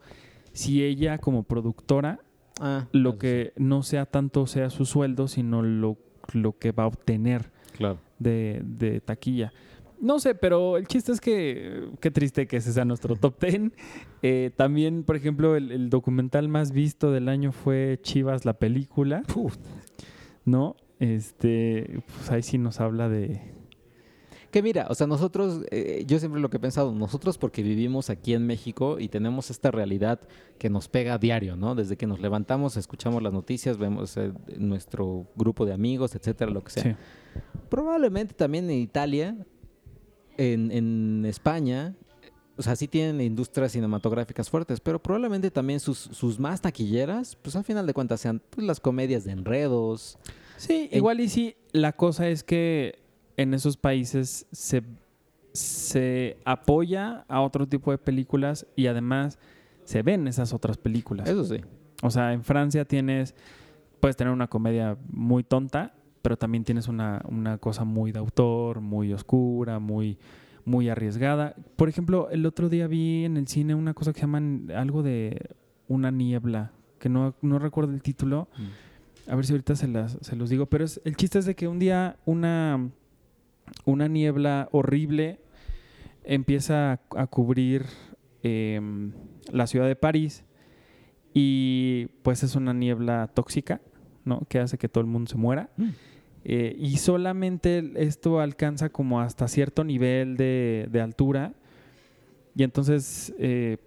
[0.53, 2.19] si ella como productora
[2.59, 5.97] Ah, lo que no sea tanto sea su sueldo, sino lo,
[6.33, 7.97] lo que va a obtener Claro.
[8.19, 9.51] de, de taquilla.
[9.99, 13.71] No sé, pero el chiste es que qué triste que ese sea nuestro top 10.
[14.23, 19.23] Eh, también, por ejemplo, el, el documental más visto del año fue Chivas la película,
[20.45, 20.75] ¿no?
[20.99, 23.41] Este, pues ahí sí nos habla de...
[24.51, 28.09] Que mira, o sea, nosotros, eh, yo siempre lo que he pensado, nosotros porque vivimos
[28.09, 30.19] aquí en México y tenemos esta realidad
[30.57, 31.73] que nos pega a diario, ¿no?
[31.73, 36.61] Desde que nos levantamos, escuchamos las noticias, vemos eh, nuestro grupo de amigos, etcétera, lo
[36.63, 36.83] que sea.
[36.83, 36.95] Sí.
[37.69, 39.37] Probablemente también en Italia,
[40.37, 41.95] en, en España,
[42.57, 47.55] o sea, sí tienen industrias cinematográficas fuertes, pero probablemente también sus, sus más taquilleras, pues
[47.55, 50.17] al final de cuentas sean pues, las comedias de enredos.
[50.57, 52.99] Sí, En- igual y sí, la cosa es que
[53.41, 54.83] en esos países se,
[55.53, 59.39] se apoya a otro tipo de películas y además
[59.83, 61.27] se ven esas otras películas.
[61.27, 61.61] Eso sí.
[62.01, 63.35] O sea, en Francia tienes,
[63.99, 68.81] puedes tener una comedia muy tonta, pero también tienes una, una cosa muy de autor,
[68.81, 70.17] muy oscura, muy,
[70.65, 71.55] muy arriesgada.
[71.75, 75.03] Por ejemplo, el otro día vi en el cine una cosa que se llaman algo
[75.03, 75.49] de
[75.87, 78.47] una niebla, que no, no recuerdo el título.
[79.27, 80.65] A ver si ahorita se, las, se los digo.
[80.67, 82.89] Pero es, el chiste es de que un día una,
[83.85, 85.39] una niebla horrible
[86.23, 87.85] empieza a, a cubrir
[88.43, 89.11] em,
[89.51, 90.43] la ciudad de París
[91.33, 93.81] y pues es una niebla tóxica,
[94.25, 94.41] ¿no?
[94.49, 95.69] Que hace que todo el mundo se muera.
[95.77, 95.89] Mm.
[96.43, 101.53] Eh, y solamente esto alcanza como hasta cierto nivel de, de altura.
[102.55, 103.77] Y entonces, eh,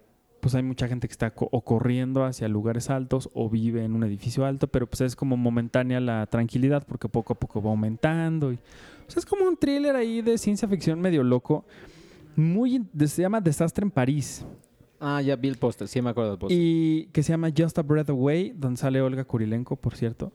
[0.45, 4.03] pues hay mucha gente que está o corriendo hacia lugares altos o vive en un
[4.03, 8.53] edificio alto, pero pues es como momentánea la tranquilidad porque poco a poco va aumentando.
[8.53, 8.59] Y,
[9.07, 11.65] es como un thriller ahí de ciencia ficción medio loco.
[12.35, 14.45] Muy, se llama Desastre en París.
[14.99, 16.59] Ah, ya vi el póster, sí me acuerdo del póster.
[16.61, 20.31] Y que se llama Just a Breath Away, donde sale Olga Kurilenko, por cierto.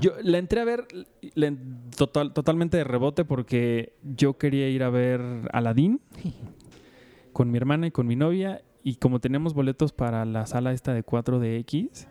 [0.00, 0.86] Yo la entré a ver
[1.34, 1.52] la
[1.96, 5.20] total, totalmente de rebote porque yo quería ir a ver
[5.52, 6.00] Aladdin
[7.32, 8.62] con mi hermana y con mi novia.
[8.82, 12.06] Y como teníamos boletos para la sala esta de 4DX,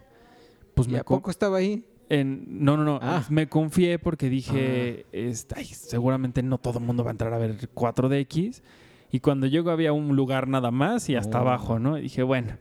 [0.75, 1.83] pues ¿Y me a co- poco estaba ahí?
[2.09, 2.99] en- no, no, no.
[3.01, 3.23] Ah.
[3.29, 7.37] Me confié porque dije, este, ay, seguramente no todo el mundo va a entrar a
[7.37, 8.61] ver 4DX.
[9.11, 11.41] Y cuando llego había un lugar nada más y hasta Oh.
[11.41, 11.97] abajo, ¿no?
[11.97, 12.53] Y dije, bueno.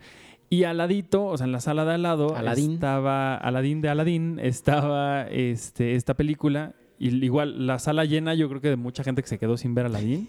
[0.51, 4.39] Y al ladito, o sea, en la sala de al lado, estaba Aladín de Aladín,
[4.43, 6.75] estaba este, esta película.
[6.99, 9.75] Y igual, la sala llena, yo creo que de mucha gente que se quedó sin
[9.75, 10.29] ver Aladín.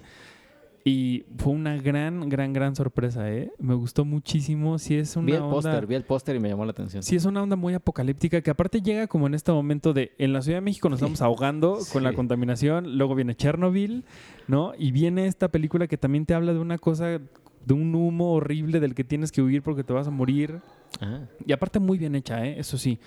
[0.86, 3.52] Y fue una gran, gran, gran sorpresa, ¿eh?
[3.60, 4.80] Me gustó muchísimo.
[4.80, 5.54] Sí es una Vi el onda...
[5.54, 7.04] póster, vi el póster y me llamó la atención.
[7.04, 10.34] Sí, es una onda muy apocalíptica que aparte llega como en este momento de en
[10.34, 14.06] la Ciudad de México nos estamos ahogando con la contaminación, luego viene Chernobyl,
[14.48, 14.74] ¿no?
[14.78, 18.80] Y viene esta película que también te habla de una cosa, de un humo horrible
[18.80, 20.62] del que tienes que huir porque te vas a morir.
[21.02, 21.22] Ah.
[21.46, 22.58] Y aparte muy bien hecha, ¿eh?
[22.58, 23.00] Eso sí,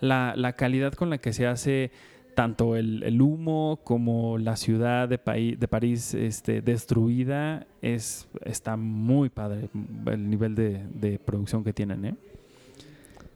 [0.00, 1.90] la, la calidad con la que se hace
[2.36, 8.76] tanto el, el humo como la ciudad de, Paí- de París este, destruida es, está
[8.76, 9.68] muy padre
[10.06, 12.14] el nivel de, de producción que tienen, ¿eh?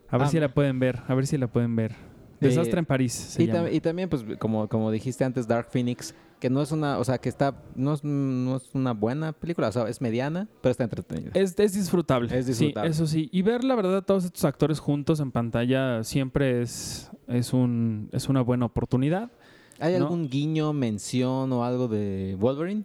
[0.09, 1.93] A ver Ah, si la pueden ver, a ver si la pueden ver.
[2.41, 3.67] Desastre Eh, en París se Y, llama.
[3.69, 7.03] tam- y también, pues, como, como dijiste antes, Dark Phoenix, que no es una, o
[7.03, 10.71] sea, que está, no es, no es una buena película, o sea, es mediana, pero
[10.71, 11.31] está entretenida.
[11.35, 12.35] Es, es disfrutable.
[12.37, 12.89] Es disfrutable.
[12.91, 13.29] Sí, eso sí.
[13.31, 18.09] Y ver, la verdad, a todos estos actores juntos en pantalla siempre es, es, un,
[18.11, 19.31] es una buena oportunidad.
[19.79, 20.05] ¿Hay ¿no?
[20.05, 22.83] algún guiño, mención o algo de Wolverine?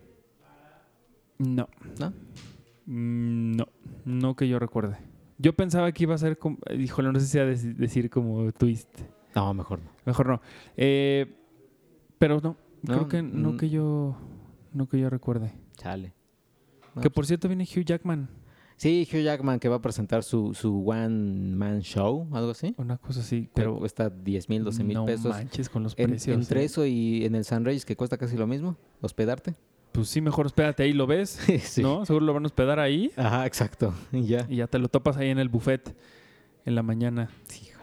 [1.38, 1.68] No.
[1.98, 2.12] ¿No?
[2.86, 3.66] Mm, No,
[4.04, 4.96] no que yo recuerde.
[5.38, 8.08] Yo pensaba que iba a ser como, híjole, no sé si iba a deci- decir
[8.08, 8.88] como twist.
[9.36, 9.90] No, mejor no.
[10.04, 10.40] Mejor no.
[10.76, 11.32] Eh,
[12.18, 13.56] pero no, No, creo que no mm.
[13.58, 14.16] que yo
[14.72, 15.52] no que yo recuerde.
[15.76, 16.14] Chale.
[16.94, 18.28] No, Que pues, por cierto viene Hugh Jackman.
[18.78, 22.74] Sí, Hugh Jackman que va a presentar su, su One Man Show, algo así.
[22.78, 25.30] Una cosa así, Pero cuesta 10 mil, 12 mil no pesos.
[25.34, 26.36] manches con los En- precios.
[26.36, 26.64] entre ¿eh?
[26.64, 29.54] eso y en el Sunrise, que cuesta casi lo mismo, hospedarte.
[29.92, 31.82] Pues sí, mejor espérate ahí, lo ves, sí.
[31.82, 32.04] ¿no?
[32.04, 33.94] Seguro lo van a hospedar ahí Ajá, exacto.
[34.12, 34.46] Y ya.
[34.48, 35.96] y ya te lo topas ahí en el buffet
[36.66, 37.30] en la mañana.
[37.50, 37.75] Híjole.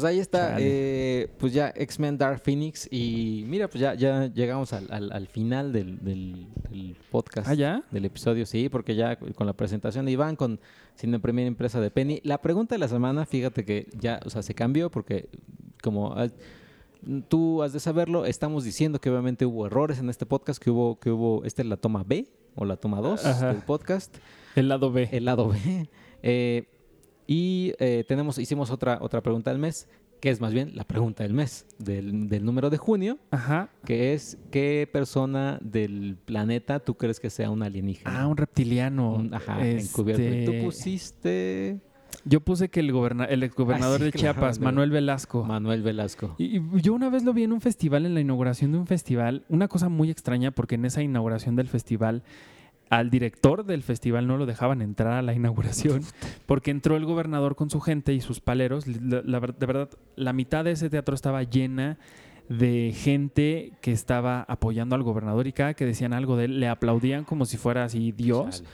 [0.00, 4.72] Pues ahí está, eh, pues ya X-Men Dark Phoenix y mira, pues ya, ya llegamos
[4.72, 7.48] al, al- al final del, del- del podcast.
[7.48, 7.82] ¿Ah, ya?
[7.90, 10.58] Del episodio, sí, porque ya con la presentación de Iván, con
[10.94, 12.20] Cine Primera Impresa de Penny.
[12.24, 15.28] La pregunta de la semana, fíjate que ya, o sea, se cambió porque
[15.82, 16.14] como
[17.28, 20.98] tú has de saberlo, estamos diciendo que obviamente hubo errores en este podcast, que hubo,
[20.98, 23.52] que hubo, esta es la toma B o la toma 2 Ajá.
[23.52, 24.16] del podcast
[24.56, 25.08] El lado B.
[25.12, 25.88] el lado B.
[26.22, 26.64] Eh,
[27.32, 29.86] y eh, tenemos, hicimos otra, otra pregunta del mes,
[30.20, 33.70] que es más bien la pregunta del mes, del, del número de junio, Ajá.
[33.84, 38.20] que es ¿qué persona del planeta tú crees que sea un alienígena?
[38.22, 39.12] Ah, un reptiliano.
[39.14, 40.22] Un- ajá, encubierto.
[40.24, 41.80] Y Tú Este, pusiste
[42.24, 45.44] Yo puse que el, goberna el exgobernador Ah, sí, de claro, Chiapas, Manuel Velasco.
[45.44, 46.34] Manuel Velasco.
[46.36, 48.88] Y y yo una vez lo vi en un festival, en la inauguración de un
[48.88, 52.24] festival, una cosa muy extraña porque en esa inauguración del festival
[52.90, 56.02] al director del festival no lo dejaban entrar a la inauguración
[56.46, 58.86] porque entró el gobernador con su gente y sus paleros.
[58.86, 61.98] La- la ver- de verdad, la mitad de ese teatro estaba llena
[62.48, 66.66] de gente que estaba apoyando al gobernador y cada que decían algo de él le
[66.68, 68.64] aplaudían como si fuera así Dios.
[68.64, 68.68] Chale.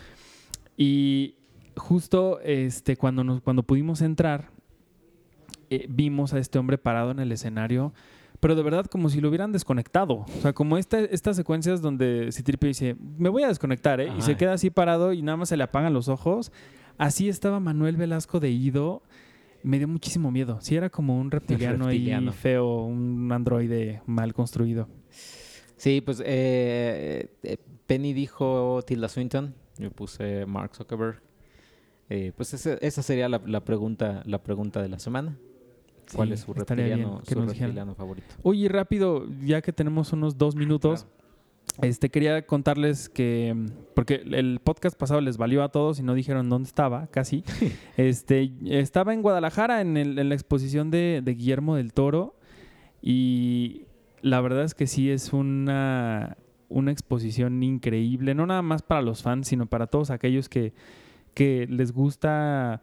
[0.78, 1.34] Y
[1.76, 4.48] justo este, cuando, nos, cuando pudimos entrar,
[5.68, 7.92] eh, vimos a este hombre parado en el escenario,
[8.40, 10.24] pero de verdad como si lo hubieran desconectado.
[10.38, 14.12] O sea, como esta, estas secuencias donde Citripio dice, me voy a desconectar, ¿eh?
[14.16, 16.52] Y se queda así parado y nada más se le apagan los ojos.
[16.98, 19.02] Así estaba Manuel Velasco de Ido.
[19.62, 20.58] Me dio muchísimo miedo.
[20.60, 22.30] Sí, era como un reptiliano, Reptiliano.
[22.30, 24.88] ahí feo, un androide mal construido.
[25.76, 27.56] Sí, pues eh, eh,
[27.86, 31.20] Penny dijo Tilda Swinton, yo puse Mark Zuckerberg.
[32.08, 35.36] Eh, pues esa sería la, la pregunta la pregunta de la semana.
[36.14, 38.26] ¿Cuál Sí, es su reptiliano, su reptiliano favorito?
[38.42, 41.06] Oye, rápido, ya que tenemos unos dos minutos,
[41.82, 43.54] este quería contarles que,
[43.94, 47.42] porque el podcast pasado les valió a todos y no dijeron dónde estaba, casi.
[47.96, 52.36] este, estaba en Guadalajara en, el- en la exposición de, de Guillermo del Toro
[53.02, 53.86] y
[54.22, 56.36] la verdad es que sí es una,
[56.68, 60.72] una exposición increíble, no nada más para los fans, sino para todos aquellos que,
[61.34, 62.80] que les gusta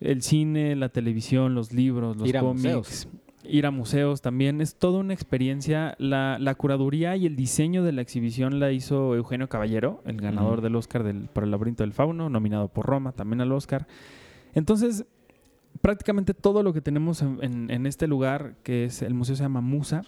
[0.00, 3.08] el cine, la televisión, los libros, los Ir a cómics museos.
[3.44, 4.60] ir a museos también.
[4.60, 5.94] Es toda una experiencia.
[5.98, 10.60] La, la curaduría y el diseño de la exhibición la hizo Eugenio Caballero, el ganador
[10.60, 13.86] del Oscar del, por el laberinto del fauno, nominado por Roma también al Oscar.
[14.54, 15.04] Entonces,
[15.80, 19.42] prácticamente todo lo que tenemos en, en- en este lugar, que es el museo se
[19.42, 20.02] llama Musa,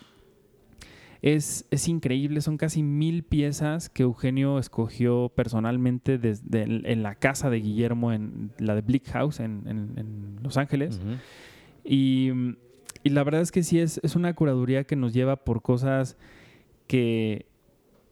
[1.34, 2.40] es, es increíble.
[2.40, 8.12] Son casi mil piezas que Eugenio escogió personalmente desde en, en la casa de Guillermo,
[8.12, 11.00] en la de Bleak House en, en- en Los Ángeles.
[11.84, 12.30] Y,
[13.02, 16.16] y la verdad es que sí es, es una curaduría que nos lleva por cosas
[16.86, 17.46] que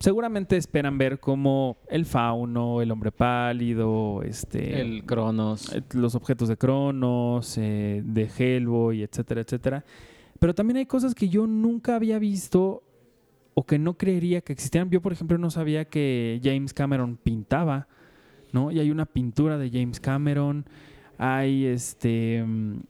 [0.00, 5.72] seguramente esperan ver como el fauno, el hombre pálido, este, El Cronos.
[5.72, 9.84] eh, los objetos de Cronos, eh, de Hellboy, etcétera, etcétera.
[10.40, 12.82] Pero también hay cosas que yo nunca había visto
[13.54, 14.90] o que no creería que existieran.
[14.90, 17.88] Yo, por ejemplo, no sabía que James Cameron pintaba,
[18.52, 18.70] ¿no?
[18.70, 20.66] Y hay una pintura de James Cameron.
[21.18, 22.44] Hay este.
[22.44, 22.80] mm,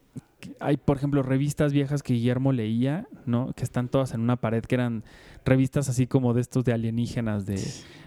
[0.61, 3.53] Hay, por ejemplo, revistas viejas que Guillermo leía, ¿no?
[3.55, 5.05] Que están todas en una pared, que eran
[5.45, 7.61] revistas así como de estos de alienígenas, de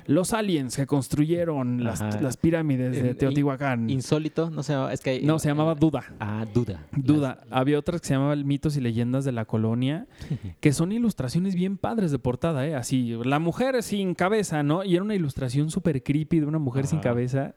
[0.08, 2.02] los aliens que construyeron las,
[2.38, 3.90] pirámides de Teotihuacán.
[3.90, 6.06] Insólito, no sé, es que hay- No, se llamaba Duda.
[6.20, 6.86] Ah, Duda.
[6.92, 7.44] Duda.
[7.50, 10.08] Había otras que se llamaban Mitos y Leyendas de la Colonia,
[10.62, 12.76] que son ilustraciones bien padres de portada, ¿eh?
[12.76, 14.84] Así, la mujer sin cabeza, ¿no?
[14.84, 17.54] Y era una ilustración súper creepy de una mujer sin cabeza.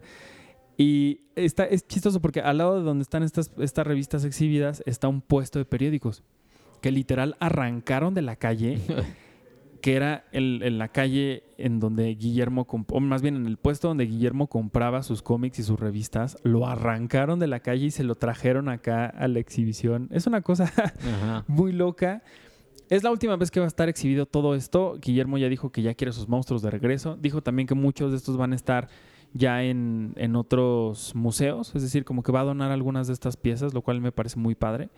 [0.77, 5.09] Y está, es chistoso porque al lado de donde están estas, estas revistas exhibidas está
[5.09, 6.23] un puesto de periódicos
[6.81, 8.79] que literal arrancaron de la calle,
[9.81, 13.89] que era el- en la calle en donde Guillermo, o más bien en el puesto
[13.89, 18.05] donde Guillermo compraba sus cómics y sus revistas, lo arrancaron de la calle y se
[18.05, 20.09] lo trajeron acá a la exhibición.
[20.11, 20.71] Es una cosa
[21.49, 22.23] muy loca.
[22.89, 24.99] Es la última vez que va a estar exhibido todo esto.
[25.01, 27.17] Guillermo ya dijo que ya quiere sus monstruos de regreso.
[27.21, 28.89] Dijo también que muchos de estos van a estar
[29.33, 31.73] ya en, en otros museos.
[31.77, 34.41] Es decir, como que va a donar algunas de estas piezas, lo cual me parece
[34.41, 34.91] muy padre.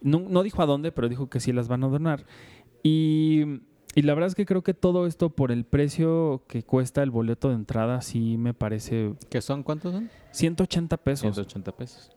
[0.00, 2.24] No, no dijo a dónde, pero dijo que sí las van a donar.
[2.84, 3.62] Y,
[3.94, 7.10] y la verdad es que creo que todo esto por el precio que cuesta el
[7.10, 9.62] boleto de entrada, sí me parece ¿Qué son?
[9.62, 10.10] ¿Cuántos son?
[10.32, 11.20] 180 pesos.
[11.20, 12.10] 180 pesos.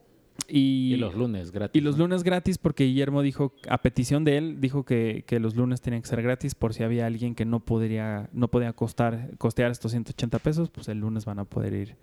[0.48, 1.80] Y, Y los lunes gratis.
[1.80, 2.06] y los ¿no?
[2.06, 6.02] lunes gratis porque Guillermo dijo, a petición de él, dijo que, que los lunes tenían
[6.04, 9.92] que ser gratis por si había alguien que no podría, no podía costar, costear estos
[9.92, 11.96] 180 pesos, pues el lunes van a poder ir,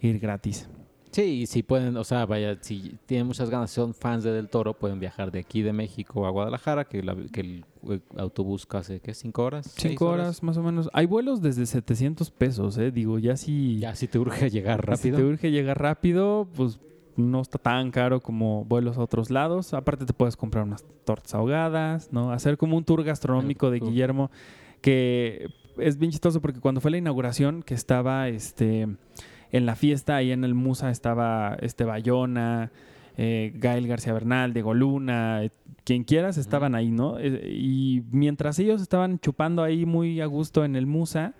[0.00, 0.68] ir gratis.
[1.12, 4.48] Sí, y si pueden, o sea, vaya, si tienen muchas ganas, son fans de Del
[4.48, 8.64] Toro, pueden viajar de aquí de México a Guadalajara, que, la- que el, eh, autobús
[8.66, 9.12] casi, ¿qué?
[9.14, 9.66] ¿Cinco horas?
[9.66, 10.88] ¿Seis Cinco horas más o menos.
[10.94, 12.90] Hay vuelos desde 700 pesos, ¿eh?
[12.90, 15.16] Digo, ya si, Ya, si te urge llegar si rápido.
[15.18, 16.80] te urge llegar rápido, pues
[17.14, 19.74] no está tan caro como vuelos a otros lados.
[19.74, 22.32] Aparte te puedes comprar unas tortas ahogadas, ¿no?
[22.32, 23.80] Hacer como un tour gastronómico de.
[23.80, 24.30] Guillermo
[24.80, 25.48] que
[25.78, 28.88] es bien chistoso porque cuando fue la inauguración que estaba este
[29.52, 32.72] en la fiesta ahí en el Musa estaba este Bayona,
[33.16, 35.50] eh, Gael García Bernal, Diego Luna, eh,
[35.84, 37.18] quien quieras estaban ahí, ¿no?
[37.18, 41.34] Eh, y mientras ellos estaban chupando ahí muy a gusto en el Musa,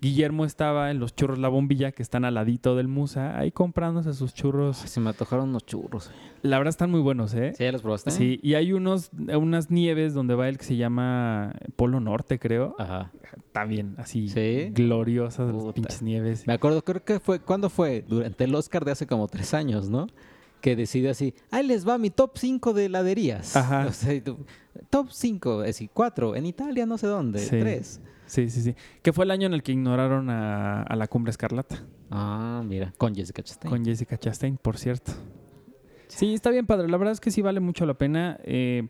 [0.00, 4.12] Guillermo estaba en los churros La Bombilla, que están al ladito del Musa, ahí comprándose
[4.14, 4.80] sus churros.
[4.82, 6.10] Ay, se me antojaron unos churros.
[6.42, 7.52] La verdad están muy buenos, ¿eh?
[7.56, 8.12] ¿Sí, ya los probaste?
[8.12, 12.76] Sí, y hay unos, unas nieves donde va el que se llama Polo Norte, creo.
[12.78, 13.10] Ajá.
[13.52, 14.70] También, así, ¿Sí?
[14.72, 15.72] gloriosas las Puta.
[15.74, 16.46] pinches nieves.
[16.46, 18.04] Me acuerdo, creo que fue, ¿cuándo fue?
[18.06, 20.06] Durante el Oscar de hace como tres años, ¿no?
[20.60, 23.56] Que decide así, ahí les va mi top 5 de heladerías.
[23.56, 23.86] Ajá.
[23.88, 24.20] O sea,
[24.90, 27.58] top 5, es decir, 4, en Italia no sé dónde, Sí.
[27.58, 27.86] 3.
[27.86, 28.00] Sí,
[28.50, 28.74] sí, sí.
[29.02, 32.92] Que fue el año en el que ignoraron a, a la Cumbre Escarlata, Ah, mira,
[32.96, 33.70] con Jessica Chastain.
[33.70, 35.12] con Jessica Chastain, por cierto.
[36.08, 36.88] Sí, está bien padre.
[36.88, 38.38] La verdad es que sí vale mucho la pena.
[38.44, 38.86] Eh,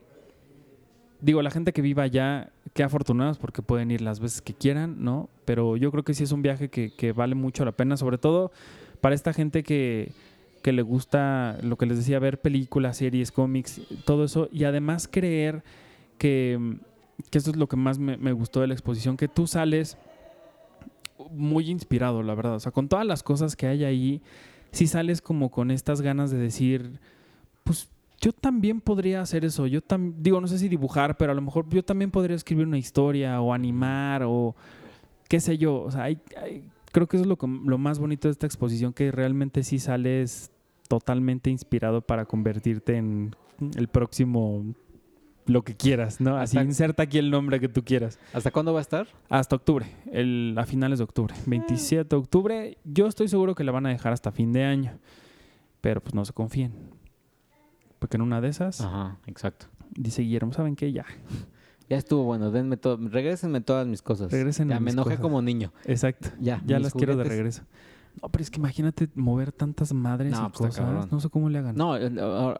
[1.20, 5.02] digo, la gente que viva allá, qué afortunados porque pueden ir las veces que quieran,
[5.02, 5.28] ¿no?
[5.44, 8.18] Pero yo creo que sí es un viaje que, que vale mucho la pena, sobre
[8.18, 8.52] todo
[9.00, 10.12] para esta gente que,
[10.62, 15.08] que le gusta, lo que les decía, ver películas, series, cómics, todo eso, y además
[15.10, 15.64] creer
[16.18, 16.76] que,
[17.30, 19.98] que eso es lo que más me, gustó de la exposición, que tú sales
[21.30, 22.54] muy inspirado, la verdad.
[22.54, 24.22] O sea, con todas las cosas que hay ahí,
[24.70, 27.00] sí sales como con estas ganas de decir,
[27.64, 27.88] pues
[28.20, 29.66] yo también podría hacer eso.
[29.66, 32.66] Yo tam digo, no sé si dibujar, pero a lo mejor yo también podría escribir
[32.66, 34.54] una historia o animar o
[35.28, 35.82] qué sé yo.
[35.82, 36.20] O sea, hay-
[36.92, 40.50] creo que eso es lo, lo más bonito de esta exposición, que realmente sí sales
[40.88, 43.34] totalmente inspirado para convertirte en
[43.76, 44.64] el próximo
[45.48, 46.36] lo que quieras, ¿no?
[46.36, 48.18] Así Hasta- inserta aquí el nombre que tú quieras.
[48.32, 49.08] ¿Hasta cuándo va a estar?
[49.28, 51.34] Hasta octubre, el, a finales de octubre.
[51.46, 52.78] 27 de octubre.
[52.84, 54.98] Yo estoy seguro que la van a dejar hasta fin de año.
[55.80, 56.72] Pero pues no se confíen.
[57.98, 59.66] Porque en una de esas, Ajá, exacto.
[59.96, 60.92] dice Guillermo, ¿saben qué?
[60.92, 61.06] Ya.
[61.88, 64.30] Ya estuvo bueno, denme todo, regrésenme todas mis cosas.
[64.30, 65.20] Regrésenme ya me mis enojé cosas.
[65.22, 65.72] como niño.
[65.86, 66.28] Exacto.
[66.40, 67.36] Ya, Ya mis las quiero de juguetes.
[67.38, 67.62] regreso.
[68.22, 71.10] No, pero es que imagínate mover tantas madres No, y pues, cosas.
[71.12, 71.76] No sé cómo le hagan.
[71.76, 71.94] No,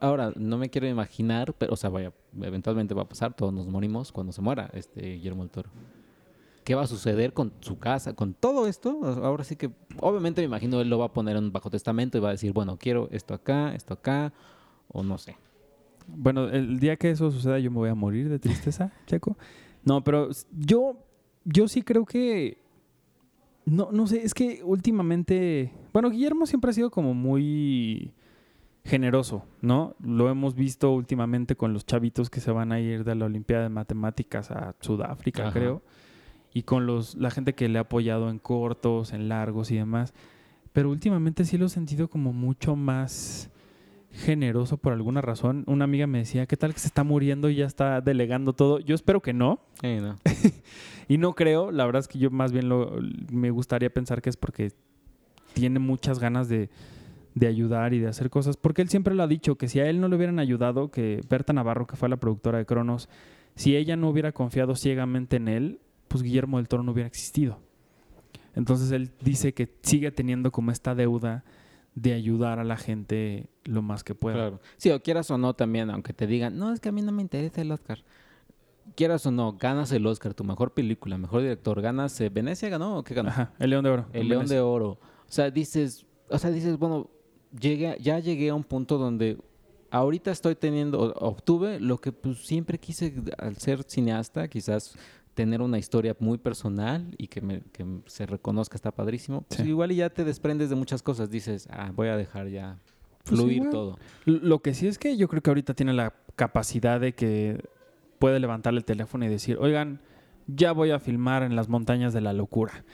[0.00, 3.66] ahora- no me quiero imaginar, pero o sea, vaya, eventualmente va a pasar, todos nos
[3.66, 5.70] morimos cuando se muera este Guillermo del Toro.
[6.64, 9.00] ¿Qué va a suceder con su casa, con todo esto?
[9.24, 9.70] Ahora sí que,
[10.00, 12.52] obviamente me imagino él lo va a poner en bajo testamento y va a decir,
[12.52, 14.34] bueno, quiero esto acá, esto acá,
[14.88, 15.36] o no sé.
[16.06, 19.36] Bueno, el día que eso suceda yo me voy a morir de tristeza, Checo.
[19.84, 20.96] No, pero yo,
[21.44, 22.58] yo sí creo que...
[23.70, 25.72] No, no sé, es que últimamente...
[25.92, 28.12] Bueno, Guillermo siempre ha sido como muy
[28.84, 29.94] generoso, ¿no?
[30.02, 33.64] Lo hemos visto últimamente con los chavitos que se van a ir de la Olimpiada
[33.64, 35.52] de Matemáticas a Sudáfrica, Ajá.
[35.52, 35.82] creo.
[36.54, 40.14] Y con los, la gente que le ha apoyado en cortos, en largos y demás.
[40.72, 43.50] Pero últimamente sí lo he sentido como mucho más
[44.12, 45.64] generoso por alguna razón.
[45.66, 48.78] Una amiga me decía, ¿qué tal que se está muriendo y ya está delegando todo?
[48.80, 49.60] Yo espero que no.
[49.82, 50.16] Eh, no.
[51.10, 51.70] Y no creo.
[51.70, 52.98] La verdad es que yo más bien lo,
[53.32, 54.72] me gustaría pensar que es porque
[55.54, 56.68] tiene muchas ganas de,
[57.34, 58.58] de ayudar y de hacer cosas.
[58.58, 61.22] Porque él siempre lo ha dicho, que si a él no le hubieran ayudado, que
[61.28, 63.08] Berta Navarro, que fue la productora de Cronos,
[63.54, 67.58] si ella no hubiera confiado ciegamente en él, pues Guillermo del Toro no hubiera existido.
[68.54, 71.44] Entonces él dice que sigue teniendo como esta deuda
[72.00, 74.36] de ayudar a la gente lo más que pueda.
[74.36, 74.60] Claro.
[74.76, 77.12] Sí, o quieras o no también, aunque te digan, no, es que a mí no
[77.12, 78.04] me interesa el Oscar.
[78.94, 82.98] Quieras o no, ganas el Oscar, tu mejor película, mejor director, ganas, eh, ¿Venecia ganó
[82.98, 83.28] o qué ganó?
[83.30, 84.06] Ajá, el León de Oro.
[84.12, 84.90] El León de Oro.
[84.90, 87.10] O sea, dices, o sea, dices, bueno,
[87.58, 89.38] llegué, ya llegué a un punto donde
[89.90, 94.96] ahorita estoy teniendo, obtuve lo que pues siempre quise al ser cineasta, quizás
[95.38, 99.42] tener una historia muy personal y que, me, que se reconozca está padrísimo.
[99.42, 99.68] Pues Sí.
[99.68, 102.80] igual y ya te desprendes de muchas cosas, dices, ah, voy a dejar ya
[103.22, 103.98] Pues fluir todo.
[104.24, 107.62] Lo que sí es que yo creo que ahorita tiene la capacidad de que
[108.18, 110.00] puede levantar el teléfono y decir, oigan,
[110.48, 112.84] ya voy a filmar en las montañas de la locura.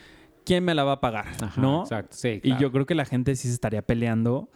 [0.45, 1.25] ¿Quién me la va a pagar?
[1.41, 1.81] Ajá, ¿No?
[1.81, 2.41] Exacto, sí.
[2.43, 4.49] Y yo creo que la gente sí se estaría peleando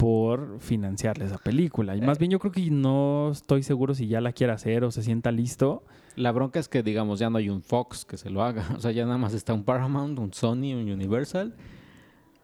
[0.00, 1.94] por financiarle esa película.
[1.94, 2.20] Y más Eh.
[2.20, 5.30] bien yo creo que no estoy seguro si ya la quiere hacer o se sienta
[5.30, 5.82] listo.
[6.16, 8.64] La bronca es que, digamos, ya no hay un Fox que se lo haga.
[8.78, 11.54] O sea, ya nada más está un Paramount, un Sony, un Universal.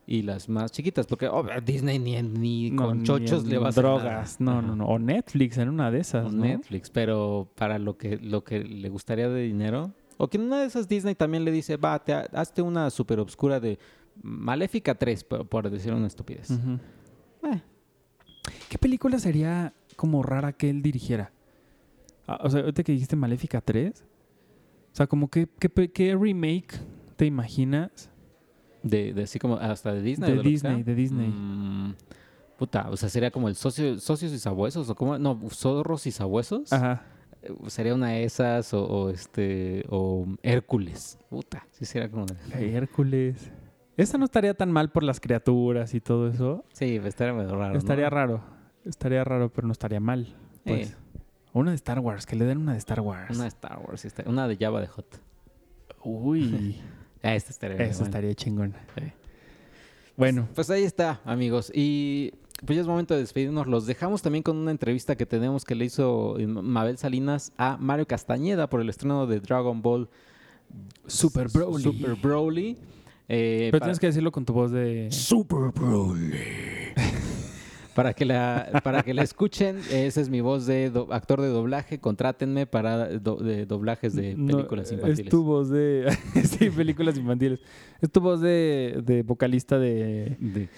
[0.09, 3.59] y las más chiquitas, porque oh, Disney ni, ni No, con ni chochos en le
[3.59, 4.39] va a hacer drogas.
[4.41, 4.61] nada.
[4.61, 4.85] No, no, no.
[4.87, 6.45] O Netflix en una de esas, O ¿no?
[6.45, 10.61] Netflix, pero para lo que, lo que le gustaría de dinero, o que en una
[10.61, 13.79] de esas Disney también le dice, va, te, ha- hazte una super obscura de
[14.23, 16.51] Maléfica 3, por, por decir una estupidez.
[16.53, 16.79] Ujú.
[17.53, 17.63] Eh,
[18.69, 21.33] ¿Qué película sería como rara que él dirigiera?
[22.27, 24.05] Ah, o sea, ahorita que dijiste Maléfica 3.
[24.93, 25.47] O sea, como que,
[25.93, 26.75] qué remake
[27.17, 28.11] te imaginas?
[28.83, 30.31] de, de así como hasta de Disney.
[30.37, 31.29] De que Disney, de Disney.
[31.29, 31.95] Mm,
[32.57, 36.13] puta, o sea, sería como el socio, socios y sabuesos, o como, no, zorros y
[36.13, 36.73] sabuesos.
[36.73, 37.05] Ajá.
[37.43, 41.19] Eh, Sería una de esas, o, o este, o Hércules.
[41.29, 42.27] Puta, sí sería como...
[42.27, 43.51] de- Hércules.
[43.97, 46.65] Esa no estaría tan mal por las criaturas y todo eso.
[46.73, 47.79] Sí, estaría medio raro, ¿no?
[47.79, 48.43] estaría raro.
[48.85, 50.35] Estaría raro, pero no estaría mal.
[50.65, 50.91] Pues.
[50.91, 50.97] Eh.
[51.53, 53.35] Una de Star Wars, que le den una de Star Wars.
[53.35, 55.21] Una de Star Wars, una de Java de Hot.
[56.05, 56.77] Uy,
[57.23, 58.09] Ah, esta estaría bien eso buena.
[58.11, 58.75] estaría chingón.
[58.97, 59.05] Sí.
[60.17, 61.73] Bueno, Pues ahí está, amigos.
[61.75, 62.33] Y
[62.65, 63.67] pues ya es momento de despedirnos.
[63.67, 68.07] Los dejamos también con una entrevista que tenemos que le hizo Mabel Salinas a Mario
[68.07, 70.09] Castañeda por el estreno de Dragon Ball
[71.07, 71.83] Super Broly.
[71.83, 72.79] Super Broly.
[73.29, 75.09] Eh, pero tienes que decirlo con tu voz de...
[75.11, 76.33] Super Broly.
[77.95, 81.49] para que la para que la escuchen, esa es mi voz de do- actor de
[81.49, 81.99] doblaje.
[81.99, 85.21] Contrátenme para do- de doblajes de No, películas infantiles.
[85.21, 86.07] Es tu voz de...
[86.45, 87.61] sí, películas infantiles.
[88.01, 90.37] Es tu voz de, de vocalista de...
[90.39, 90.69] de,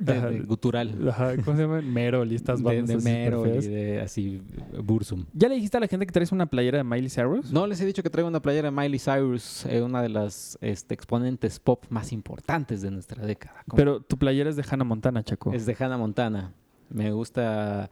[0.00, 0.28] de- Ajá.
[0.30, 1.08] de gutural.
[1.08, 1.80] Ajá, ¿Cómo se llama?
[1.82, 4.42] Merol y estas De, bandas de así súper Merol y de así
[4.82, 5.24] Bursum.
[5.32, 7.52] ¿Ya le dijiste a la gente que traes una playera de Miley Cyrus?
[7.52, 10.58] No les he dicho que traigo una playera de Miley Cyrus, eh, una de las
[10.60, 13.62] este, exponentes pop más importantes de nuestra década.
[13.74, 15.52] Pero tu playera es de Hannah Montana, Chaco.
[15.52, 16.52] es de Hannah Montana.
[16.90, 17.90] Me gusta.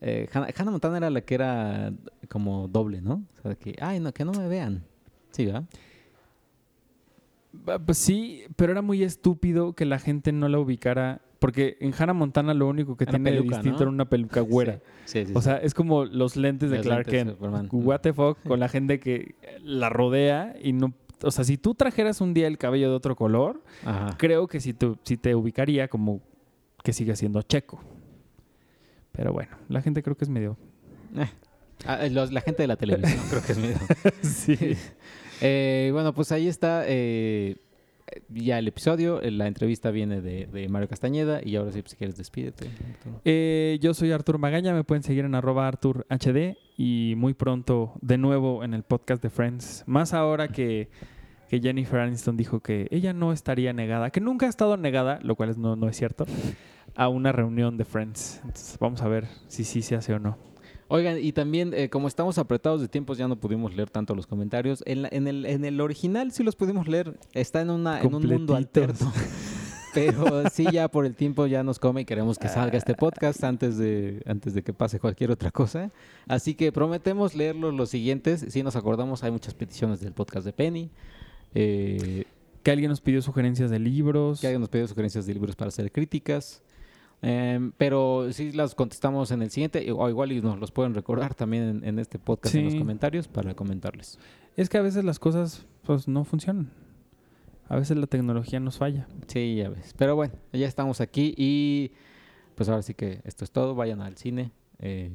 [0.00, 1.92] eh, Hannah, Hannah Montana era la que era
[2.28, 3.22] como doble, ¿no?
[3.38, 4.82] O sea, que, ay, no, que no me vean.
[5.30, 5.64] Sí, ¿verdad?
[7.66, 11.20] Ah, Pues sí, pero era muy estúpido que la gente no la ubicara.
[11.40, 13.82] Porque en Hannah Montana lo único que Era tiene de peluca, distinto ¿no?
[13.82, 14.78] era una peluca güera.
[15.06, 15.32] Sí, sí.
[15.34, 17.72] O sea, es como los lentes de Los Clark lentes Kent.
[17.72, 19.34] What the fuck con la gente que
[19.64, 20.92] la rodea y no...
[21.22, 24.14] O sea, si tú trajeras un día el cabello de otro color, Ajá.
[24.18, 26.20] creo que sí te, sí te ubicaría como
[26.84, 27.80] que sigue siendo checo.
[29.12, 30.56] Pero bueno, la gente creo que es medio...
[31.86, 33.78] Ah, eh, los- la gente de la televisión, creo que es medio.
[34.22, 34.56] sí.
[35.42, 37.56] Eh, bueno, pues ahí está eh,
[38.28, 39.20] ya el episodio.
[39.22, 41.40] eh, La entrevista viene de, Mario Castañeda.
[41.44, 42.66] Y ahora sí, pues, si quieres, despídete.
[43.24, 47.94] Eh, yo soy Artur Magaña, me pueden seguir en arroba Artur HD y muy pronto
[48.00, 49.84] de nuevo en el podcast de Friends.
[49.86, 50.88] Más ahora que,
[51.48, 55.34] que Jennifer Aniston dijo que ella no estaría negada, que nunca ha estado negada, lo
[55.36, 56.26] cual no, no es cierto,
[56.94, 58.40] a una reunión de Friends.
[58.44, 60.49] Entonces, vamos a ver si sí se hace o no.
[60.92, 64.26] Oigan, y también, eh, como estamos apretados de tiempos, ya no pudimos leer tanto los
[64.26, 64.82] comentarios.
[64.86, 67.16] En, la- en, el, en el original sí los pudimos leer.
[67.32, 69.12] Está en, una, en un mundo alterno.
[69.94, 73.42] Pero sí, ya por el tiempo ya nos come y queremos que salga este podcast
[73.42, 75.90] antes de, antes de que pase cualquier otra cosa.
[76.28, 78.44] Así que prometemos leerlos los siguientes.
[78.48, 80.90] Si nos acordamos, hay muchas peticiones del podcast de Penny.
[81.54, 82.24] Eh,
[82.62, 84.40] Que alguien nos pidió sugerencias de libros.
[84.40, 86.62] que alguien nos pidió sugerencias de libros para hacer críticas.
[87.22, 91.34] Em, pero sí las contestamos en el siguiente, o igual y nos los pueden recordar
[91.34, 92.78] también en, en este podcast en los Sí.
[92.78, 94.18] comentarios para comentarles.
[94.56, 96.70] Es que a veces las cosas pues no funcionan.
[97.68, 99.06] A veces la tecnología nos falla.
[99.26, 99.94] Sí, ya ves.
[99.96, 101.92] Pero bueno, ya estamos aquí y
[102.54, 103.74] pues ahora sí que esto es todo.
[103.74, 105.10] Vayan al cine, eh,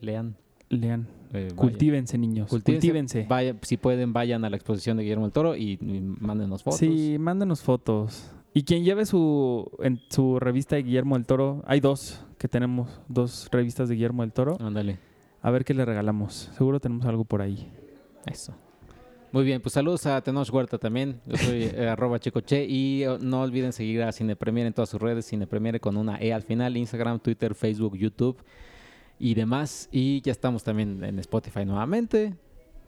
[0.00, 0.36] lean.
[0.70, 1.06] Lean.
[1.34, 1.50] eh.
[1.54, 2.48] Cultívense, niños.
[2.48, 2.86] Cultívense.
[2.88, 3.26] Cultívense.
[3.28, 6.80] Vaya- si pueden, vayan a la exposición de Guillermo del Toro y, y mándenos fotos.
[6.80, 8.30] Sí, mándenos fotos.
[8.56, 12.88] Y quien lleve su, en su revista de Guillermo del Toro, hay dos que tenemos,
[13.08, 14.56] dos revistas de Guillermo del Toro.
[14.60, 15.00] Ándale,
[15.42, 16.50] A ver qué le regalamos.
[16.56, 17.68] Seguro tenemos algo por ahí.
[18.26, 18.54] eso.
[19.32, 21.20] Muy bien, pues saludos a Tenoch Huerta también.
[21.26, 24.88] Yo soy eh, arroba checoche y eh, no olviden seguir a Cine Premier en todas
[24.88, 25.26] sus redes.
[25.26, 28.36] Cine Premier con una E al final, Instagram, Twitter, Facebook, YouTube
[29.18, 29.88] y demás.
[29.90, 32.34] Y ya estamos también en Spotify nuevamente.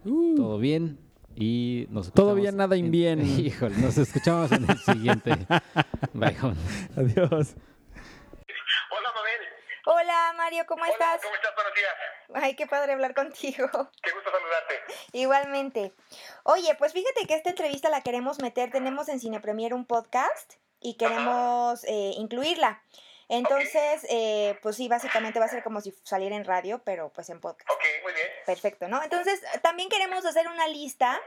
[0.04, 1.05] Todo bien.
[1.38, 3.20] Y nos bien, nada en- bien.
[3.40, 5.32] Híjole, nos escuchamos en el siguiente.
[6.14, 6.34] Bye.
[6.34, 6.56] Juan.
[6.96, 7.54] Adiós.
[8.90, 9.40] Hola, Mabel.
[9.84, 11.20] Hola Mario, ¿cómo Hola, estás?
[11.22, 11.54] ¿Cómo estás?
[11.54, 12.42] Buenos días.
[12.42, 13.68] Ay, qué padre hablar contigo.
[14.02, 14.74] Qué gusto saludarte.
[15.12, 15.92] Igualmente.
[16.44, 20.54] Oye, pues fíjate que esta entrevista la queremos meter, tenemos en Cine Premier un podcast
[20.80, 22.82] y queremos eh, incluirla.
[23.28, 27.28] Entonces, eh, pues sí, básicamente va a ser como si saliera en radio, pero pues
[27.28, 27.68] en podcast.
[28.46, 29.02] Perfecto, ¿no?
[29.02, 31.20] Entonces, también queremos hacer una lista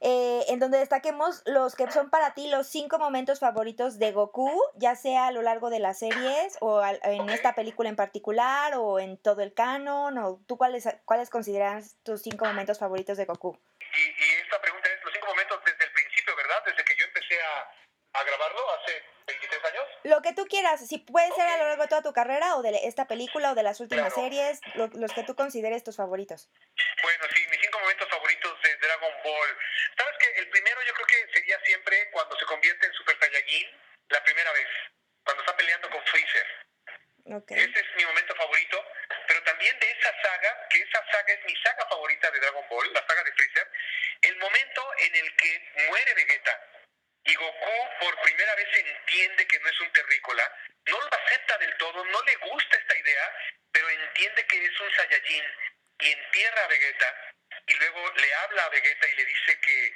[0.00, 4.50] eh, en donde destaquemos los que son para ti los cinco momentos favoritos de Goku,
[4.74, 8.74] ya sea a lo largo de las series o al- en esta película en particular
[8.76, 13.26] o en todo el canon, o tú cuáles, cuáles consideras tus cinco momentos favoritos de
[13.26, 13.56] Goku.
[13.78, 16.62] Y, pregunta es los cinco momentos desde el principio, ¿verdad?
[16.66, 18.92] Desde que yo empecé a, a grabarlo hace
[19.26, 19.54] 25
[20.04, 22.62] Lo que tú quieras, si puede ser a lo largo de toda tu carrera o
[22.62, 24.28] de esta película o de las últimas Claro.
[24.28, 26.50] series, lo- los que tú consideres tus favoritos.
[27.02, 29.58] Bueno, sí, mis cinco momentos favoritos de Dragon Ball.
[29.96, 30.26] ¿Sabes qué?
[30.40, 33.68] El primero yo creo que sería siempre cuando se convierte en Super Saiyajin,
[34.08, 34.66] la primera vez,
[35.24, 36.46] cuando está peleando con Freezer.
[37.34, 37.52] Ok.
[37.52, 38.84] Ese es mi momento favorito,
[39.28, 42.92] pero también de esa saga, que esa saga es mi saga favorita de Dragon Ball,
[42.92, 43.70] la saga de Freezer,
[44.22, 46.60] el momento en el que muere Vegeta
[47.62, 50.56] Goku por primera vez entiende que no es un terrícola,
[50.86, 53.36] no lo acepta del todo, no le gusta esta idea,
[53.70, 55.44] pero entiende que es un Saiyajin
[56.00, 57.32] y entierra a Vegeta
[57.66, 59.94] y luego le habla a Vegeta y le dice que,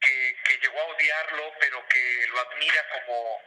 [0.00, 3.42] que, llegó a odiarlo, pero que lo admira como,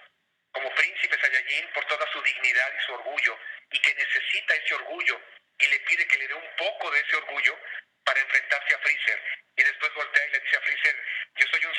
[0.51, 3.37] como príncipe Saiyajin por toda su dignidad y su orgullo,
[3.71, 5.21] y que necesita ese orgullo,
[5.59, 7.59] y le pide que le dé un poco de ese orgullo
[8.05, 9.21] para enfrentarse a Freezer.
[9.57, 11.05] Y después voltea y le dice a Freezer,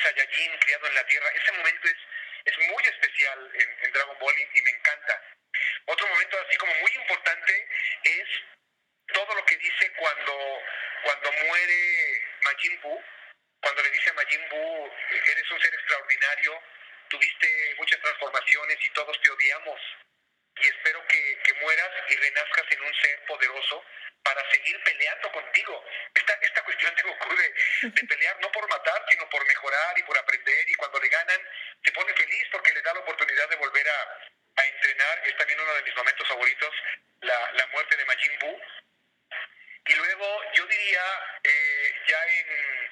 [0.03, 1.29] Saiyajin criado en la Tierra.
[1.35, 1.97] Ese momento es,
[2.45, 5.21] es muy especial en, en Dragon Ball y, y me encanta.
[5.85, 7.67] Otro momento así como muy importante
[8.03, 8.27] es
[9.13, 10.61] todo lo que dice cuando,
[11.03, 13.03] cuando muere Majin Buu,
[13.61, 16.61] cuando le dice a Majin Buu, eres un ser extraordinario,
[17.09, 19.79] tuviste muchas transformaciones y todos te odiamos.
[20.61, 23.85] Y espero que, que mueras y renazcas en un ser poderoso
[24.23, 25.85] para seguir peleando contigo.
[26.15, 27.53] Esta, esta cuestión de Goku de,
[27.89, 30.69] de pelear no por matar, sino por mejorar y por aprender.
[30.69, 31.41] Y cuando le ganan,
[31.83, 34.19] se pone feliz porque le da la oportunidad de volver a,
[34.55, 35.27] a entrenar.
[35.27, 36.73] Es también uno de mis momentos favoritos,
[37.21, 38.61] la, la muerte de Majin Buu.
[39.85, 41.03] Y luego yo diría,
[41.43, 42.91] eh, ya en,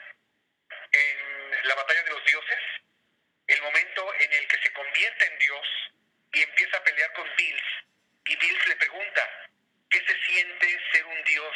[0.91, 2.59] en la batalla de los dioses,
[3.47, 5.67] el momento en el que se convierte en Dios
[6.33, 7.63] y empieza a pelear con Bills,
[8.25, 9.49] y Bills le pregunta,
[9.91, 11.55] ¿qué se siente ser un Dios?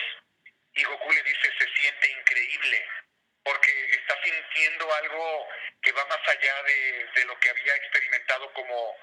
[0.74, 2.88] Y Goku le dice, se siente increíble,
[3.44, 5.48] porque está sintiendo algo
[5.82, 8.98] que va más allá de, de lo que había experimentado como,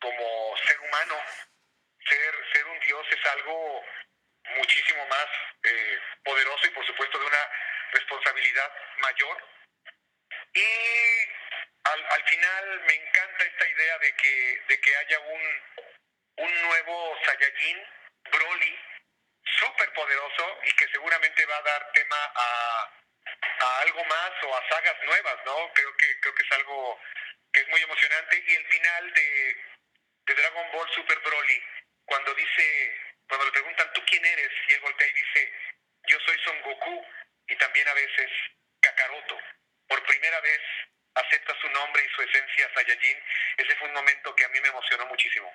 [0.00, 1.22] como ser humano.
[2.08, 3.84] Ser, ser un Dios es algo
[4.56, 5.26] muchísimo más
[5.64, 7.50] eh, poderoso y por supuesto de una
[7.92, 9.44] responsabilidad mayor.
[10.54, 10.64] Y
[11.84, 15.62] al, al final me encanta esta idea de que, de que haya un,
[16.36, 17.86] un nuevo Saiyajin,
[18.30, 18.78] Broly,
[19.58, 22.90] súper poderoso y que seguramente va a dar tema a,
[23.60, 25.72] a algo más o a sagas nuevas, ¿no?
[25.72, 27.00] Creo que, creo que es algo
[27.52, 28.44] que es muy emocionante.
[28.46, 29.56] Y el final de,
[30.26, 31.62] de Dragon Ball Super Broly,
[32.04, 34.50] cuando dice, cuando le preguntan, ¿tú quién eres?
[34.68, 35.52] Y él voltea y dice,
[36.08, 37.06] yo soy Son Goku
[37.48, 38.30] y también a veces
[38.80, 39.38] Kakaroto.
[39.88, 40.60] Por primera vez
[41.14, 43.22] acepta su nombre y su esencia Saiyajin.
[43.56, 45.52] Ese fue un momento que a mí me emocionó muchísimo.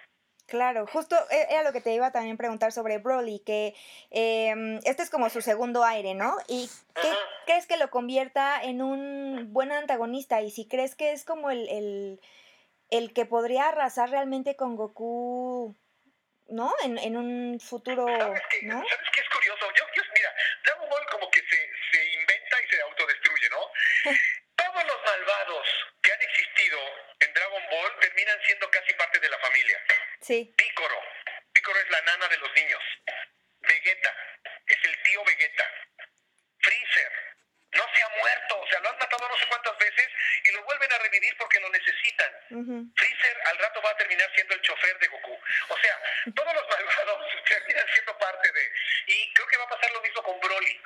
[0.48, 3.74] Claro, justo e- era lo que te iba a también preguntar sobre Broly, que
[4.12, 6.38] em, este es como su segundo aire, ¿no?
[6.48, 6.70] ¿Y
[7.02, 7.18] qué Ajá.
[7.48, 10.42] crees que lo convierta en un buen antagonista?
[10.42, 12.22] Y si crees que es como el, el,
[12.92, 15.76] el que podría arrasar realmente con Goku,
[16.50, 16.72] ¿no?
[16.84, 18.06] En, en un futuro.
[18.06, 18.16] ¿no?
[18.16, 19.66] ¿Sabes qué es curioso?
[19.76, 20.30] Yo, yo- mira,
[20.64, 21.58] Dragon Ball como que se,
[21.92, 23.62] se inventa y se autodestruye, ¿no?
[24.56, 25.66] Todos los malvados
[26.04, 26.78] que han existido
[27.20, 29.78] en Dragon Ball terminan siendo casi parte de la familia.
[30.26, 30.99] Sí, Pícoro.
[31.53, 32.81] Pícoro es la nana de los niños.
[33.60, 34.15] Vegeta.
[34.65, 35.69] Es el tío Vegeta.
[36.61, 37.11] Freezer.
[37.73, 38.60] No se ha muerto.
[38.60, 40.07] O sea, lo han matado no sé cuántas veces
[40.45, 42.31] y lo vuelven a revivir porque lo necesitan.
[42.49, 45.39] ujú, Freezer al rato va a terminar siendo el chofer de Goku.
[45.69, 46.02] O sea,
[46.35, 48.73] todos los malvados terminan siendo parte de...
[49.06, 50.81] Y creo que va a pasar lo mismo con Broly.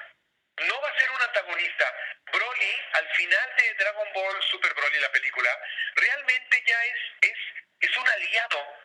[0.67, 1.95] No va a ser un antagonista.
[2.33, 5.57] Broly, al final de Dragon Ball Super Broly, la película,
[5.95, 7.37] realmente ya es, es,
[7.79, 8.79] es un aliado.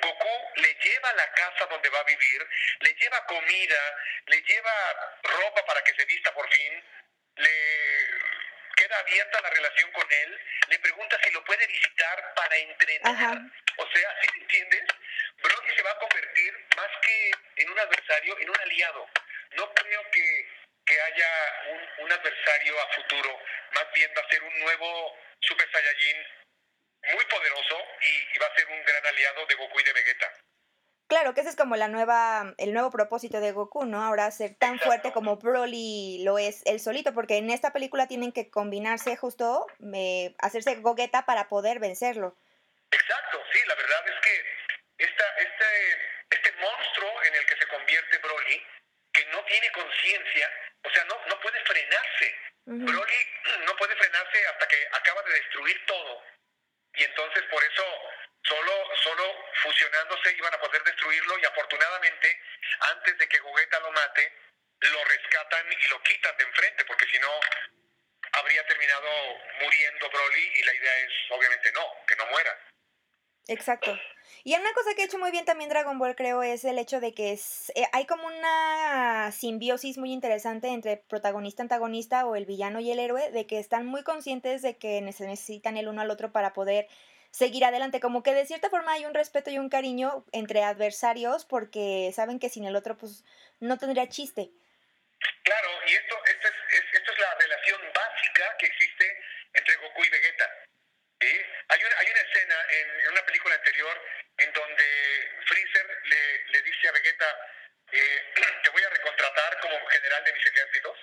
[0.00, 2.48] Goku le lleva a la casa donde va a vivir,
[2.80, 3.96] le lleva comida,
[4.26, 6.84] le lleva ropa para que se vista por fin,
[7.36, 8.08] le
[8.76, 13.38] queda abierta la relación con él, le pregunta si lo puede visitar para entrenar.
[13.76, 14.84] O sea, ¿sí me entiendes?
[15.42, 19.08] Broly se va a convertir más que en un adversario, en un aliado.
[19.56, 20.48] No creo que,
[20.86, 21.28] que haya
[21.70, 23.38] un, un adversario a futuro,
[23.72, 26.26] más bien va a ser un nuevo Super Saiyajin
[27.14, 30.32] muy poderoso y, y va a ser un gran aliado de Goku y de Vegeta.
[31.08, 34.02] Claro, que ese es como la nueva, el nuevo propósito de Goku, ¿no?
[34.02, 38.32] Ahora ser tan fuerte como Broly lo es él solito, porque en esta película tienen
[38.32, 42.34] que combinarse justo, eh, hacerse gogueta para poder vencerlo.
[42.90, 45.70] Exacto, sí, la verdad es que esta, este,
[46.30, 48.66] este monstruo en el que se convierte Broly,
[49.12, 50.50] que no tiene conciencia,
[50.82, 52.34] o sea, no, no puede frenarse.
[52.66, 52.84] Ujú.
[52.84, 53.26] Broly
[53.64, 56.20] no puede frenarse hasta que acaba de destruir todo.
[56.94, 57.84] Y entonces por eso
[58.42, 58.72] solo,
[59.02, 59.24] solo
[59.62, 62.40] fusionándose iban a poder destruirlo y afortunadamente
[62.92, 64.32] antes de que Gogeta lo mate,
[64.80, 67.28] lo rescatan y lo quitan de enfrente, porque si no
[68.32, 68.66] habría
[70.40, 72.58] y la idea es obviamente no, que no muera.
[73.48, 73.98] Exacto.
[74.44, 77.00] Y una cosa que ha hecho muy bien también Dragon Ball, creo, es el hecho
[77.00, 82.46] de que es, eh, hay como una simbiosis muy interesante entre protagonista, antagonista o el
[82.46, 86.00] villano y el héroe, de que están muy conscientes de que se necesitan el uno
[86.00, 86.86] al otro para poder
[87.32, 87.98] seguir adelante.
[87.98, 92.38] Como que de cierta forma hay un respeto y un cariño entre adversarios porque saben
[92.38, 93.24] que sin el otro pues
[93.58, 94.50] no tendría chiste.
[95.42, 99.16] Claro, y esto, esto, es, es- esto es la relación básica que existe
[99.54, 100.44] entre Goku y Vegeta.
[101.20, 101.28] ¿sí?
[101.68, 104.02] Hay, una, hay una escena en, en una película anterior
[104.38, 104.84] en donde
[105.46, 107.38] Freezer le, le dice a Vegeta,
[107.92, 108.32] eh,
[108.64, 110.98] te voy a recontratar como general de mis ejércitos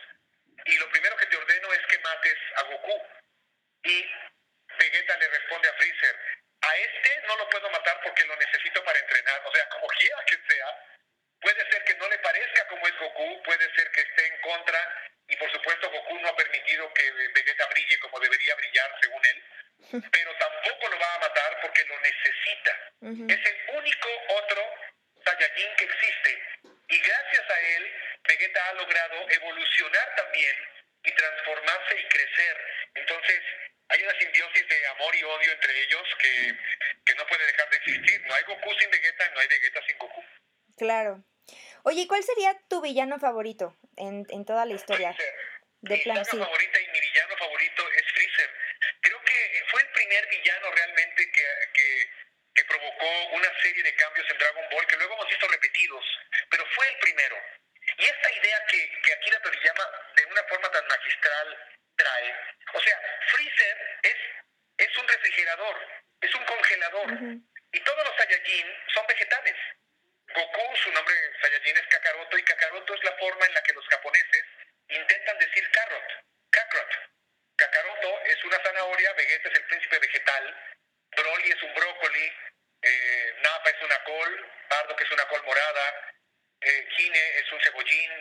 [0.66, 3.02] y lo primero que te ordeno es que mates a Goku.
[3.84, 4.06] Y
[4.80, 6.16] Vegeta le responde a Freezer,
[6.62, 9.42] a este no lo puedo matar porque lo necesito para entrenar.
[9.46, 10.68] O sea, como quiera que sea,
[11.40, 15.12] puede ser que no le parezca como es Goku, puede ser que esté en contra
[15.30, 19.44] y por supuesto Goku no ha permitido que Vegeta brille como debería brillar según él,
[20.12, 22.92] pero tampoco lo va a matar porque lo necesita.
[23.02, 23.26] Ujú.
[23.30, 24.64] Es el único otro
[25.24, 26.44] Saiyajin que existe
[26.90, 27.94] y gracias a él
[28.24, 30.56] Vegeta ha logrado evolucionar también
[31.04, 32.58] y transformarse y crecer.
[32.96, 33.42] Entonces
[33.90, 36.58] hay una simbiosis de amor y odio entre ellos que,
[37.06, 38.22] que no puede dejar de existir.
[38.28, 40.24] No hay Goku sin Vegeta, no hay Vegeta sin Goku.
[40.78, 41.24] Claro.
[41.84, 45.12] Oye, ¿y ¿cuál sería tu villano favorito en, en toda la historia?
[45.82, 48.50] De plan, sí y mi villano favorito es Freezer.
[49.02, 51.88] Creo que fue el primer villano realmente que, que,
[52.56, 56.04] que provocó una serie de cambios en Dragon Ball que luego hemos visto repetidos,
[56.50, 57.38] pero fue el primero.
[58.00, 59.86] Y esta idea que, que Akira Toriyama
[60.16, 61.48] de una forma tan magistral
[61.96, 62.36] trae,
[62.74, 62.98] o sea,
[63.32, 64.18] Freezer es,
[64.78, 65.76] es un refrigerador,
[66.22, 67.42] es un congelador, Ujú.
[67.72, 69.56] y todos los Saiyajin son vegetales.
[70.36, 73.88] Goku, su nombre Saiyajin es Kakaroto, y Kakaroto es la forma en la que los
[73.88, 74.44] japoneses
[74.90, 76.08] intentan decir carrot,
[76.52, 76.92] Kakarot.
[77.56, 80.76] Kakaroto es una zanahoria, Vegeta es el príncipe vegetal,
[81.16, 82.32] Broly es un brócoli,
[82.84, 86.14] eh, Nappa es una col, Bardock es una col morada,
[86.62, 88.12] eh, Kine es un cebollín,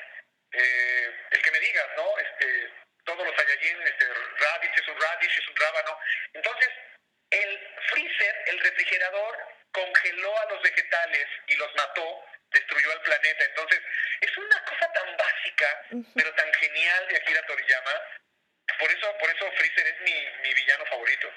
[0.53, 2.19] eh, el que me digas, ¿no?
[2.19, 2.73] Este,
[3.05, 5.99] todos los Saiyajin, este, Raditz es un radish, es un rábano.
[6.33, 6.69] Entonces,
[7.31, 9.39] el freezer, el refrigerador,
[9.73, 13.45] congeló a los vegetales y los mató, destruyó al planeta.
[13.45, 13.81] Entonces,
[14.21, 18.03] es una cosa tan básica, pero tan genial de Akira Toriyama.
[18.79, 21.29] Por eso, por eso Freezer es mi, mi villano favorito.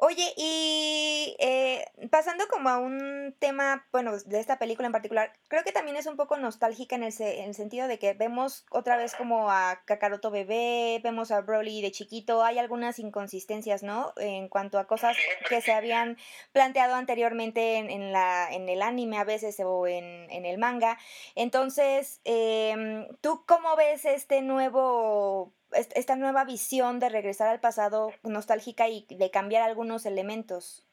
[0.00, 5.72] Oye, y eh, pasando como a un tema, bueno, de película en particular, creo que
[5.72, 8.96] también es un poco nostálgica en el, se- en el sentido de que vemos otra
[8.96, 14.12] vez como a Kakaroto bebé, vemos a Broly de chiquito, hay algunas inconsistencias, ¿no?
[14.16, 15.16] En cuanto a cosas
[15.48, 16.18] que se habían
[16.52, 20.98] planteado anteriormente en, la, en el anime a veces o en, en el manga.
[21.34, 28.12] Entonces, em, ¿tú cómo ves este nuevo est- esta nueva visión de regresar al pasado
[28.22, 30.84] nostálgica y de cambiar algunos elementos.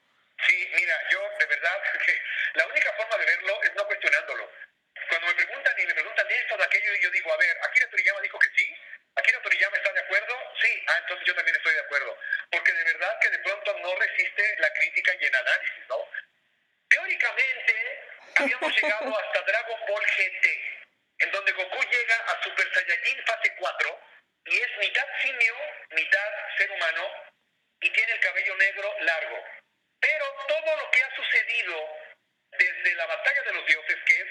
[0.45, 2.13] Sí, mira, yo de verdad, que
[2.59, 4.49] la única forma de verlo es no cuestionándolo.
[5.09, 7.57] Cuando me preguntan y me preguntan de esto, de aquello, y yo digo, a ver,
[7.63, 8.67] Akira Toriyama dijo que sí,
[9.15, 12.17] Akira Toriyama está de acuerdo, sí, ah, entonces yo también estoy de acuerdo.
[12.51, 15.97] Porque de verdad que de pronto no resiste la crítica y el análisis, ¿no?
[16.89, 17.73] Teóricamente,
[18.35, 20.45] habíamos llegado hasta Dragon Ball GT,
[21.19, 23.99] en donde Goku llega a Super Saiyajin fase 4
[24.45, 25.55] y es mitad simio,
[25.91, 27.03] mitad ser humano
[27.81, 29.37] y tiene el cabello negro largo.
[29.99, 31.75] Pero todo lo que ha sucedido
[32.59, 34.29] desde la batalla de los dioses, que es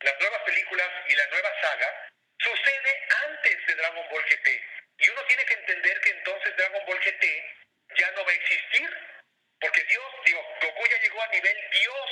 [0.00, 4.62] las nuevas películas y la nueva saga, sucede antes de Dragon Ball GT.
[4.98, 7.24] Y uno tiene que entender que entonces Dragon Ball GT
[7.96, 8.90] ya no va a existir.
[9.60, 12.10] Porque Dios, digo, Goku ya llegó a nivel Dios.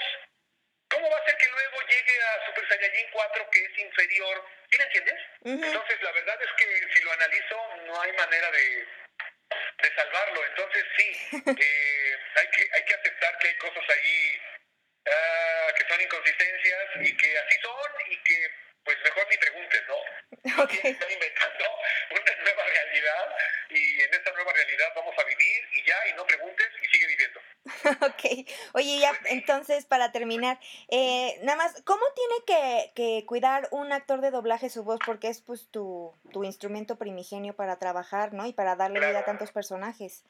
[0.88, 4.48] ¿Cómo va a ser que luego llegue a Super Saiyajin 4 que es inferior?
[4.70, 5.20] ¿Sí me entiendes?
[5.40, 5.64] Ujú.
[5.64, 8.86] Entonces, la verdad es que si lo analizo, no hay manera de,
[9.82, 10.46] de salvarlo.
[10.46, 14.40] Entonces, sí, eh, hay, que, hay que aceptar que hay cosas ahí
[15.06, 18.50] ah, que son inconsistencias y que así son y que,
[18.84, 19.96] pues, mejor ni preguntes, ¿no?
[20.82, 21.64] Están inventando
[22.10, 23.36] una nueva realidad
[23.70, 27.06] y en esta nueva realidad vamos a vivir y ya, y no preguntes y sigue
[27.06, 27.40] viviendo.
[28.06, 28.48] ok.
[28.74, 30.58] Oye, ya, entonces, para terminar,
[30.88, 34.98] eh, nada más, ¿cómo tiene que, que cuidar un actor de doblaje su voz?
[35.04, 38.46] Porque es pues tu, tu instrumento primigenio para trabajar, ¿no?
[38.46, 40.24] Y para darle vida a tantos personajes.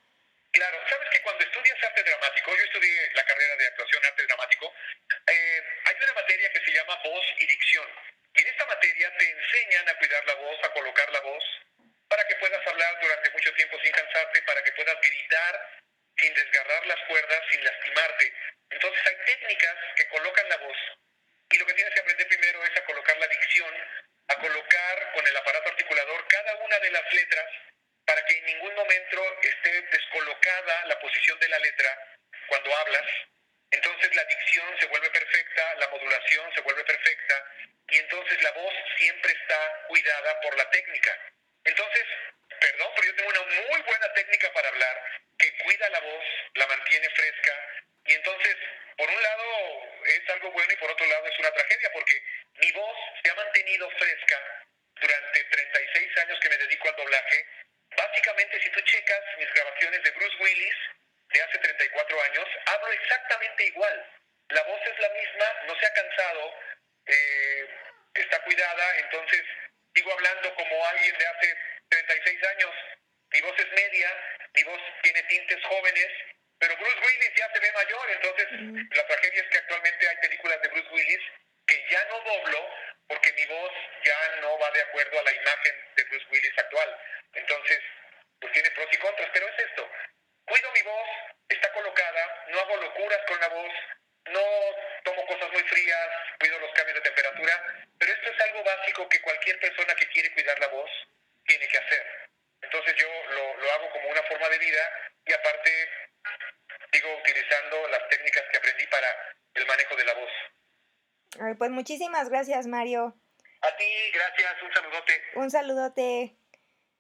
[112.23, 113.17] Muchísimas gracias, Mario.
[113.63, 113.85] A ti,
[114.15, 114.63] gracias.
[114.63, 115.23] Un saludote.
[115.35, 116.37] Un saludote.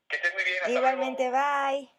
[0.09, 0.57] Que estés muy bien.
[0.59, 1.39] Hasta Igualmente, luego.
[1.39, 1.92] bye.